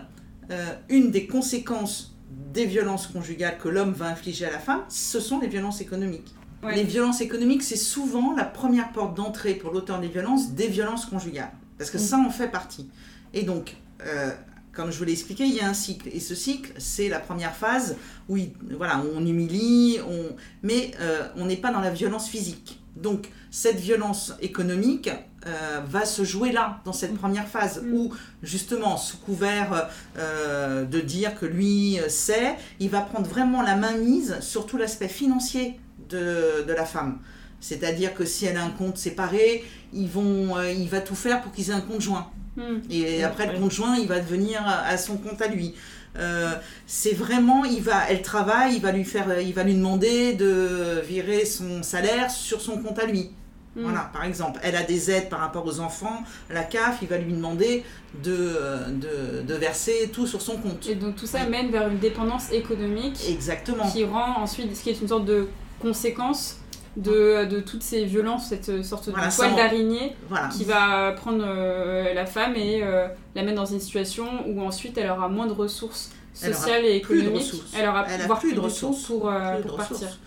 une 0.90 1.10
des 1.10 1.26
conséquences 1.26 2.16
des 2.54 2.66
violences 2.66 3.08
conjugales 3.08 3.58
que 3.58 3.70
l'homme 3.70 3.94
va 3.94 4.08
infliger 4.08 4.46
à 4.46 4.52
la 4.52 4.60
femme, 4.60 4.82
ce 4.90 5.20
sont 5.20 5.40
les 5.40 5.48
violences 5.48 5.82
économiques. 5.82 6.32
Ouais. 6.62 6.76
Les 6.76 6.84
violences 6.84 7.22
économiques, 7.22 7.64
c'est 7.64 7.76
souvent 7.76 8.36
la 8.36 8.46
première 8.46 8.92
porte 8.92 9.16
d'entrée 9.16 9.56
pour 9.56 9.72
l'auteur 9.72 10.00
des 10.00 10.08
violences 10.08 10.52
des 10.52 10.68
violences 10.68 11.06
conjugales. 11.08 11.52
Parce 11.84 11.92
que 11.92 11.98
Mm. 11.98 12.08
ça 12.08 12.18
en 12.18 12.30
fait 12.30 12.48
partie. 12.48 12.90
Et 13.34 13.44
donc, 13.44 13.76
euh, 14.06 14.32
comme 14.72 14.90
je 14.92 14.98
vous 14.98 15.04
l'ai 15.04 15.12
expliqué, 15.12 15.44
il 15.44 15.54
y 15.54 15.60
a 15.60 15.68
un 15.68 15.74
cycle. 15.74 16.08
Et 16.14 16.20
ce 16.22 16.34
cycle, 16.34 16.72
c'est 16.78 17.10
la 17.10 17.20
première 17.20 17.54
phase 17.56 17.98
où, 18.30 18.38
il- 18.38 18.54
voilà, 18.78 19.04
on 19.16 19.26
humilie, 19.26 19.98
on... 20.08 20.36
mais 20.62 20.92
euh, 21.02 21.28
on 21.36 21.46
n'est 21.46 21.58
pas 21.58 21.72
dans 21.72 21.82
la 21.82 21.90
violence 21.92 22.28
physique. 22.30 22.80
Donc, 22.96 23.30
cette 23.52 23.78
violence 23.80 24.34
économique 24.42 25.10
euh, 25.46 25.82
va 25.86 26.06
se 26.06 26.24
jouer 26.24 26.54
là, 26.54 26.80
dans 26.86 26.94
cette 26.94 27.16
première 27.18 27.48
phase, 27.50 27.82
Mm. 27.84 27.94
où 27.94 28.14
justement, 28.44 28.96
sous 28.96 29.18
couvert 29.18 29.90
euh, 30.18 30.86
de 30.86 31.02
dire 31.02 31.38
que 31.38 31.46
lui 31.46 31.98
sait, 32.08 32.56
il 32.80 32.90
va 32.90 33.02
prendre 33.02 33.28
vraiment 33.28 33.62
la 33.62 33.76
main 33.76 33.98
mise 33.98 34.40
sur 34.40 34.66
tout 34.66 34.78
l'aspect 34.78 35.10
financier 35.10 35.78
de, 36.10 36.64
de 36.66 36.72
la 36.74 36.86
femme. 36.86 37.20
C'est-à-dire 37.68 38.14
que 38.14 38.26
si 38.26 38.46
elle 38.46 38.58
a 38.58 38.64
un 38.64 38.72
compte 38.72 38.98
séparé, 38.98 39.64
ils 39.94 40.10
vont, 40.10 40.58
euh, 40.58 40.70
il 40.70 40.90
va 40.90 41.00
tout 41.00 41.16
faire 41.16 41.42
pour 41.42 41.54
qu'ils 41.54 41.70
aient 41.70 41.74
un 41.74 41.80
compte 41.82 42.02
joint. 42.02 42.28
Mhm. 42.58 42.82
Et 42.92 43.02
Ouais, 43.04 43.24
après, 43.24 43.48
le 43.52 43.58
compte 43.58 43.72
joint, 43.72 43.96
il 43.96 44.08
va 44.08 44.20
devenir 44.20 44.62
à 44.68 44.82
à 44.82 44.98
son 44.98 45.16
compte 45.18 45.42
à 45.42 45.48
lui. 45.48 45.74
Euh, 46.20 46.52
c'est 46.86 47.14
vraiment, 47.14 47.64
il 47.64 47.82
va, 47.82 48.02
elle 48.10 48.22
travaille, 48.22 48.76
il 48.76 48.82
va 48.82 48.92
lui 48.92 49.06
faire, 49.06 49.40
il 49.40 49.54
va 49.54 49.64
lui 49.64 49.76
demander 49.76 50.34
de 50.34 51.02
virer 51.08 51.46
son 51.46 51.82
salaire 51.84 52.30
sur 52.30 52.60
son 52.60 52.78
compte 52.84 53.00
à 53.00 53.06
lui. 53.06 53.32
Mhm. 53.78 53.84
Voilà, 53.86 54.12
par 54.14 54.26
exemple, 54.26 54.60
elle 54.62 54.76
a 54.76 54.84
des 54.84 55.10
aides 55.10 55.30
par 55.30 55.40
rapport 55.40 55.66
aux 55.66 55.80
enfants, 55.80 56.22
la 56.52 56.64
CAF, 56.64 56.98
il 57.02 57.08
va 57.08 57.18
lui 57.18 57.32
demander 57.34 57.84
de, 58.24 58.36
euh, 58.38 58.88
de, 58.90 59.42
de 59.48 59.54
verser 59.56 60.10
tout 60.14 60.28
sur 60.28 60.42
son 60.42 60.58
compte. 60.58 60.86
Et 60.88 60.96
donc 60.96 61.16
tout 61.16 61.26
ça 61.26 61.40
Oui. 61.46 61.50
mène 61.50 61.72
vers 61.72 61.88
une 61.88 61.98
dépendance 61.98 62.52
économique 62.52 63.20
Exactement. 63.28 63.90
qui 63.90 64.04
rend 64.04 64.38
ensuite, 64.44 64.76
ce 64.76 64.84
qui 64.84 64.90
est 64.92 65.02
une 65.02 65.08
sorte 65.08 65.26
de 65.26 65.48
conséquence 65.80 66.58
de, 66.98 67.46
de 67.46 67.60
toutes 67.60 67.84
ces 67.84 68.06
violences, 68.06 68.48
cette 68.50 68.84
sorte 68.84 69.10
Voilà, 69.10 69.28
de 69.30 69.36
toile 69.36 69.56
d'araignée 69.56 70.16
Voilà. 70.30 70.48
qui 70.50 70.64
va 70.64 71.12
prendre 71.14 71.44
euh, 71.46 72.14
la 72.14 72.26
femme 72.26 72.56
et 72.56 72.82
euh, 72.84 73.08
la 73.36 73.44
mettre 73.44 73.56
dans 73.58 73.66
une 73.66 73.80
situation 73.80 74.26
où 74.48 74.62
ensuite 74.62 74.98
elle 74.98 75.10
aura 75.10 75.28
moins 75.30 75.48
de 75.48 75.54
ressources 75.54 76.12
sociales 76.34 76.86
et 76.86 76.96
économiques. 76.98 77.52
Elle 77.78 77.88
aura 77.88 78.06
Elle 78.10 78.22
a 78.22 78.26
voire 78.28 78.40
plus 78.40 78.54
de 78.54 78.60
ressources. 78.60 79.04
pour, 79.06 79.30
euh, 79.30 79.56
Plus 79.56 79.64
de 79.64 79.68
pour 79.70 79.80
ressources. 79.80 80.02
partir. 80.02 80.18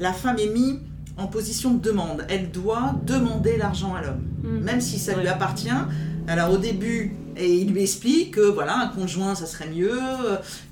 La 0.00 0.12
femme 0.12 0.38
est 0.38 0.48
mise 0.50 0.76
en 1.16 1.26
position 1.26 1.74
de 1.74 1.80
demande. 1.80 2.24
Elle 2.28 2.50
doit 2.50 2.94
demander 3.04 3.56
l'argent 3.56 3.94
à 3.94 4.02
l'homme. 4.02 4.24
Mm. 4.42 4.58
même 4.60 4.80
si 4.80 4.98
ça 4.98 5.14
lui 5.14 5.26
appartient. 5.28 5.68
Alors 6.28 6.52
au 6.52 6.58
début, 6.58 7.14
et 7.38 7.52
il 7.54 7.72
lui 7.72 7.82
explique 7.82 8.34
que 8.34 8.40
voilà, 8.40 8.76
un 8.78 8.88
conjoint, 8.88 9.34
ça 9.34 9.46
serait 9.46 9.68
mieux, 9.70 9.98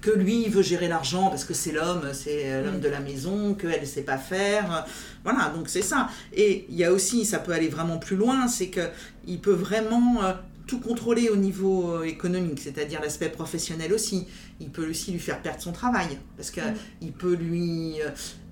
que 0.00 0.10
lui, 0.10 0.42
il 0.46 0.50
veut 0.50 0.62
gérer 0.62 0.88
l'argent 0.88 1.28
parce 1.28 1.44
que 1.44 1.54
c'est 1.54 1.72
l'homme, 1.72 2.02
c'est 2.12 2.62
l'homme 2.62 2.76
Mm. 2.78 2.80
de 2.80 2.88
la 2.88 3.00
maison, 3.00 3.54
qu'elle 3.54 3.80
ne 3.80 3.86
sait 3.86 4.02
pas 4.02 4.18
faire. 4.18 4.86
Voilà, 5.24 5.52
donc 5.54 5.68
c'est 5.68 5.82
ça. 5.82 6.08
Et 6.32 6.66
il 6.68 6.76
y 6.76 6.84
a 6.84 6.92
aussi, 6.92 7.24
ça 7.24 7.38
peut 7.38 7.52
aller 7.52 7.68
vraiment 7.68 7.98
plus 7.98 8.16
loin, 8.16 8.48
c'est 8.48 8.68
que 8.68 8.88
il 9.26 9.40
peut 9.40 9.52
vraiment 9.52 10.22
euh, 10.24 10.32
tout 10.66 10.80
contrôler 10.80 11.28
au 11.28 11.36
niveau 11.36 11.90
euh, 11.92 12.02
économique, 12.02 12.58
c'est-à-dire 12.60 13.00
l'aspect 13.00 13.28
professionnel 13.28 13.92
aussi. 13.92 14.26
Il 14.60 14.70
peut 14.70 14.88
aussi 14.88 15.12
lui 15.12 15.20
faire 15.20 15.40
perdre 15.42 15.60
son 15.60 15.72
travail, 15.72 16.18
parce 16.36 16.50
que 16.50 16.60
Mm. 16.60 17.12
peut 17.12 17.34
lui 17.34 17.94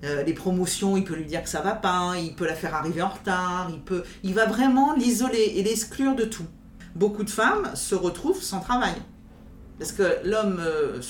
euh, 0.03 0.23
les 0.23 0.33
promotions, 0.33 0.95
il 0.97 1.03
peut 1.03 1.15
lui 1.15 1.25
dire 1.25 1.43
que 1.43 1.49
ça 1.49 1.61
va 1.61 1.73
pas, 1.73 2.13
il 2.17 2.33
peut 2.35 2.45
la 2.45 2.55
faire 2.55 2.75
arriver 2.75 3.01
en 3.01 3.09
retard, 3.09 3.69
il 3.73 3.79
peut, 3.81 4.03
il 4.23 4.33
va 4.33 4.45
vraiment 4.45 4.93
l'isoler 4.95 5.53
et 5.55 5.63
l'exclure 5.63 6.15
de 6.15 6.25
tout. 6.25 6.45
Beaucoup 6.95 7.23
de 7.23 7.29
femmes 7.29 7.71
se 7.75 7.95
retrouvent 7.95 8.41
sans 8.41 8.59
travail. 8.61 8.93
Parce 9.77 9.91
que 9.91 10.03
l'homme 10.23 10.59
euh, 10.65 11.01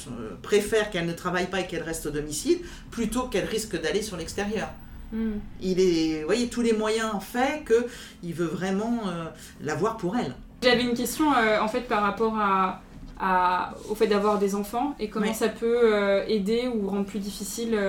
préfère 0.41 0.89
qu'elle 0.89 1.05
ne 1.05 1.13
travaille 1.13 1.47
pas 1.47 1.61
et 1.61 1.67
qu'elle 1.67 1.83
reste 1.83 2.07
au 2.07 2.09
domicile 2.09 2.57
plutôt 2.89 3.23
qu'elle 3.23 3.45
risque 3.45 3.79
d'aller 3.79 4.01
sur 4.01 4.17
l'extérieur. 4.17 4.69
Mm. 5.13 5.33
Il 5.61 5.79
est, 5.79 6.21
vous 6.21 6.25
voyez, 6.25 6.47
tous 6.47 6.61
les 6.61 6.73
moyens 6.73 7.11
fait 7.21 7.63
que 7.63 7.85
il 8.23 8.33
veut 8.33 8.47
vraiment 8.47 9.01
euh, 9.07 9.25
l'avoir 9.61 9.97
pour 9.97 10.17
elle. 10.17 10.33
J'avais 10.63 10.81
une 10.83 10.95
question 10.95 11.31
euh, 11.35 11.59
en 11.61 11.67
fait 11.67 11.81
par 11.81 12.01
rapport 12.01 12.35
à, 12.39 12.81
à- 13.19 13.75
au 13.87 13.93
fait 13.93 14.07
d'avoir 14.07 14.39
des 14.39 14.55
enfants 14.55 14.95
et 14.99 15.09
comment 15.09 15.27
Oui. 15.27 15.35
ça 15.35 15.49
peut 15.49 16.23
aider 16.27 16.67
ou 16.67 16.87
rendre 16.89 17.05
plus 17.05 17.19
difficile 17.19 17.79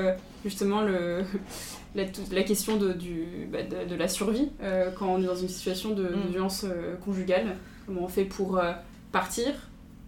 justement 0.45 0.83
le, 0.83 1.23
la, 1.95 2.05
la 2.33 2.43
question 2.43 2.77
de, 2.77 2.93
du, 2.93 3.49
bah, 3.51 3.63
de, 3.63 3.89
de 3.89 3.95
la 3.95 4.09
survie 4.09 4.51
quand 4.99 5.07
on 5.07 5.23
est 5.23 5.27
dans 5.27 5.35
une 5.37 5.49
situation 5.49 5.91
de, 5.95 6.03
de 6.05 6.09
Mm. 6.17 6.31
violence 6.33 6.67
conjugale. 7.03 7.57
Comment 7.87 8.03
on 8.03 8.09
fait 8.09 8.25
pour 8.25 8.59
euh, 8.59 8.73
partir, 9.13 9.55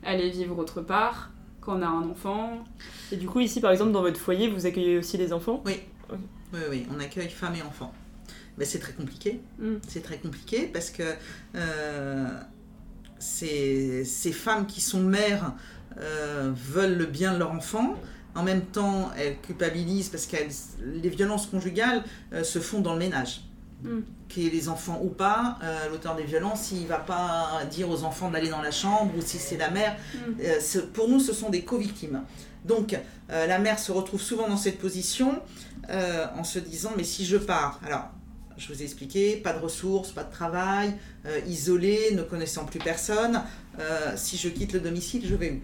aller 0.04 0.30
vivre 0.30 0.58
autre 0.58 0.80
part 0.80 1.30
quand 1.60 1.78
on 1.78 1.82
a 1.82 1.86
un 1.86 2.08
enfant. 2.08 2.64
Et 3.12 3.16
du 3.16 3.26
coup, 3.26 3.40
ici, 3.40 3.60
par 3.60 3.70
exemple, 3.70 3.92
dans 3.92 4.02
votre 4.02 4.20
foyer, 4.20 4.48
vous 4.48 4.66
accueillez 4.66 4.98
aussi 4.98 5.16
les 5.16 5.32
enfants? 5.32 5.62
Oui, 5.64 5.80
oui, 6.70 6.86
on 6.94 7.00
accueille 7.00 7.28
femmes 7.28 7.54
et 7.56 7.62
enfants. 7.62 7.92
Mais 8.56 8.64
c'est 8.64 8.78
très 8.78 8.92
compliqué. 8.92 9.40
Mm. 9.58 9.74
C'est 9.86 10.02
très 10.02 10.18
compliqué 10.18 10.66
parce 10.66 10.90
que 10.90 11.02
euh, 11.54 12.28
ces, 13.18 14.04
ces 14.04 14.32
femmes 14.32 14.66
qui 14.66 14.80
sont 14.80 15.00
mères 15.00 15.52
euh, 15.98 16.52
veulent 16.54 16.96
le 16.96 17.06
bien 17.06 17.34
de 17.34 17.38
leur 17.38 17.52
enfant. 17.52 17.96
En 18.34 18.42
même 18.42 18.62
temps, 18.62 19.10
elles 19.16 19.38
culpabilisent 19.40 20.10
parce 20.10 20.26
que 20.26 20.36
les 20.84 21.08
violences 21.08 21.46
conjugales 21.46 22.04
euh, 22.32 22.44
se 22.44 22.58
font 22.58 22.80
dans 22.80 22.92
le 22.92 22.98
ménage. 22.98 23.42
Mm. 23.82 24.00
Qu'il 24.28 24.42
y 24.42 24.46
ait 24.46 24.50
les 24.50 24.68
enfants 24.68 25.00
ou 25.02 25.08
pas, 25.08 25.58
euh, 25.62 25.88
l'auteur 25.90 26.16
des 26.16 26.24
violences, 26.24 26.72
il 26.72 26.82
ne 26.82 26.88
va 26.88 26.98
pas 26.98 27.62
dire 27.70 27.88
aux 27.88 28.04
enfants 28.04 28.30
d'aller 28.30 28.50
dans 28.50 28.60
la 28.60 28.72
chambre 28.72 29.12
ou 29.16 29.22
si 29.22 29.38
c'est 29.38 29.56
la 29.56 29.70
mère. 29.70 29.96
Mm. 30.14 30.18
Euh, 30.42 30.82
pour 30.92 31.08
nous, 31.08 31.20
ce 31.20 31.32
sont 31.32 31.50
des 31.50 31.62
co-victimes. 31.62 32.22
Donc, 32.64 32.98
euh, 33.30 33.46
la 33.46 33.58
mère 33.58 33.78
se 33.78 33.92
retrouve 33.92 34.20
souvent 34.20 34.48
dans 34.48 34.56
cette 34.56 34.78
position 34.78 35.40
en 36.36 36.44
se 36.44 36.58
disant 36.58 36.90
Mais 36.98 37.04
si 37.04 37.24
je 37.24 37.38
pars, 37.38 37.80
alors 37.86 38.10
je 38.58 38.72
vous 38.72 38.82
ai 38.82 38.84
expliqué, 38.84 39.36
pas 39.36 39.52
de 39.52 39.60
ressources, 39.60 40.10
pas 40.10 40.24
de 40.24 40.32
travail, 40.32 40.94
euh, 41.26 41.40
isolé, 41.46 42.10
ne 42.12 42.22
connaissant 42.22 42.64
plus 42.64 42.80
personne, 42.80 43.42
si 44.16 44.36
je 44.36 44.48
quitte 44.48 44.72
le 44.72 44.80
domicile, 44.80 45.22
je 45.24 45.36
vais 45.36 45.52
où? 45.52 45.60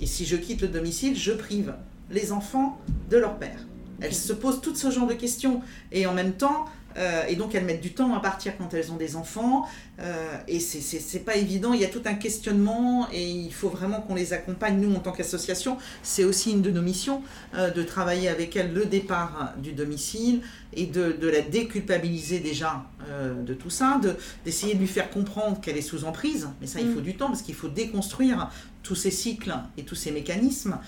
Et 0.00 0.06
si 0.06 0.24
je 0.24 0.36
quitte 0.36 0.62
le 0.62 0.68
domicile, 0.68 1.16
je 1.16 1.32
prive 1.32 1.74
les 2.10 2.32
enfants 2.32 2.80
de 3.10 3.18
leur 3.18 3.38
père. 3.38 3.58
Elles 4.00 4.14
se 4.14 4.32
posent 4.32 4.60
tout 4.62 4.74
ce 4.74 4.90
genre 4.90 5.06
de 5.06 5.14
questions 5.14 5.60
et 5.92 6.06
en 6.06 6.14
même 6.14 6.32
temps, 6.32 6.64
euh, 6.98 7.24
et 7.28 7.36
donc 7.36 7.54
elles 7.54 7.64
mettent 7.64 7.80
du 7.80 7.92
temps 7.94 8.14
à 8.14 8.20
partir 8.20 8.56
quand 8.58 8.74
elles 8.74 8.90
ont 8.92 8.96
des 8.96 9.16
enfants, 9.16 9.66
euh, 10.00 10.36
et 10.48 10.60
c'est- 10.60 11.24
pas 11.24 11.36
évident, 11.36 11.72
il 11.72 11.80
y 11.80 11.84
a 11.84 11.88
tout 11.88 12.02
un 12.04 12.14
questionnement 12.14 13.08
et 13.12 13.24
il 13.28 13.52
faut 13.52 13.68
vraiment 13.70 14.00
qu'on 14.00 14.14
les 14.14 14.32
accompagne, 14.32 14.78
nous 14.80 14.94
en 14.94 15.00
tant 15.00 15.12
qu'association, 15.12 15.78
c'est 16.02 16.24
aussi 16.24 16.50
une 16.52 16.62
de 16.62 16.70
nos 16.70 16.82
missions 16.82 17.22
euh, 17.54 17.70
de 17.70 17.82
travailler 17.82 18.28
avec 18.28 18.56
elles 18.56 18.72
le 18.72 18.84
départ 18.84 19.54
du 19.58 19.72
domicile 19.72 20.40
et 20.74 20.86
de, 20.86 21.12
de 21.12 21.28
la 21.28 21.40
déculpabiliser 21.40 22.40
déjà 22.40 22.84
euh, 23.08 23.34
de 23.42 23.54
tout 23.54 23.70
ça, 23.70 23.98
de- 24.02 24.16
d'essayer 24.44 24.74
de 24.74 24.80
lui 24.80 24.86
faire 24.88 25.10
comprendre 25.10 25.60
qu'elle 25.60 25.76
est 25.76 25.82
sous 25.82 26.04
emprise, 26.04 26.48
mais 26.60 26.66
ça 26.66 26.80
il 26.80 26.88
Mm. 26.88 26.94
faut 26.94 27.00
du 27.00 27.16
temps 27.16 27.28
parce 27.28 27.42
qu'il 27.42 27.54
faut 27.54 27.68
déconstruire 27.68 28.50
tous 28.82 28.94
ces 28.94 29.10
cycles 29.10 29.54
et 29.76 29.82
tous 29.84 29.94
ces 29.94 30.10
mécanismes, 30.10 30.78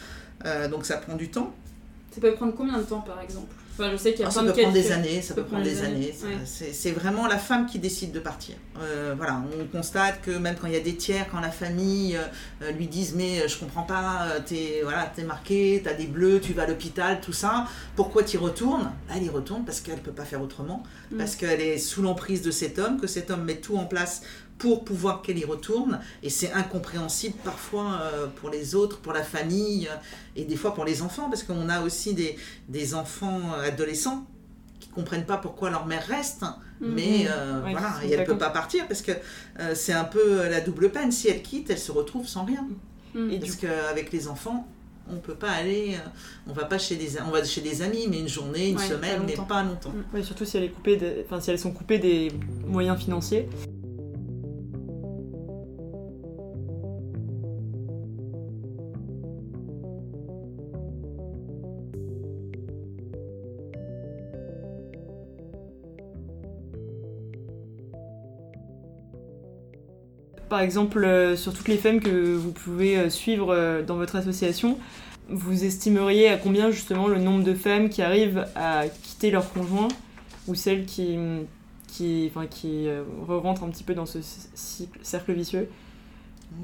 donc 0.70 0.86
ça 0.86 0.96
prend 0.96 1.16
du 1.16 1.28
temps. 1.28 1.52
Ça 2.12 2.20
peut 2.20 2.32
prendre 2.34 2.54
combien 2.54 2.78
de 2.78 2.82
temps 2.82 3.00
par 3.02 3.20
exemple? 3.20 3.54
Enfin, 3.80 3.90
je 3.92 3.96
sais 3.96 4.10
qu'il 4.12 4.20
y 4.20 4.24
a 4.24 4.28
Ah, 4.28 4.30
ça 4.30 4.40
peut 4.42 4.48
de 4.48 4.52
cas 4.52 4.62
prendre 4.62 4.74
des 4.74 4.92
années, 4.92 5.22
ça 5.22 5.34
peut 5.34 5.42
prendre 5.44 5.62
des 5.64 5.82
années. 5.82 6.12
ça- 6.16 6.26
ouais. 6.26 6.70
C'est 6.72 6.90
vraiment 6.92 7.26
la 7.26 7.38
femme 7.38 7.66
qui 7.66 7.78
décide 7.78 8.12
de 8.12 8.20
partir. 8.20 8.56
Euh, 8.82 9.14
voilà, 9.16 9.42
on 9.58 9.64
constate 9.66 10.20
que 10.20 10.32
même 10.32 10.56
quand 10.60 10.66
il 10.66 10.74
y 10.74 10.76
a 10.76 10.80
des 10.80 10.96
tiers, 10.96 11.26
quand 11.30 11.40
la 11.40 11.50
famille 11.50 12.16
euh, 12.16 12.20
euh, 12.62 12.70
lui 12.72 12.86
disent 12.88 13.14
mais 13.16 13.48
je 13.48 13.58
comprends 13.58 13.82
pas, 13.84 14.26
t'es 14.44 14.80
voilà, 14.82 15.10
t'es 15.14 15.22
marqué, 15.22 15.80
t'as 15.82 15.94
des 15.94 16.06
bleus, 16.06 16.40
tu 16.40 16.52
vas 16.52 16.62
à 16.62 16.66
l'hôpital, 16.66 17.20
tout 17.20 17.32
ça. 17.32 17.66
Pourquoi 17.96 18.22
tu 18.22 18.36
retournes? 18.38 18.90
Là, 19.08 19.14
Elle 19.16 19.24
y 19.24 19.28
retourne 19.30 19.64
parce 19.64 19.80
qu'elle 19.80 20.00
peut 20.00 20.12
pas 20.12 20.24
faire 20.24 20.42
autrement, 20.42 20.82
Mm. 21.10 21.16
parce 21.18 21.34
qu'elle 21.36 21.60
est 21.60 21.78
sous 21.78 22.02
l'emprise 22.02 22.42
de 22.42 22.50
cet 22.50 22.78
homme, 22.78 23.00
que 23.00 23.06
cet 23.06 23.30
homme 23.30 23.44
met 23.44 23.56
tout 23.56 23.76
en 23.76 23.84
place 23.86 24.22
pour 24.60 24.84
pouvoir 24.84 25.22
qu'elle 25.22 25.38
y 25.38 25.44
retourne. 25.44 25.98
Et 26.22 26.30
c'est 26.30 26.52
incompréhensible 26.52 27.34
parfois 27.42 27.98
euh, 28.02 28.26
pour 28.36 28.50
les 28.50 28.74
autres, 28.76 28.98
pour 29.00 29.12
la 29.12 29.24
famille 29.24 29.88
euh, 29.88 29.96
et 30.36 30.44
des 30.44 30.54
fois 30.56 30.74
pour 30.74 30.84
les 30.84 31.02
enfants, 31.02 31.28
parce 31.28 31.42
qu'on 31.42 31.68
a 31.68 31.80
aussi 31.80 32.14
des, 32.14 32.36
des 32.68 32.94
enfants 32.94 33.40
euh, 33.56 33.66
adolescents 33.66 34.24
qui 34.78 34.88
comprennent 34.90 35.26
pas 35.26 35.38
pourquoi 35.38 35.70
leur 35.70 35.86
mère 35.86 36.06
reste, 36.06 36.44
Mhm. 36.80 36.94
mais 36.94 37.26
euh, 37.28 37.62
Ouais, 37.62 37.72
voilà, 37.72 37.92
et 38.02 38.10
elle 38.12 38.24
peut 38.24 38.38
pas 38.38 38.48
partir 38.48 38.86
parce 38.88 39.02
que 39.02 39.12
euh, 39.12 39.74
c'est 39.74 39.92
un 39.92 40.04
peu 40.04 40.48
la 40.48 40.60
double 40.62 40.90
peine. 40.90 41.12
Si 41.12 41.28
elle 41.28 41.42
quitte, 41.42 41.68
elle 41.68 41.78
se 41.78 41.92
retrouve 41.92 42.26
sans 42.26 42.44
rien. 42.46 42.66
Et 43.14 43.36
du 43.36 43.40
Parce 43.40 43.56
qu'avec 43.56 44.12
les 44.12 44.28
enfants, 44.28 44.66
on 45.12 45.16
peut 45.16 45.34
pas 45.34 45.50
aller, 45.50 45.96
euh, 45.96 46.08
on 46.48 46.52
va 46.54 46.64
pas 46.64 46.78
chez 46.78 46.96
des, 46.96 47.20
on 47.20 47.30
va 47.30 47.44
chez 47.44 47.60
des 47.60 47.82
amis, 47.82 48.06
mais 48.08 48.20
une 48.20 48.28
journée, 48.28 48.68
une 48.70 48.78
Ouais, 48.78 48.86
semaine, 48.86 49.22
mais 49.26 49.34
pas 49.34 49.62
longtemps. 49.62 49.92
Surtout 50.22 50.44
si, 50.46 50.56
elle 50.56 50.64
est 50.64 50.68
coupée 50.70 50.96
de- 50.96 51.24
enfin, 51.26 51.40
si 51.40 51.50
elles 51.50 51.58
sont 51.58 51.72
coupées 51.72 51.98
des 51.98 52.32
moyens 52.66 52.98
financiers. 52.98 53.46
Par 70.50 70.60
exemple, 70.60 71.04
euh, 71.04 71.36
sur 71.36 71.54
toutes 71.54 71.68
les 71.68 71.76
femmes 71.78 72.00
que 72.00 72.34
vous 72.34 72.50
pouvez 72.50 72.98
euh, 72.98 73.08
suivre 73.08 73.54
euh, 73.54 73.82
dans 73.82 73.94
votre 73.94 74.16
association, 74.16 74.78
vous 75.28 75.62
estimeriez 75.64 76.28
à 76.28 76.36
combien 76.36 76.72
justement 76.72 77.06
le 77.06 77.20
nombre 77.20 77.44
de 77.44 77.54
femmes 77.54 77.88
qui 77.88 78.02
arrivent 78.02 78.44
à 78.56 78.82
quitter 78.88 79.30
leur 79.30 79.48
conjoint 79.52 79.86
ou 80.48 80.56
celles 80.56 80.86
qui, 80.86 81.16
qui, 81.86 82.28
enfin, 82.34 82.48
qui 82.48 82.88
euh, 82.88 83.04
re-rentrent 83.28 83.62
un 83.62 83.68
petit 83.70 83.84
peu 83.84 83.94
dans 83.94 84.06
ce 84.06 84.18
cycle, 84.54 84.98
cercle 85.02 85.32
vicieux? 85.34 85.68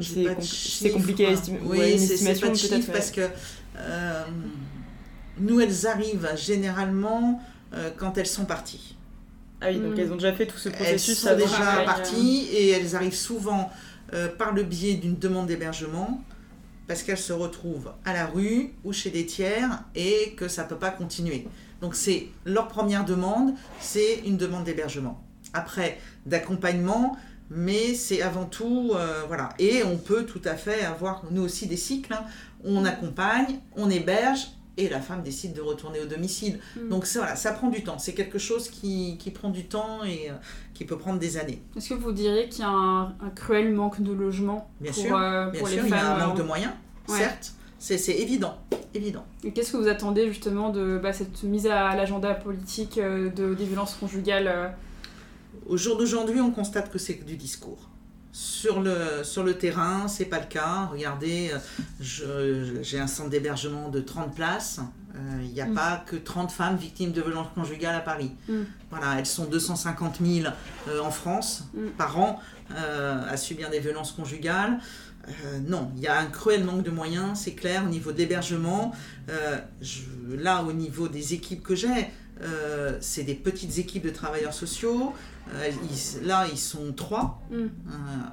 C'est 0.00 0.90
compliqué 0.90 1.26
à 1.26 1.30
estimer. 1.30 1.60
Oui, 1.64 1.78
Ouais, 1.78 1.96
c'est- 1.96 2.40
pas 2.40 2.48
de 2.48 2.54
chiffres 2.54 2.74
mais- 2.88 2.92
parce 2.92 3.12
que 3.12 3.20
nous, 5.38 5.60
elles 5.60 5.86
arrivent 5.86 6.28
généralement 6.36 7.40
quand 7.96 8.18
elles 8.18 8.26
sont 8.26 8.46
parties. 8.46 8.95
Ah 9.60 9.66
oui, 9.70 9.78
donc 9.78 9.94
Mm. 9.96 10.00
elles 10.00 10.12
ont 10.12 10.16
déjà 10.16 10.32
fait 10.32 10.46
tout 10.46 10.58
ce 10.58 10.68
Elles 10.68 10.74
processus 10.74 11.18
sont 11.18 11.28
avant. 11.28 11.38
déjà 11.38 11.56
travail, 11.56 11.84
parties 11.86 12.46
et 12.52 12.70
elles 12.70 12.94
arrivent 12.94 13.14
souvent 13.14 13.70
euh, 14.12 14.28
par 14.28 14.52
le 14.52 14.62
biais 14.62 14.94
d'une 14.94 15.16
demande 15.18 15.46
d'hébergement 15.46 16.22
parce 16.86 17.02
qu'elles 17.02 17.18
se 17.18 17.32
retrouvent 17.32 17.92
à 18.04 18.12
la 18.12 18.26
rue 18.26 18.72
ou 18.84 18.92
chez 18.92 19.10
des 19.10 19.26
tiers 19.26 19.82
et 19.94 20.34
que 20.36 20.46
ça 20.46 20.64
ne 20.64 20.68
peut 20.68 20.76
pas 20.76 20.90
continuer. 20.90 21.46
Donc 21.80 21.94
c'est 21.94 22.28
leur 22.44 22.68
première 22.68 23.04
demande, 23.04 23.54
c'est 23.80 24.20
une 24.24 24.36
demande 24.36 24.64
d'hébergement. 24.64 25.20
Après, 25.52 25.98
d'accompagnement, 26.26 27.16
mais 27.50 27.94
c'est 27.94 28.22
avant 28.22 28.44
tout, 28.44 28.92
euh, 28.94 29.22
voilà. 29.26 29.50
Et 29.58 29.82
on 29.84 29.96
peut 29.96 30.24
tout 30.26 30.40
à 30.44 30.54
fait 30.54 30.84
avoir, 30.84 31.22
nous 31.30 31.42
aussi, 31.42 31.66
des 31.66 31.76
cycles. 31.76 32.12
hein. 32.12 32.24
On 32.64 32.84
accompagne, 32.84 33.58
on 33.76 33.88
héberge, 33.90 34.48
et 34.78 34.88
la 34.88 35.00
femme 35.00 35.22
décide 35.22 35.52
de 35.54 35.60
retourner 35.60 36.00
au 36.00 36.06
domicile. 36.06 36.58
Mm. 36.76 36.88
Donc 36.88 37.06
c'est- 37.06 37.18
voilà, 37.18 37.36
ça 37.36 37.52
prend 37.52 37.68
du 37.68 37.82
temps. 37.82 37.98
C'est 37.98 38.14
quelque 38.14 38.38
chose 38.38 38.68
qui, 38.68 39.16
qui 39.18 39.30
prend 39.30 39.50
du 39.50 39.64
temps 39.66 40.04
et 40.04 40.30
euh, 40.30 40.34
qui 40.74 40.84
peut 40.84 40.98
prendre 40.98 41.18
des 41.18 41.36
années. 41.38 41.62
Est-ce 41.76 41.90
que 41.90 41.94
vous 41.94 42.12
diriez 42.12 42.48
qu'il 42.48 42.60
y 42.60 42.64
a 42.64 42.68
un, 42.70 43.08
un 43.08 43.30
cruel 43.34 43.72
manque 43.72 44.02
de 44.02 44.12
logement 44.12 44.70
Bien 44.80 44.92
pour, 44.92 45.02
sûr, 45.02 45.16
euh, 45.16 45.50
Bien 45.50 45.60
pour 45.60 45.68
sûr, 45.68 45.82
les 45.82 45.88
il 45.88 45.90
y 45.90 45.94
a 45.94 45.98
femmes 45.98 46.20
un 46.20 46.26
manque 46.26 46.36
euh, 46.38 46.42
de 46.42 46.46
moyens, 46.46 46.72
Ouais. 47.08 47.18
certes. 47.18 47.52
C'est 47.78 47.98
c'est 47.98 48.14
évident, 48.14 48.56
évident. 48.94 49.24
Et 49.44 49.52
qu'est-ce 49.52 49.72
que 49.72 49.76
vous 49.76 49.86
attendez 49.88 50.26
justement 50.28 50.70
de 50.70 50.98
bah, 51.02 51.12
cette 51.12 51.42
mise 51.42 51.66
à 51.66 51.94
l'agenda 51.94 52.34
politique 52.34 52.96
euh, 52.98 53.30
de, 53.30 53.54
des 53.54 53.64
violences 53.66 53.94
conjugales 53.94 54.74
Au 55.66 55.76
jour 55.76 55.96
d'aujourd'hui, 55.98 56.40
on 56.40 56.50
constate 56.50 56.90
que 56.90 56.98
c'est 56.98 57.24
du 57.24 57.36
discours. 57.36 57.90
Sur 58.40 58.82
le, 58.82 59.24
sur 59.24 59.44
le 59.44 59.54
terrain, 59.54 60.08
c'est 60.08 60.26
pas 60.26 60.38
le 60.40 60.44
cas. 60.44 60.90
Regardez, 60.92 61.52
euh, 62.22 62.82
j'ai 62.82 63.00
un 63.00 63.06
centre 63.06 63.30
d'hébergement 63.30 63.88
de 63.88 64.00
30 64.00 64.34
places. 64.34 64.78
Euh, 65.14 65.40
Il 65.42 65.52
n'y 65.54 65.62
a 65.62 65.66
Mm. 65.66 65.74
pas 65.74 66.04
que 66.06 66.16
30 66.16 66.52
femmes 66.52 66.76
victimes 66.76 67.12
de 67.12 67.22
violences 67.22 67.46
conjugales 67.54 67.94
à 67.94 68.00
Paris. 68.00 68.32
Mm. 68.46 68.64
Voilà, 68.90 69.18
elles 69.18 69.24
sont 69.24 69.46
250 69.46 70.16
000 70.22 70.48
euh, 70.88 71.00
en 71.00 71.10
France 71.10 71.64
Mm. 71.72 71.86
par 71.96 72.18
an 72.20 72.38
euh, 72.76 73.22
à 73.26 73.38
subir 73.38 73.70
des 73.70 73.80
violences 73.80 74.12
conjugales. 74.12 74.80
Euh, 75.28 75.58
non, 75.66 75.90
il 75.96 76.02
y 76.02 76.06
a 76.06 76.18
un 76.18 76.26
cruel 76.26 76.62
manque 76.62 76.82
de 76.82 76.90
moyens, 76.90 77.40
c'est 77.42 77.54
clair, 77.54 77.84
au 77.86 77.88
niveau 77.88 78.12
de 78.12 78.18
l'hébergement. 78.18 78.92
Euh, 79.30 79.56
là, 80.28 80.62
au 80.62 80.74
niveau 80.74 81.08
des 81.08 81.32
équipes 81.32 81.62
que 81.62 81.74
j'ai, 81.74 82.10
euh, 82.42 82.98
c'est 83.00 83.22
des 83.22 83.34
petites 83.34 83.78
équipes 83.78 84.04
de 84.04 84.10
travailleurs 84.10 84.52
sociaux. 84.52 85.14
Euh, 85.54 85.70
ils- 85.90 86.26
là, 86.26 86.46
ils 86.50 86.58
sont 86.58 86.92
trois. 86.92 87.40
Mm. 87.50 87.54
Euh, 87.54 87.66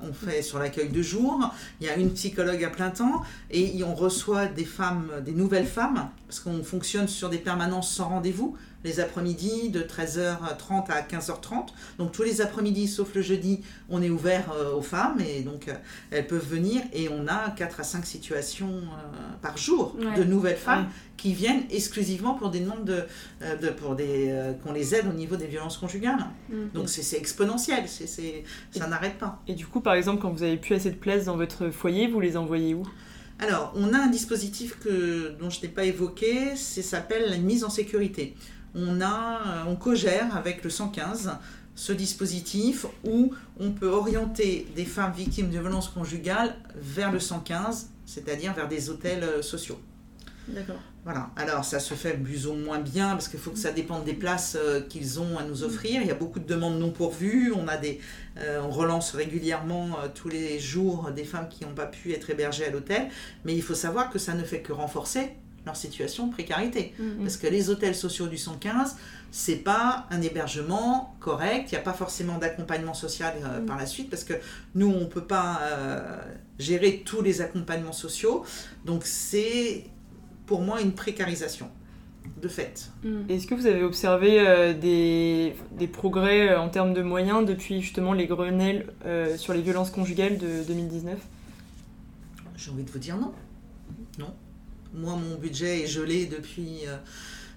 on 0.10 0.13
fait 0.13 0.41
sur 0.41 0.58
l'accueil 0.60 0.89
de 0.89 1.02
jour. 1.02 1.39
Il 1.80 1.88
y 1.88 1.89
a 1.89 1.95
une 1.95 2.12
psychologue 2.12 2.63
à 2.63 2.69
plein 2.69 2.89
temps 2.89 3.21
et 3.52 3.84
on 3.84 3.93
reçoit 3.95 4.47
des 4.47 4.65
femmes, 4.65 5.10
des 5.23 5.34
nouvelles 5.34 5.67
femmes, 5.67 6.10
parce 6.28 6.39
qu'on 6.39 6.63
fonctionne 6.63 7.08
sur 7.08 7.30
des 7.30 7.38
permanences 7.38 7.93
sans 7.93 8.10
rendez-vous, 8.10 8.58
les 8.84 9.00
après-midi 9.00 9.69
de 9.69 9.82
13h30 9.82 10.89
à 10.91 11.02
15h30. 11.02 11.67
Donc 11.98 12.12
tous 12.12 12.24
les 12.24 12.41
après-midi, 12.41 12.88
sauf 12.88 13.13
le 13.15 13.22
jeudi, 13.22 13.62
on 13.89 14.02
est 14.02 14.10
ouvert 14.10 14.52
euh, 14.54 14.74
aux 14.74 14.82
femmes 14.82 15.19
et 15.22 15.41
donc 15.41 15.67
euh, 15.67 15.74
elles 16.12 16.28
peuvent 16.28 16.46
venir 16.48 16.82
et 16.93 17.10
on 17.10 17.28
a 17.28 17.50
4 17.52 17.80
à 17.80 17.84
5 17.84 18.06
situations 18.06 18.69
euh, 18.76 19.17
par 19.41 19.58
jour 19.58 19.96
Ouais. 19.98 20.17
de 20.17 20.24
nouvelles 20.24 20.58
femmes 20.58 20.84
Ouais. 20.86 20.89
qui 21.17 21.34
viennent 21.34 21.63
exclusivement 21.69 22.34
pour 22.34 22.50
des 22.50 22.60
demandes 22.60 22.84
de, 22.86 23.04
de- 23.62 23.69
pour 23.69 23.96
des 23.96 24.34
qu'on 24.63 24.74
les 24.74 24.96
aide 24.96 25.08
au 25.08 25.13
niveau 25.13 25.36
des 25.38 25.48
violences 25.48 25.78
conjugales. 25.78 26.26
Mm. 26.50 26.56
Donc 26.74 26.89
c'est 26.89 27.17
exponentiel, 27.17 27.88
c'est 27.88 28.43
ça 28.72 28.88
n'arrête 28.88 29.17
pas. 29.17 29.41
Et 29.48 29.54
du 29.54 29.65
coup, 29.67 29.80
par 29.82 29.93
exemple, 29.93 30.22
quand 30.22 30.32
vous 30.32 30.43
avez 30.43 30.58
plus 30.58 30.76
assez 30.76 30.91
de 30.91 30.96
place 30.98 31.26
dans 31.26 31.38
votre 31.38 31.69
foyer, 31.69 32.08
vous 32.08 32.19
les 32.19 32.36
envoyez 32.38 32.74
où? 32.74 32.84
Alors, 33.39 33.74
on 33.76 33.93
a 33.93 33.98
un 33.98 34.08
dispositif 34.08 34.78
que, 34.80 35.36
dont 35.39 35.50
je 35.50 35.62
n'ai 35.62 35.67
pas 35.67 35.84
évoqué, 35.86 36.56
c'est 36.56 36.82
s'appelle 36.82 37.30
la 37.30 37.38
mise 37.38 37.63
en 37.63 37.69
sécurité. 37.69 38.36
On, 38.75 39.01
a, 39.01 39.41
euh, 39.45 39.63
on 39.67 39.75
co-gère 39.75 40.36
avec 40.36 40.63
le 40.63 40.69
115 40.69 41.31
ce 41.75 41.91
dispositif 41.91 42.86
où 43.03 43.33
on 43.59 43.71
peut 43.71 43.88
orienter 43.88 44.67
des 44.75 44.86
femmes 44.86 45.13
victimes 45.13 45.49
de 45.49 45.59
violences 45.59 45.89
conjugales 45.89 46.55
vers 46.75 47.12
le 47.12 47.19
115, 47.19 47.89
c'est-à-dire 48.05 48.53
vers 48.53 48.67
des 48.67 48.89
hôtels 48.89 49.23
euh, 49.23 49.41
sociaux. 49.41 49.79
D'accord. 50.47 50.79
Voilà. 51.03 51.29
Alors, 51.36 51.65
ça 51.65 51.79
se 51.79 51.93
fait 51.93 52.13
plus 52.13 52.47
ou 52.47 52.53
moins 52.53 52.79
bien 52.79 53.12
parce 53.12 53.27
qu'il 53.27 53.39
faut 53.39 53.51
que 53.51 53.59
ça 53.59 53.71
dépende 53.71 54.05
des 54.05 54.13
places 54.13 54.57
euh, 54.59 54.81
qu'ils 54.81 55.19
ont 55.19 55.38
à 55.38 55.43
nous 55.43 55.63
offrir. 55.63 56.01
Il 56.01 56.07
y 56.07 56.12
a 56.12 56.15
beaucoup 56.15 56.39
de 56.39 56.45
demandes 56.45 56.79
non 56.79 56.91
pourvues. 56.91 57.53
On, 57.53 57.67
a 57.67 57.77
des, 57.77 57.99
euh, 58.38 58.62
on 58.62 58.69
relance 58.69 59.12
régulièrement 59.12 59.97
euh, 59.99 60.07
tous 60.13 60.29
les 60.29 60.59
jours 60.59 61.12
des 61.12 61.25
femmes 61.25 61.49
qui 61.49 61.65
n'ont 61.65 61.73
pas 61.73 61.86
pu 61.86 62.13
être 62.13 62.29
hébergées 62.29 62.65
à 62.65 62.69
l'hôtel. 62.69 63.09
Mais 63.43 63.53
il 63.53 63.62
faut 63.62 63.75
savoir 63.75 64.09
que 64.09 64.19
ça 64.19 64.33
ne 64.33 64.43
fait 64.43 64.62
que 64.62 64.71
renforcer 64.71 65.31
leur 65.65 65.76
situation 65.76 66.28
de 66.28 66.34
précarité. 66.34 66.93
Mm. 66.99 67.23
Parce 67.23 67.38
que 67.38 67.47
les 67.47 67.69
hôtels 67.69 67.95
sociaux 67.95 68.28
du 68.28 68.38
115, 68.38 68.97
c'est 69.32 69.58
pas 69.58 70.06
un 70.12 70.21
hébergement 70.21 71.15
correct. 71.19 71.71
Il 71.71 71.76
n'y 71.76 71.80
a 71.80 71.84
pas 71.84 71.93
forcément 71.93 72.38
d'accompagnement 72.38 72.93
social 72.93 73.34
euh, 73.43 73.60
Mm. 73.62 73.65
par 73.65 73.78
la 73.78 73.86
suite 73.86 74.10
parce 74.10 74.23
que 74.23 74.34
nous, 74.76 74.88
on 74.88 75.02
ne 75.02 75.06
peut 75.06 75.26
pas 75.26 75.60
euh, 75.63 76.17
gérer 76.60 77.04
tous 77.06 77.21
les 77.21 77.41
accompagnements 77.41 77.93
sociaux. 77.93 78.43
Donc, 78.86 79.06
c'est 79.06 79.86
pour 80.45 80.62
moi 80.62 80.82
une 80.82 80.93
précarisation 80.93 81.69
de 82.41 82.47
fait. 82.47 82.89
Mm. 83.04 83.30
Est-ce 83.30 83.47
que 83.47 83.56
vous 83.56 83.65
avez 83.65 83.84
observé 83.84 84.39
euh, 84.39 84.73
des, 84.73 85.56
des 85.78 85.88
progrès 85.88 86.49
euh, 86.49 86.60
en 86.60 86.69
termes 86.69 86.93
de 86.93 87.02
moyens 87.02 87.45
depuis 87.45 87.82
justement 87.82 88.13
les 88.13 88.28
Grenelles 88.28 88.88
euh, 89.06 89.38
sur 89.38 89.54
les 89.54 89.62
violences 89.62 89.91
conjugales 89.91 90.38
de 90.38 90.63
2019 90.67 91.19
J'ai 92.56 92.71
envie 92.71 92.84
de 92.84 92.91
vous 92.91 92.99
dire 92.99 93.17
non. 93.17 93.34
Non. 94.19 94.34
Moi, 94.93 95.15
mon 95.15 95.36
budget 95.38 95.84
est 95.84 95.88
gelé 95.88 96.25
depuis 96.27 96.82
euh, 96.88 96.97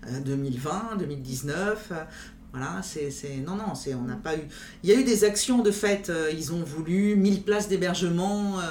euh, 0.08 0.20
2020, 0.20 0.96
2019. 0.98 1.88
euh, 1.92 1.94
Voilà, 2.52 2.80
c'est, 2.82 3.10
non, 3.46 3.56
non, 3.56 3.72
on 3.74 4.02
n'a 4.02 4.16
pas 4.16 4.36
eu. 4.36 4.40
Il 4.82 4.88
y 4.88 4.92
a 4.92 4.98
eu 4.98 5.04
des 5.04 5.24
actions 5.24 5.62
de 5.62 5.70
fait. 5.70 6.08
euh, 6.08 6.30
ils 6.32 6.52
ont 6.52 6.62
voulu 6.62 7.14
1000 7.16 7.42
places 7.42 7.68
d'hébergement 7.68 8.58
euh, 8.58 8.62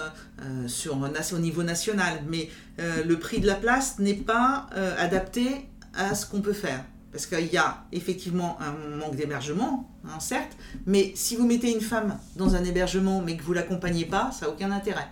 euh, 0.41 0.67
sur 0.67 0.97
au 1.34 1.38
niveau 1.39 1.63
national, 1.63 2.23
mais 2.28 2.49
euh, 2.80 3.04
le 3.04 3.19
prix 3.19 3.39
de 3.39 3.47
la 3.47 3.56
place 3.56 3.99
n'est 3.99 4.15
pas 4.15 4.67
euh, 4.75 4.95
adapté 4.97 5.67
à 5.93 6.15
ce 6.15 6.25
qu'on 6.25 6.41
peut 6.41 6.54
faire. 6.54 6.84
Parce 7.12 7.28
qu'il 7.28 7.54
y 7.54 7.58
a 7.58 7.86
effectivement 7.93 8.58
un 8.60 8.97
manque 8.97 9.15
d'hébergement, 9.15 9.89
hein, 10.04 10.19
certes, 10.19 10.58
mais 10.86 11.13
si 11.15 11.38
vous 11.38 11.45
mettez 11.47 11.71
une 11.71 11.80
femme 11.80 12.17
dans 12.36 12.56
un 12.56 12.63
hébergement 12.65 13.21
mais 13.21 13.38
que 13.38 13.43
vous 13.43 13.54
l'accompagnez 13.54 14.04
pas, 14.06 14.32
ça 14.32 14.47
n'a 14.47 14.51
aucun 14.51 14.71
intérêt. 14.71 15.08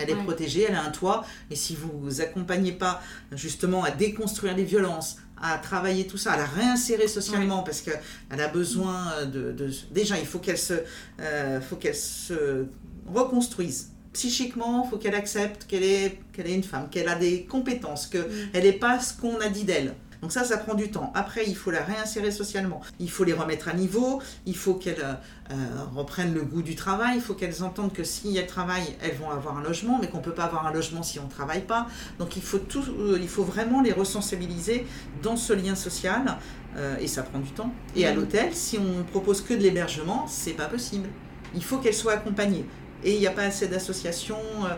Elle 0.00 0.10
est 0.10 0.14
Ouais. 0.14 0.24
protégée, 0.24 0.66
elle 0.68 0.74
a 0.74 0.82
un 0.82 0.90
toit, 0.90 1.24
et 1.50 1.56
si 1.56 1.76
vous 1.76 1.90
vous 2.00 2.20
accompagnez 2.20 2.72
pas 2.72 3.00
justement 3.32 3.84
à 3.84 3.90
déconstruire 3.90 4.56
les 4.56 4.64
violences, 4.64 5.16
à 5.42 5.56
travailler 5.58 6.06
tout 6.06 6.18
ça, 6.18 6.32
à 6.32 6.36
la 6.36 6.44
réinsérer 6.44 7.08
socialement, 7.08 7.62
parce 7.62 7.80
qu'elle 7.80 8.40
a 8.40 8.48
besoin 8.48 9.24
de, 9.24 9.52
de- 9.52 9.70
Déjà, 9.90 10.18
il 10.18 10.26
faut 10.26 10.38
qu'elle 10.38 10.58
se, 10.58 10.74
euh, 11.20 11.60
faut 11.60 11.76
qu'elle 11.76 11.94
se 11.96 12.66
reconstruise. 13.06 13.90
Psychiquement, 14.12 14.84
il 14.84 14.90
faut 14.90 14.96
qu'elle 14.98 15.14
accepte 15.14 15.66
qu'elle 15.66 15.84
est, 15.84 16.18
qu'elle 16.32 16.48
est 16.48 16.54
une 16.54 16.64
femme, 16.64 16.88
qu'elle 16.90 17.08
a 17.08 17.14
des 17.14 17.44
compétences, 17.44 18.06
qu'elle 18.06 18.28
n'est 18.64 18.72
pas 18.72 18.98
ce 19.00 19.14
qu'on 19.14 19.38
a 19.40 19.48
dit 19.48 19.64
d'elle. 19.64 19.94
Donc 20.22 20.32
ça, 20.32 20.44
ça 20.44 20.58
prend 20.58 20.74
du 20.74 20.90
temps. 20.90 21.12
Après, 21.14 21.44
il 21.46 21.56
faut 21.56 21.70
la 21.70 21.82
réinsérer 21.82 22.30
socialement. 22.30 22.80
Il 22.98 23.10
faut 23.10 23.24
les 23.24 23.32
remettre 23.32 23.68
à 23.68 23.72
niveau. 23.72 24.20
Il 24.46 24.56
faut 24.56 24.74
qu'elles 24.74 25.02
euh, 25.50 25.54
reprennent 25.94 26.34
le 26.34 26.42
goût 26.42 26.62
du 26.62 26.74
travail. 26.74 27.16
Il 27.16 27.22
faut 27.22 27.34
qu'elles 27.34 27.62
entendent 27.62 27.92
que 27.92 28.04
si 28.04 28.36
elles 28.36 28.46
travaillent, 28.46 28.96
elles 29.02 29.16
vont 29.16 29.30
avoir 29.30 29.56
un 29.56 29.62
logement, 29.62 29.98
mais 30.00 30.08
qu'on 30.08 30.18
ne 30.18 30.22
peut 30.22 30.34
pas 30.34 30.44
avoir 30.44 30.66
un 30.66 30.72
logement 30.72 31.02
si 31.02 31.18
on 31.18 31.24
ne 31.24 31.30
travaille 31.30 31.62
pas. 31.62 31.86
Donc 32.18 32.36
il 32.36 32.42
faut, 32.42 32.58
tout, 32.58 32.84
euh, 32.98 33.18
il 33.20 33.28
faut 33.28 33.44
vraiment 33.44 33.80
les 33.80 33.92
resensibiliser 33.92 34.86
dans 35.22 35.36
ce 35.36 35.52
lien 35.52 35.74
social. 35.74 36.36
euh, 36.76 36.96
et 37.00 37.06
ça 37.06 37.22
prend 37.22 37.38
du 37.38 37.50
temps. 37.50 37.72
Et 37.96 38.06
à 38.06 38.14
l'hôtel, 38.14 38.54
si 38.54 38.78
on 38.78 39.04
propose 39.04 39.42
que 39.42 39.54
de 39.54 39.58
l'hébergement, 39.60 40.26
c'est 40.28 40.52
pas 40.52 40.66
possible. 40.66 41.08
Il 41.54 41.64
faut 41.64 41.78
qu'elles 41.78 41.94
soient 41.94 42.12
accompagnées. 42.12 42.64
Et 43.02 43.14
il 43.14 43.20
n'y 43.20 43.26
a 43.26 43.32
pas 43.32 43.42
assez 43.44 43.66
d'associations 43.66 44.36
euh, 44.64 44.68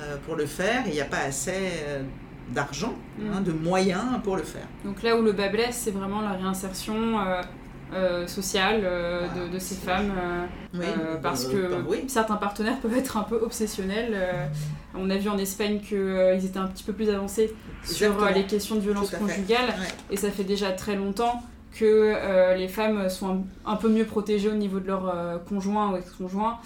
euh, 0.00 0.16
pour 0.24 0.34
le 0.34 0.46
faire. 0.46 0.84
Il 0.86 0.92
n'y 0.92 1.00
a 1.00 1.04
pas 1.04 1.20
assez 1.20 1.52
d'argent, 2.50 2.94
hein, 3.20 3.40
Mm. 3.40 3.44
de 3.44 3.52
moyens 3.52 4.04
pour 4.22 4.36
le 4.36 4.42
faire. 4.42 4.66
Donc 4.84 5.02
là 5.02 5.16
où 5.16 5.22
le 5.22 5.32
bas 5.32 5.48
blesse, 5.48 5.76
c'est 5.84 5.90
vraiment 5.90 6.20
la 6.20 6.32
réinsertion 6.32 7.18
euh, 7.18 7.42
euh, 7.92 8.26
sociale 8.26 8.80
euh, 8.84 9.26
de, 9.48 9.52
de 9.52 9.58
ces 9.58 9.74
femmes. 9.76 10.12
Oui, 10.74 10.80
euh, 10.84 11.16
parce 11.22 11.46
euh, 11.46 11.50
que 11.68 11.74
bah 11.74 11.84
oui. 11.88 12.04
certains 12.08 12.36
partenaires 12.36 12.78
peuvent 12.78 12.96
être 12.96 13.16
un 13.16 13.22
peu 13.22 13.36
obsessionnels. 13.36 14.16
on 14.94 15.08
a 15.10 15.16
vu 15.16 15.28
en 15.28 15.38
Espagne 15.38 15.80
qu'ils 15.80 16.44
étaient 16.44 16.58
un 16.58 16.66
petit 16.68 16.84
peu 16.84 16.92
plus 16.92 17.10
avancés 17.10 17.54
sur 17.84 18.06
Exactement. 18.08 18.30
les 18.34 18.46
questions 18.46 18.74
de 18.76 18.80
violence 18.80 19.10
conjugale. 19.10 19.68
Ouais. 19.68 19.88
Et 20.10 20.16
ça 20.16 20.30
fait 20.30 20.44
déjà 20.44 20.72
très 20.72 20.94
longtemps 20.96 21.42
que 21.78 22.14
les 22.56 22.68
femmes 22.68 23.08
sont 23.10 23.44
un, 23.66 23.72
un 23.72 23.76
peu 23.76 23.88
mieux 23.88 24.04
protégées 24.06 24.48
au 24.48 24.54
niveau 24.54 24.80
de 24.80 24.86
leur 24.86 25.42
conjoint 25.48 25.92
ou 25.92 25.96
ex-conjoint. 25.96 26.58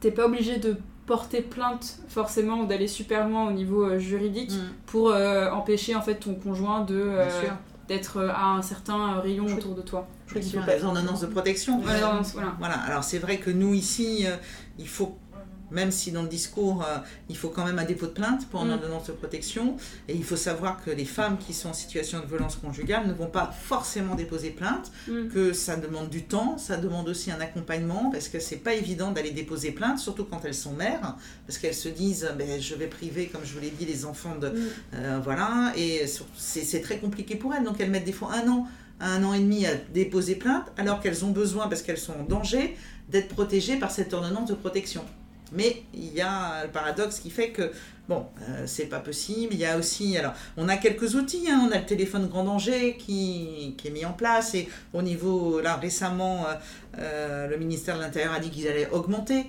T'es 0.00 0.10
pas 0.10 0.26
obligé 0.26 0.58
de 0.58 0.76
porter 1.06 1.42
plainte 1.42 1.98
forcément 2.08 2.60
ou 2.60 2.66
d'aller 2.66 2.88
super 2.88 3.28
loin 3.28 3.46
au 3.48 3.52
niveau 3.52 3.84
euh, 3.84 3.98
juridique 3.98 4.52
Mm. 4.52 4.72
pour 4.86 5.10
euh, 5.10 5.50
empêcher 5.50 5.94
en 5.94 6.02
fait 6.02 6.14
ton 6.16 6.34
conjoint 6.34 6.80
de 6.82 6.94
euh, 6.98 7.28
d'être 7.88 8.16
euh, 8.18 8.30
à 8.32 8.46
un 8.52 8.62
certain 8.62 9.20
rayon 9.20 9.46
Je- 9.46 9.56
autour 9.56 9.74
de 9.74 9.82
toi. 9.82 10.06
Bien 10.32 10.40
sûr, 10.42 10.62
les 10.66 10.82
ordonnances 10.84 11.20
de 11.20 11.26
protection. 11.26 11.78
Ouais, 11.80 11.84
voilà. 12.32 12.54
Voilà, 12.58 12.74
alors 12.76 13.04
c'est 13.04 13.18
vrai 13.18 13.36
que 13.36 13.50
nous 13.50 13.74
ici, 13.74 14.24
euh, 14.26 14.36
il 14.78 14.88
faut, 14.88 15.18
même 15.74 15.90
si 15.90 16.12
dans 16.12 16.22
le 16.22 16.28
discours, 16.28 16.82
euh, 16.82 16.98
il 17.28 17.36
faut 17.36 17.48
quand 17.50 17.64
même 17.66 17.78
un 17.78 17.84
dépôt 17.84 18.06
de 18.06 18.12
plainte 18.12 18.46
pour 18.48 18.62
une 18.62 18.68
Mm. 18.68 18.72
ordonnance 18.74 19.06
de 19.08 19.12
protection, 19.12 19.76
et 20.08 20.14
il 20.14 20.24
faut 20.24 20.36
savoir 20.36 20.82
que 20.84 20.90
les 20.90 21.04
femmes 21.04 21.36
qui 21.36 21.52
sont 21.52 21.68
en 21.70 21.72
situation 21.74 22.20
de 22.20 22.26
violence 22.26 22.56
conjugale 22.56 23.06
ne 23.06 23.12
vont 23.12 23.26
pas 23.26 23.52
forcément 23.52 24.14
déposer 24.14 24.50
plainte, 24.50 24.90
Mm. 25.08 25.28
que 25.28 25.52
ça 25.52 25.76
demande 25.76 26.08
du 26.08 26.22
temps, 26.22 26.56
ça 26.58 26.76
demande 26.76 27.08
aussi 27.08 27.30
un 27.30 27.40
accompagnement, 27.40 28.10
parce 28.10 28.28
que 28.28 28.38
c'est 28.40 28.56
pas 28.56 28.74
évident 28.74 29.10
d'aller 29.10 29.32
déposer 29.32 29.72
plainte, 29.72 29.98
surtout 29.98 30.24
quand 30.24 30.44
elles 30.44 30.54
sont 30.54 30.72
mères, 30.72 31.16
parce 31.46 31.58
qu'elles 31.58 31.74
se 31.74 31.88
disent, 31.88 32.30
ben, 32.38 32.60
je 32.60 32.74
vais 32.74 32.86
priver, 32.86 33.26
comme 33.26 33.42
je 33.44 33.52
vous 33.52 33.60
l'ai 33.60 33.70
dit, 33.70 33.84
les 33.84 34.04
enfants 34.06 34.36
de... 34.40 34.48
Mm. 34.48 34.54
euh, 34.94 35.20
voilà, 35.22 35.72
et 35.76 36.06
c'est 36.36 36.80
très 36.80 36.98
compliqué 36.98 37.34
pour 37.36 37.52
elles, 37.54 37.64
donc 37.64 37.80
elles 37.80 37.90
mettent 37.90 38.04
des 38.04 38.12
fois 38.12 38.30
un 38.34 38.48
an 38.48 38.66
un 39.00 39.24
an 39.24 39.34
et 39.34 39.40
demi 39.40 39.66
à 39.66 39.74
déposer 39.92 40.36
plainte, 40.36 40.66
alors 40.78 41.00
qu'elles 41.00 41.24
ont 41.24 41.32
besoin, 41.32 41.66
parce 41.66 41.82
qu'elles 41.82 41.98
sont 41.98 42.12
en 42.12 42.22
danger, 42.22 42.76
d'être 43.08 43.26
protégées 43.28 43.76
par 43.76 43.90
cette 43.90 44.14
ordonnance 44.14 44.48
de 44.48 44.54
protection. 44.54 45.04
Mais 45.54 45.82
il 45.94 46.12
y 46.12 46.20
a 46.20 46.64
le 46.64 46.70
paradoxe 46.70 47.20
qui 47.20 47.30
fait 47.30 47.50
que, 47.50 47.70
bon, 48.08 48.26
euh, 48.48 48.64
c'est 48.66 48.86
pas 48.86 48.98
possible. 49.00 49.54
Il 49.54 49.58
y 49.60 49.64
a 49.66 49.78
aussi, 49.78 50.16
alors, 50.18 50.32
on 50.56 50.68
a 50.68 50.76
quelques 50.76 51.14
outils, 51.14 51.46
hein. 51.50 51.66
on 51.68 51.72
a 51.72 51.78
le 51.78 51.86
téléphone 51.86 52.26
grand 52.28 52.44
danger 52.44 52.96
qui, 52.98 53.74
qui 53.78 53.88
est 53.88 53.90
mis 53.92 54.04
en 54.04 54.12
place, 54.12 54.54
et 54.54 54.68
au 54.92 55.02
niveau, 55.02 55.60
là, 55.60 55.76
récemment, 55.76 56.46
euh, 56.46 56.54
euh, 56.98 57.48
le 57.48 57.56
ministère 57.56 57.96
de 57.96 58.02
l'Intérieur 58.02 58.32
a 58.34 58.40
dit 58.40 58.50
qu'ils 58.50 58.68
allaient 58.68 58.90
augmenter. 58.90 59.44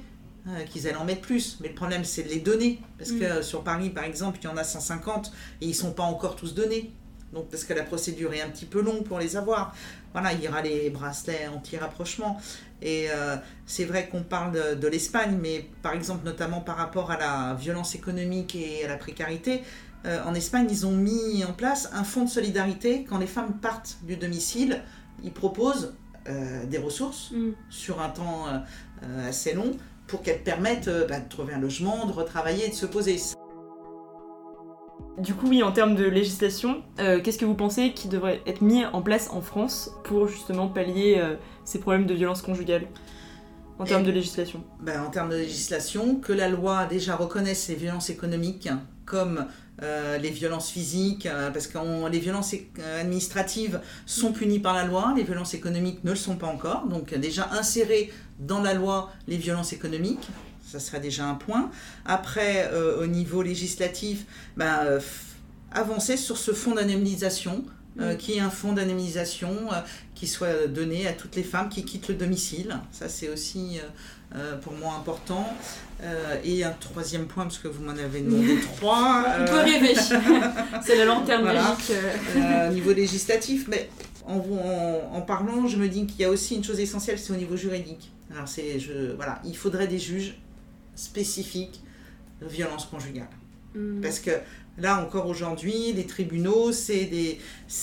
qu'ils 0.71 0.87
allaient 0.87 0.95
en 0.97 1.05
mettre 1.05 1.21
plus, 1.21 1.57
mais 1.59 1.69
le 1.69 1.73
problème 1.73 2.03
c'est 2.05 2.21
de 2.21 2.29
les 2.29 2.39
donner, 2.39 2.79
parce 2.99 3.09
Mm. 3.09 3.19
que 3.19 3.41
sur 3.41 3.63
Paris 3.63 3.89
par 3.89 4.03
exemple 4.03 4.37
il 4.39 4.43
y 4.43 4.47
en 4.47 4.57
a 4.57 4.63
150 4.63 5.31
et 5.59 5.65
ils 5.65 5.73
sont 5.73 5.91
pas 5.91 6.03
encore 6.03 6.35
tous 6.35 6.53
donnés, 6.53 6.91
donc 7.33 7.49
parce 7.49 7.63
que 7.63 7.73
la 7.73 7.81
procédure 7.81 8.31
est 8.31 8.41
un 8.43 8.49
petit 8.49 8.65
peu 8.67 8.79
longue 8.79 9.03
pour 9.05 9.17
les 9.17 9.37
avoir. 9.37 9.73
Voilà, 10.15 10.31
il 10.31 10.41
y 10.41 10.47
aura 10.47 10.61
les 10.61 10.89
bracelets 10.89 11.49
anti-rapprochement. 11.53 12.39
Et 12.81 13.07
euh, 13.09 13.35
c'est 13.65 13.83
vrai 13.83 14.07
qu'on 14.07 14.23
parle 14.23 14.53
de, 14.53 14.75
de 14.75 14.87
l'Espagne, 14.87 15.37
mais 15.41 15.69
par 15.81 15.91
exemple 15.91 16.23
notamment 16.23 16.61
par 16.61 16.77
rapport 16.77 17.11
à 17.11 17.17
la 17.17 17.53
violence 17.59 17.95
économique 17.95 18.55
et 18.55 18.85
à 18.85 18.87
la 18.87 18.95
précarité, 18.95 19.61
euh, 20.05 20.23
en 20.23 20.33
Espagne 20.33 20.67
ils 20.69 20.85
ont 20.85 20.93
mis 20.93 21.43
en 21.43 21.51
place 21.51 21.89
un 21.91 22.05
fonds 22.05 22.23
de 22.23 22.29
solidarité 22.29 23.03
quand 23.03 23.17
les 23.17 23.27
femmes 23.27 23.55
partent 23.61 23.97
du 24.03 24.15
domicile. 24.15 24.83
Ils 25.21 25.33
proposent 25.33 25.95
euh, 26.29 26.65
des 26.65 26.77
ressources 26.77 27.31
Mm. 27.31 27.51
sur 27.69 28.01
un 28.01 28.09
temps 28.09 28.45
assez 29.27 29.53
long 29.53 29.71
pour 30.07 30.21
qu'elles 30.21 30.43
permettent 30.43 30.89
bah, 31.09 31.19
de 31.19 31.27
trouver 31.27 31.53
un 31.53 31.59
logement, 31.59 32.05
de 32.05 32.13
retravailler 32.13 32.67
et 32.67 32.69
de 32.69 32.73
se 32.73 32.85
poser. 32.85 33.17
Du 35.17 35.33
coup, 35.33 35.47
oui, 35.47 35.63
en 35.63 35.71
termes 35.71 35.95
de 35.95 36.03
législation, 36.03 36.83
euh, 36.99 37.21
qu'est-ce 37.21 37.37
que 37.37 37.45
vous 37.45 37.53
pensez 37.55 37.93
qui 37.93 38.09
devrait 38.09 38.41
être 38.45 38.61
mis 38.61 38.83
en 38.85 39.01
place 39.01 39.29
en 39.31 39.41
France 39.41 39.91
pour 40.03 40.27
justement 40.27 40.67
pallier 40.67 41.15
euh, 41.19 41.35
ces 41.63 41.79
problèmes 41.79 42.05
de 42.05 42.13
violence 42.13 42.41
conjugale 42.41 42.85
En 43.79 43.85
Et- 43.85 43.89
termes 43.89 44.03
de 44.03 44.11
législation? 44.11 44.61
Ben, 44.81 45.01
en 45.01 45.09
termes 45.09 45.29
de 45.29 45.37
législation, 45.37 46.15
que 46.15 46.33
la 46.33 46.49
loi 46.49 46.85
déjà 46.85 47.15
reconnaisse 47.15 47.69
les 47.69 47.75
violences 47.75 48.09
économiques 48.09 48.67
comme 49.05 49.45
euh, 49.83 50.17
les 50.17 50.29
violences 50.31 50.69
physiques, 50.69 51.25
euh, 51.27 51.49
parce 51.51 51.67
que 51.67 51.77
on- 51.77 52.07
les 52.07 52.19
violences 52.19 52.53
administratives 52.99 53.79
sont 54.05 54.31
punies 54.33 54.59
par 54.59 54.73
la 54.73 54.85
loi, 54.85 55.13
les 55.15 55.23
violences 55.23 55.53
économiques 55.53 56.03
ne 56.03 56.09
le 56.11 56.15
sont 56.17 56.35
pas 56.35 56.47
encore. 56.47 56.87
Donc 56.87 57.13
déjà 57.13 57.49
insérer 57.53 58.11
dans 58.39 58.61
la 58.61 58.73
loi 58.73 59.11
les 59.27 59.37
violences 59.37 59.71
économiques, 59.73 60.27
ça 60.79 60.85
serait 60.85 60.99
déjà 60.99 61.25
un 61.25 61.35
point. 61.35 61.69
Après, 62.05 62.69
euh, 62.73 63.01
au 63.01 63.07
niveau 63.07 63.41
législatif, 63.41 64.25
ben, 64.57 64.79
euh, 64.83 64.99
avancer 65.71 66.17
sur 66.17 66.37
ce 66.37 66.51
fonds 66.51 66.75
d'indemnisation. 66.75 67.63
euh, 68.01 68.13
Mm. 68.13 68.17
qui 68.17 68.33
est 68.33 68.41
un 68.41 68.49
fonds 68.49 68.73
d'indemnisation 68.73 69.55
qui 70.15 70.27
soit 70.27 70.67
donné 70.67 71.07
à 71.07 71.13
toutes 71.13 71.37
les 71.37 71.43
femmes 71.43 71.69
qui 71.69 71.85
quittent 71.85 72.09
le 72.09 72.15
domicile. 72.15 72.77
Ça, 72.91 73.07
c'est 73.07 73.29
aussi 73.29 73.79
pour 74.63 74.73
moi 74.73 74.95
important. 74.95 75.47
Et 76.43 76.65
un 76.65 76.71
troisième 76.77 77.25
point, 77.25 77.43
parce 77.45 77.57
que 77.57 77.69
vous 77.69 77.81
m'en 77.85 77.91
avez 77.93 78.19
demandé 78.19 78.57
trois. 78.75 79.23
On 79.39 79.45
peut 79.45 79.59
rêver. 79.61 79.95
c'est 80.85 80.97
la 80.97 81.05
lanterne 81.05 81.43
Voilà. 81.43 81.61
magique. 81.61 81.91
au 82.69 82.73
niveau 82.73 82.91
législatif, 82.91 83.67
mais 83.69 83.89
en, 84.25 84.39
vous- 84.39 84.59
en, 84.59 85.11
en 85.15 85.21
parlant, 85.21 85.65
je 85.65 85.77
me 85.77 85.87
dis 85.87 86.05
qu'il 86.05 86.19
y 86.19 86.25
a 86.25 86.29
aussi 86.29 86.55
une 86.55 86.65
chose 86.65 86.81
essentielle, 86.81 87.17
c'est 87.17 87.31
au 87.31 87.37
niveau 87.37 87.55
juridique. 87.55 88.11
Alors, 88.33 88.49
c'est, 88.49 88.77
je, 88.77 89.13
voilà, 89.15 89.39
il 89.45 89.55
faudrait 89.55 89.87
des 89.87 89.99
juges 89.99 90.35
spécifiques 90.95 91.81
de 92.41 92.47
violence 92.47 92.85
conjugale. 92.85 93.29
Mm. 93.75 94.01
Parce 94.01 94.19
que 94.19 94.31
là 94.77 95.01
encore 95.01 95.27
aujourd'hui, 95.27 95.93
les 95.93 96.05
tribunaux, 96.05 96.71
c'est 96.71 97.05
des, 97.05 97.39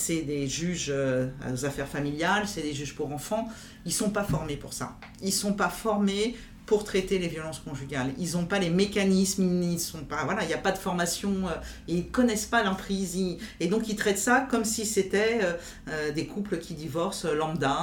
des 0.09 0.47
juges 0.47 0.89
euh, 0.89 1.27
aux 1.51 1.65
affaires 1.65 1.87
familiales, 1.87 2.47
c'est 2.47 2.61
des 2.61 2.73
juges 2.73 2.95
pour 2.95 3.11
enfants. 3.11 3.47
Ils 3.85 3.93
sont 3.93 4.09
pas 4.09 4.23
formés 4.23 4.57
pour 4.57 4.73
ça. 4.73 4.97
Ils 5.21 5.33
sont 5.33 5.53
pas 5.53 5.69
formés 5.69 6.35
pour 6.65 6.83
traiter 6.83 7.19
les 7.19 7.27
violences 7.27 7.59
conjugales. 7.59 8.13
Ils 8.17 8.33
n'ont 8.33 8.45
pas 8.45 8.59
les 8.59 8.69
mécanismes, 8.69 9.61
ils 9.61 9.79
sont 9.79 10.03
pas, 10.05 10.23
voilà, 10.23 10.43
il 10.43 10.47
n'y 10.47 10.53
a 10.53 10.59
pas 10.59 10.71
de 10.71 10.77
formation, 10.77 11.47
euh, 11.47 11.55
ils 11.87 12.09
connaissent 12.09 12.45
pas 12.45 12.63
l'emprise. 12.63 13.17
Et 13.59 13.67
donc 13.67 13.89
ils 13.89 13.95
traitent 13.95 14.19
ça 14.19 14.47
comme 14.49 14.63
si 14.63 14.85
c'était 14.85 15.39
euh, 15.43 15.53
euh, 15.89 16.11
des 16.11 16.25
couples 16.25 16.57
qui 16.59 16.73
divorcent 16.73 17.27
lambda, 17.33 17.75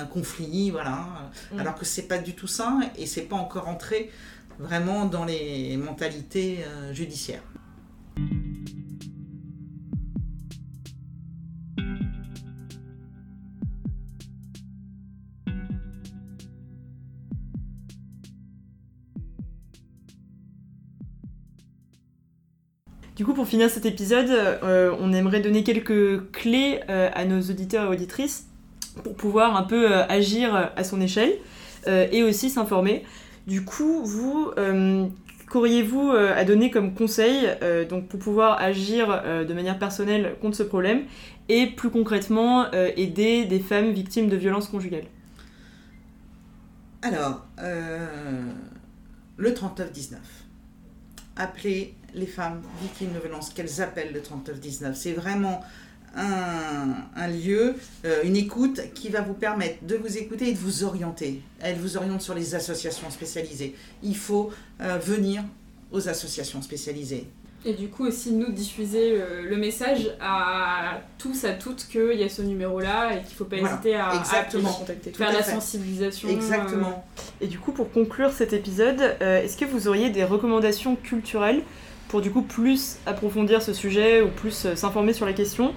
un 0.00 0.06
conflit, 0.06 0.70
voilà. 0.70 1.30
Mm. 1.52 1.60
Alors 1.60 1.74
que 1.76 1.84
c'est 1.84 2.08
pas 2.08 2.18
du 2.18 2.34
tout 2.34 2.48
ça, 2.48 2.78
et 2.98 3.06
c'est 3.06 3.22
pas 3.22 3.36
encore 3.36 3.68
entré 3.68 4.10
vraiment 4.58 5.04
dans 5.06 5.24
les 5.24 5.76
mentalités 5.76 6.64
euh, 6.66 6.92
judiciaires. 6.92 7.42
Du 23.16 23.24
coup, 23.24 23.32
pour 23.32 23.46
finir 23.46 23.70
cet 23.70 23.86
épisode, 23.86 24.28
euh, 24.28 24.92
on 24.98 25.12
aimerait 25.12 25.40
donner 25.40 25.62
quelques 25.62 26.32
clés 26.32 26.80
euh, 26.88 27.10
à 27.14 27.24
nos 27.24 27.40
auditeurs 27.40 27.84
et 27.84 27.94
auditrices 27.94 28.48
pour 29.04 29.14
pouvoir 29.14 29.56
un 29.56 29.62
peu 29.62 29.92
agir 29.92 30.72
à 30.76 30.84
son 30.84 31.00
échelle 31.00 31.32
et 31.86 32.22
aussi 32.22 32.48
s'informer. 32.48 33.04
Du 33.46 33.64
coup, 33.64 34.02
vous, 34.04 34.52
euh, 34.56 35.06
qu'auriez-vous 35.50 36.10
euh, 36.10 36.34
à 36.34 36.44
donner 36.44 36.70
comme 36.70 36.94
conseil 36.94 37.46
euh, 37.62 37.84
donc 37.84 38.08
pour 38.08 38.18
pouvoir 38.18 38.60
agir 38.60 39.22
de 39.46 39.54
manière 39.54 39.78
personnelle 39.78 40.36
contre 40.40 40.56
ce 40.56 40.62
problème 40.62 41.02
et 41.48 41.66
plus 41.66 41.90
concrètement 41.90 42.70
aider 42.72 43.44
des 43.44 43.60
femmes 43.60 43.90
victimes 43.90 44.28
de 44.28 44.36
violences 44.36 44.68
conjugales? 44.68 45.04
Alors, 47.02 47.44
le 49.36 49.52
3919. 49.52 50.20
Appelez 51.36 51.94
les 52.14 52.26
femmes 52.26 52.62
victimes 52.80 53.12
de 53.12 53.18
violences, 53.18 53.50
qu'elles 53.50 53.82
appellent 53.82 54.12
le 54.14 54.22
3919. 54.22 54.96
C'est 54.96 55.12
vraiment 55.12 55.60
un, 56.16 56.94
un 57.16 57.28
lieu, 57.28 57.74
euh, 58.04 58.22
une 58.24 58.36
écoute 58.36 58.80
qui 58.94 59.08
va 59.08 59.20
vous 59.22 59.34
permettre 59.34 59.84
de 59.84 59.96
vous 59.96 60.16
écouter 60.18 60.48
et 60.48 60.52
de 60.52 60.58
vous 60.58 60.84
orienter. 60.84 61.40
Elle 61.60 61.76
vous 61.76 61.96
oriente 61.96 62.22
sur 62.22 62.34
les 62.34 62.54
associations 62.54 63.10
spécialisées. 63.10 63.74
Il 64.02 64.16
faut 64.16 64.50
euh, 64.80 64.98
venir 64.98 65.42
aux 65.92 66.08
associations 66.08 66.62
spécialisées. 66.62 67.26
Et 67.66 67.72
du 67.72 67.88
coup 67.88 68.06
aussi 68.06 68.32
nous 68.32 68.52
diffuser 68.52 69.16
le, 69.16 69.48
le 69.48 69.56
message 69.56 70.10
à 70.20 71.00
tous, 71.16 71.44
à 71.46 71.52
toutes 71.52 71.86
qu'il 71.90 72.12
y 72.18 72.22
a 72.22 72.28
ce 72.28 72.42
numéro-là 72.42 73.14
et 73.14 73.20
qu'il 73.22 73.30
ne 73.30 73.36
faut 73.36 73.44
pas 73.46 73.56
Voilà, 73.58 73.72
hésiter 73.74 73.94
à, 73.94 74.08
à 74.10 74.16
exactement. 74.20 74.70
contacter, 74.70 75.12
Tout 75.12 75.18
faire 75.18 75.30
à 75.30 75.32
la 75.32 75.42
fait. 75.42 75.52
sensibilisation. 75.52 76.28
Exactement. 76.28 77.06
Et 77.40 77.46
du 77.46 77.58
coup, 77.58 77.72
pour 77.72 77.90
conclure 77.90 78.32
cet 78.34 78.52
épisode, 78.52 79.16
euh, 79.22 79.42
est-ce 79.42 79.56
que 79.56 79.64
vous 79.64 79.88
auriez 79.88 80.10
des 80.10 80.24
recommandations 80.24 80.94
culturelles 80.94 81.62
pour 82.08 82.20
du 82.20 82.30
coup 82.30 82.42
plus 82.42 82.96
approfondir 83.06 83.62
ce 83.62 83.72
sujet 83.72 84.20
ou 84.20 84.28
plus 84.28 84.66
euh, 84.66 84.76
s'informer 84.76 85.14
sur 85.14 85.24
la 85.24 85.32
question? 85.32 85.72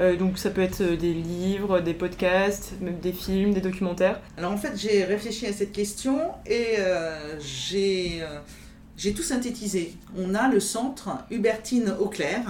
Euh, 0.00 0.16
Donc 0.16 0.38
ça 0.38 0.50
peut 0.50 0.62
être 0.62 0.80
euh, 0.80 0.96
des 0.96 1.12
livres, 1.12 1.80
des 1.80 1.94
podcasts, 1.94 2.72
même 2.80 2.98
des 3.00 3.12
films, 3.12 3.52
des 3.52 3.60
documentaires. 3.60 4.20
Alors 4.38 4.52
en 4.52 4.56
fait, 4.56 4.72
j'ai 4.76 5.04
réfléchi 5.04 5.46
à 5.46 5.52
cette 5.52 5.72
question 5.72 6.18
et 6.46 6.76
euh, 6.78 7.38
j'ai 7.40 8.18
euh, 8.22 8.40
j'ai 8.96 9.12
tout 9.12 9.22
synthétisé. 9.22 9.94
On 10.16 10.34
a 10.34 10.48
le 10.48 10.60
centre 10.60 11.08
Hubertine 11.30 11.94
Auclair 12.00 12.40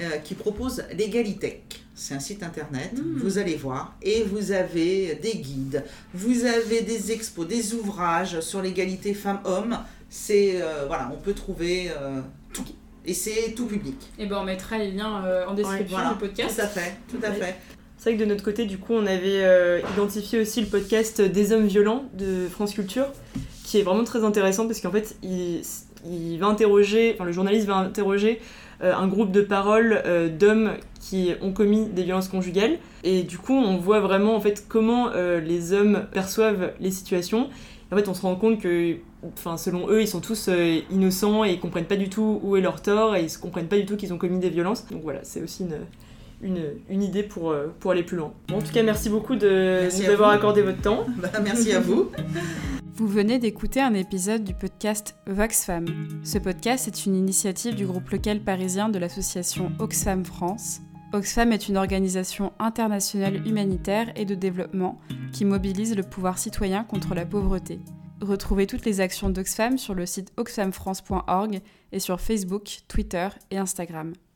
euh, 0.00 0.18
qui 0.24 0.34
propose 0.34 0.84
l'Égalitech. 0.96 1.84
C'est 1.94 2.14
un 2.14 2.20
site 2.20 2.42
internet, 2.42 2.92
Mm. 2.94 3.18
vous 3.22 3.38
allez 3.38 3.56
voir, 3.56 3.94
et 4.00 4.22
vous 4.22 4.52
avez 4.52 5.16
des 5.16 5.34
guides, 5.36 5.84
vous 6.14 6.44
avez 6.46 6.80
des 6.80 7.12
expos, 7.12 7.46
des 7.46 7.74
ouvrages 7.74 8.40
sur 8.40 8.62
l'égalité 8.62 9.12
femmes-hommes. 9.14 9.78
C'est 10.08 10.62
euh, 10.62 10.86
voilà, 10.86 11.10
on 11.12 11.18
peut 11.18 11.34
trouver 11.34 11.90
euh. 11.90 12.20
Et 13.06 13.14
c'est 13.14 13.52
tout 13.54 13.66
public. 13.66 13.96
Et 14.18 14.26
ben 14.26 14.38
on 14.40 14.44
mettra 14.44 14.78
les 14.78 14.90
liens 14.90 15.24
euh, 15.24 15.46
en 15.46 15.54
description 15.54 15.96
Voilà, 15.96 16.12
du 16.12 16.18
podcast. 16.18 16.56
tout 16.56 16.62
à 16.62 16.66
fait, 16.66 16.96
tout 17.08 17.18
à 17.22 17.32
fait. 17.32 17.56
C'est 17.96 18.10
vrai 18.10 18.18
que 18.18 18.24
de 18.24 18.28
notre 18.28 18.44
côté, 18.44 18.64
du 18.64 18.78
coup, 18.78 18.94
on 18.94 19.06
avait 19.06 19.42
euh, 19.44 19.80
identifié 19.94 20.40
aussi 20.40 20.60
le 20.60 20.66
podcast 20.66 21.20
Des 21.20 21.52
hommes 21.52 21.66
violents 21.66 22.04
de 22.14 22.48
France 22.48 22.72
Culture, 22.72 23.06
qui 23.64 23.78
est 23.78 23.82
vraiment 23.82 24.04
très 24.04 24.24
intéressant 24.24 24.66
parce 24.66 24.80
qu'en 24.80 24.90
fait, 24.90 25.16
il, 25.22 25.62
il 26.10 26.38
va 26.38 26.46
interroger, 26.46 27.12
enfin, 27.14 27.24
le 27.24 27.32
journaliste 27.32 27.66
va 27.66 27.76
interroger 27.76 28.40
euh, 28.82 28.94
un 28.94 29.08
groupe 29.08 29.30
de 29.30 29.42
paroles 29.42 30.00
euh, 30.06 30.30
d'hommes 30.30 30.72
qui 31.00 31.32
ont 31.42 31.52
commis 31.52 31.86
des 31.86 32.02
violences 32.02 32.28
conjugales. 32.28 32.78
Et 33.04 33.22
du 33.22 33.36
coup, 33.36 33.52
on 33.54 33.76
voit 33.76 34.00
vraiment 34.00 34.34
en 34.34 34.40
fait 34.40 34.64
comment 34.68 35.10
euh, 35.14 35.38
les 35.40 35.74
hommes 35.74 36.06
perçoivent 36.12 36.72
les 36.80 36.90
situations. 36.90 37.50
En 37.92 37.96
fait, 37.96 38.08
on 38.08 38.14
se 38.14 38.22
rend 38.22 38.36
compte 38.36 38.58
que, 38.60 38.96
enfin, 39.24 39.56
selon 39.56 39.88
eux, 39.88 40.02
ils 40.02 40.08
sont 40.08 40.20
tous 40.20 40.48
euh, 40.48 40.80
innocents 40.90 41.44
et 41.44 41.52
ils 41.52 41.60
comprennent 41.60 41.86
pas 41.86 41.96
du 41.96 42.08
tout 42.08 42.40
où 42.42 42.56
est 42.56 42.60
leur 42.60 42.82
tort 42.82 43.16
et 43.16 43.22
ils 43.22 43.30
se 43.30 43.38
comprennent 43.38 43.68
pas 43.68 43.76
du 43.78 43.86
tout 43.86 43.96
qu'ils 43.96 44.12
ont 44.12 44.18
commis 44.18 44.38
des 44.38 44.50
violences. 44.50 44.86
Donc 44.90 45.02
voilà, 45.02 45.20
c'est 45.22 45.42
aussi 45.42 45.64
une, 45.64 45.78
une, 46.42 46.62
une 46.88 47.02
idée 47.02 47.22
pour, 47.22 47.50
euh, 47.50 47.68
pour 47.80 47.90
aller 47.90 48.02
plus 48.02 48.16
loin. 48.16 48.32
Bon, 48.48 48.58
en 48.58 48.62
tout 48.62 48.72
cas, 48.72 48.82
merci 48.82 49.08
beaucoup 49.08 49.36
de 49.36 49.78
Merci 49.82 50.02
nous 50.02 50.10
à 50.10 50.12
avoir 50.12 50.30
vous. 50.30 50.36
accordé 50.36 50.62
votre 50.62 50.80
temps. 50.80 51.06
Bah, 51.18 51.30
merci 51.42 51.72
à 51.72 51.80
vous. 51.80 52.10
Vous 52.94 53.06
venez 53.08 53.38
d'écouter 53.38 53.80
un 53.80 53.94
épisode 53.94 54.44
du 54.44 54.52
podcast 54.52 55.14
Vox 55.26 55.64
Femmes. 55.64 55.86
Ce 56.22 56.36
podcast 56.38 56.86
est 56.86 57.06
une 57.06 57.14
initiative 57.16 57.74
du 57.74 57.86
groupe 57.86 58.10
local 58.10 58.40
parisien 58.40 58.88
de 58.90 58.98
l'association 58.98 59.72
Oxfam 59.78 60.24
France. 60.24 60.80
Oxfam 61.12 61.50
est 61.52 61.68
une 61.68 61.76
organisation 61.76 62.52
internationale 62.58 63.44
humanitaire 63.46 64.12
et 64.16 64.24
de 64.24 64.34
développement 64.34 65.00
qui 65.32 65.44
mobilise 65.44 65.96
le 65.96 66.02
pouvoir 66.02 66.38
citoyen 66.38 66.84
contre 66.84 67.14
la 67.14 67.24
pauvreté. 67.26 67.80
Retrouvez 68.20 68.66
toutes 68.66 68.84
les 68.84 69.00
actions 69.00 69.30
d'Oxfam 69.30 69.78
sur 69.78 69.94
le 69.94 70.04
site 70.04 70.32
oxfamfrance.org 70.36 71.60
et 71.92 71.98
sur 72.00 72.20
Facebook, 72.20 72.80
Twitter 72.86 73.28
et 73.50 73.56
Instagram. 73.56 74.12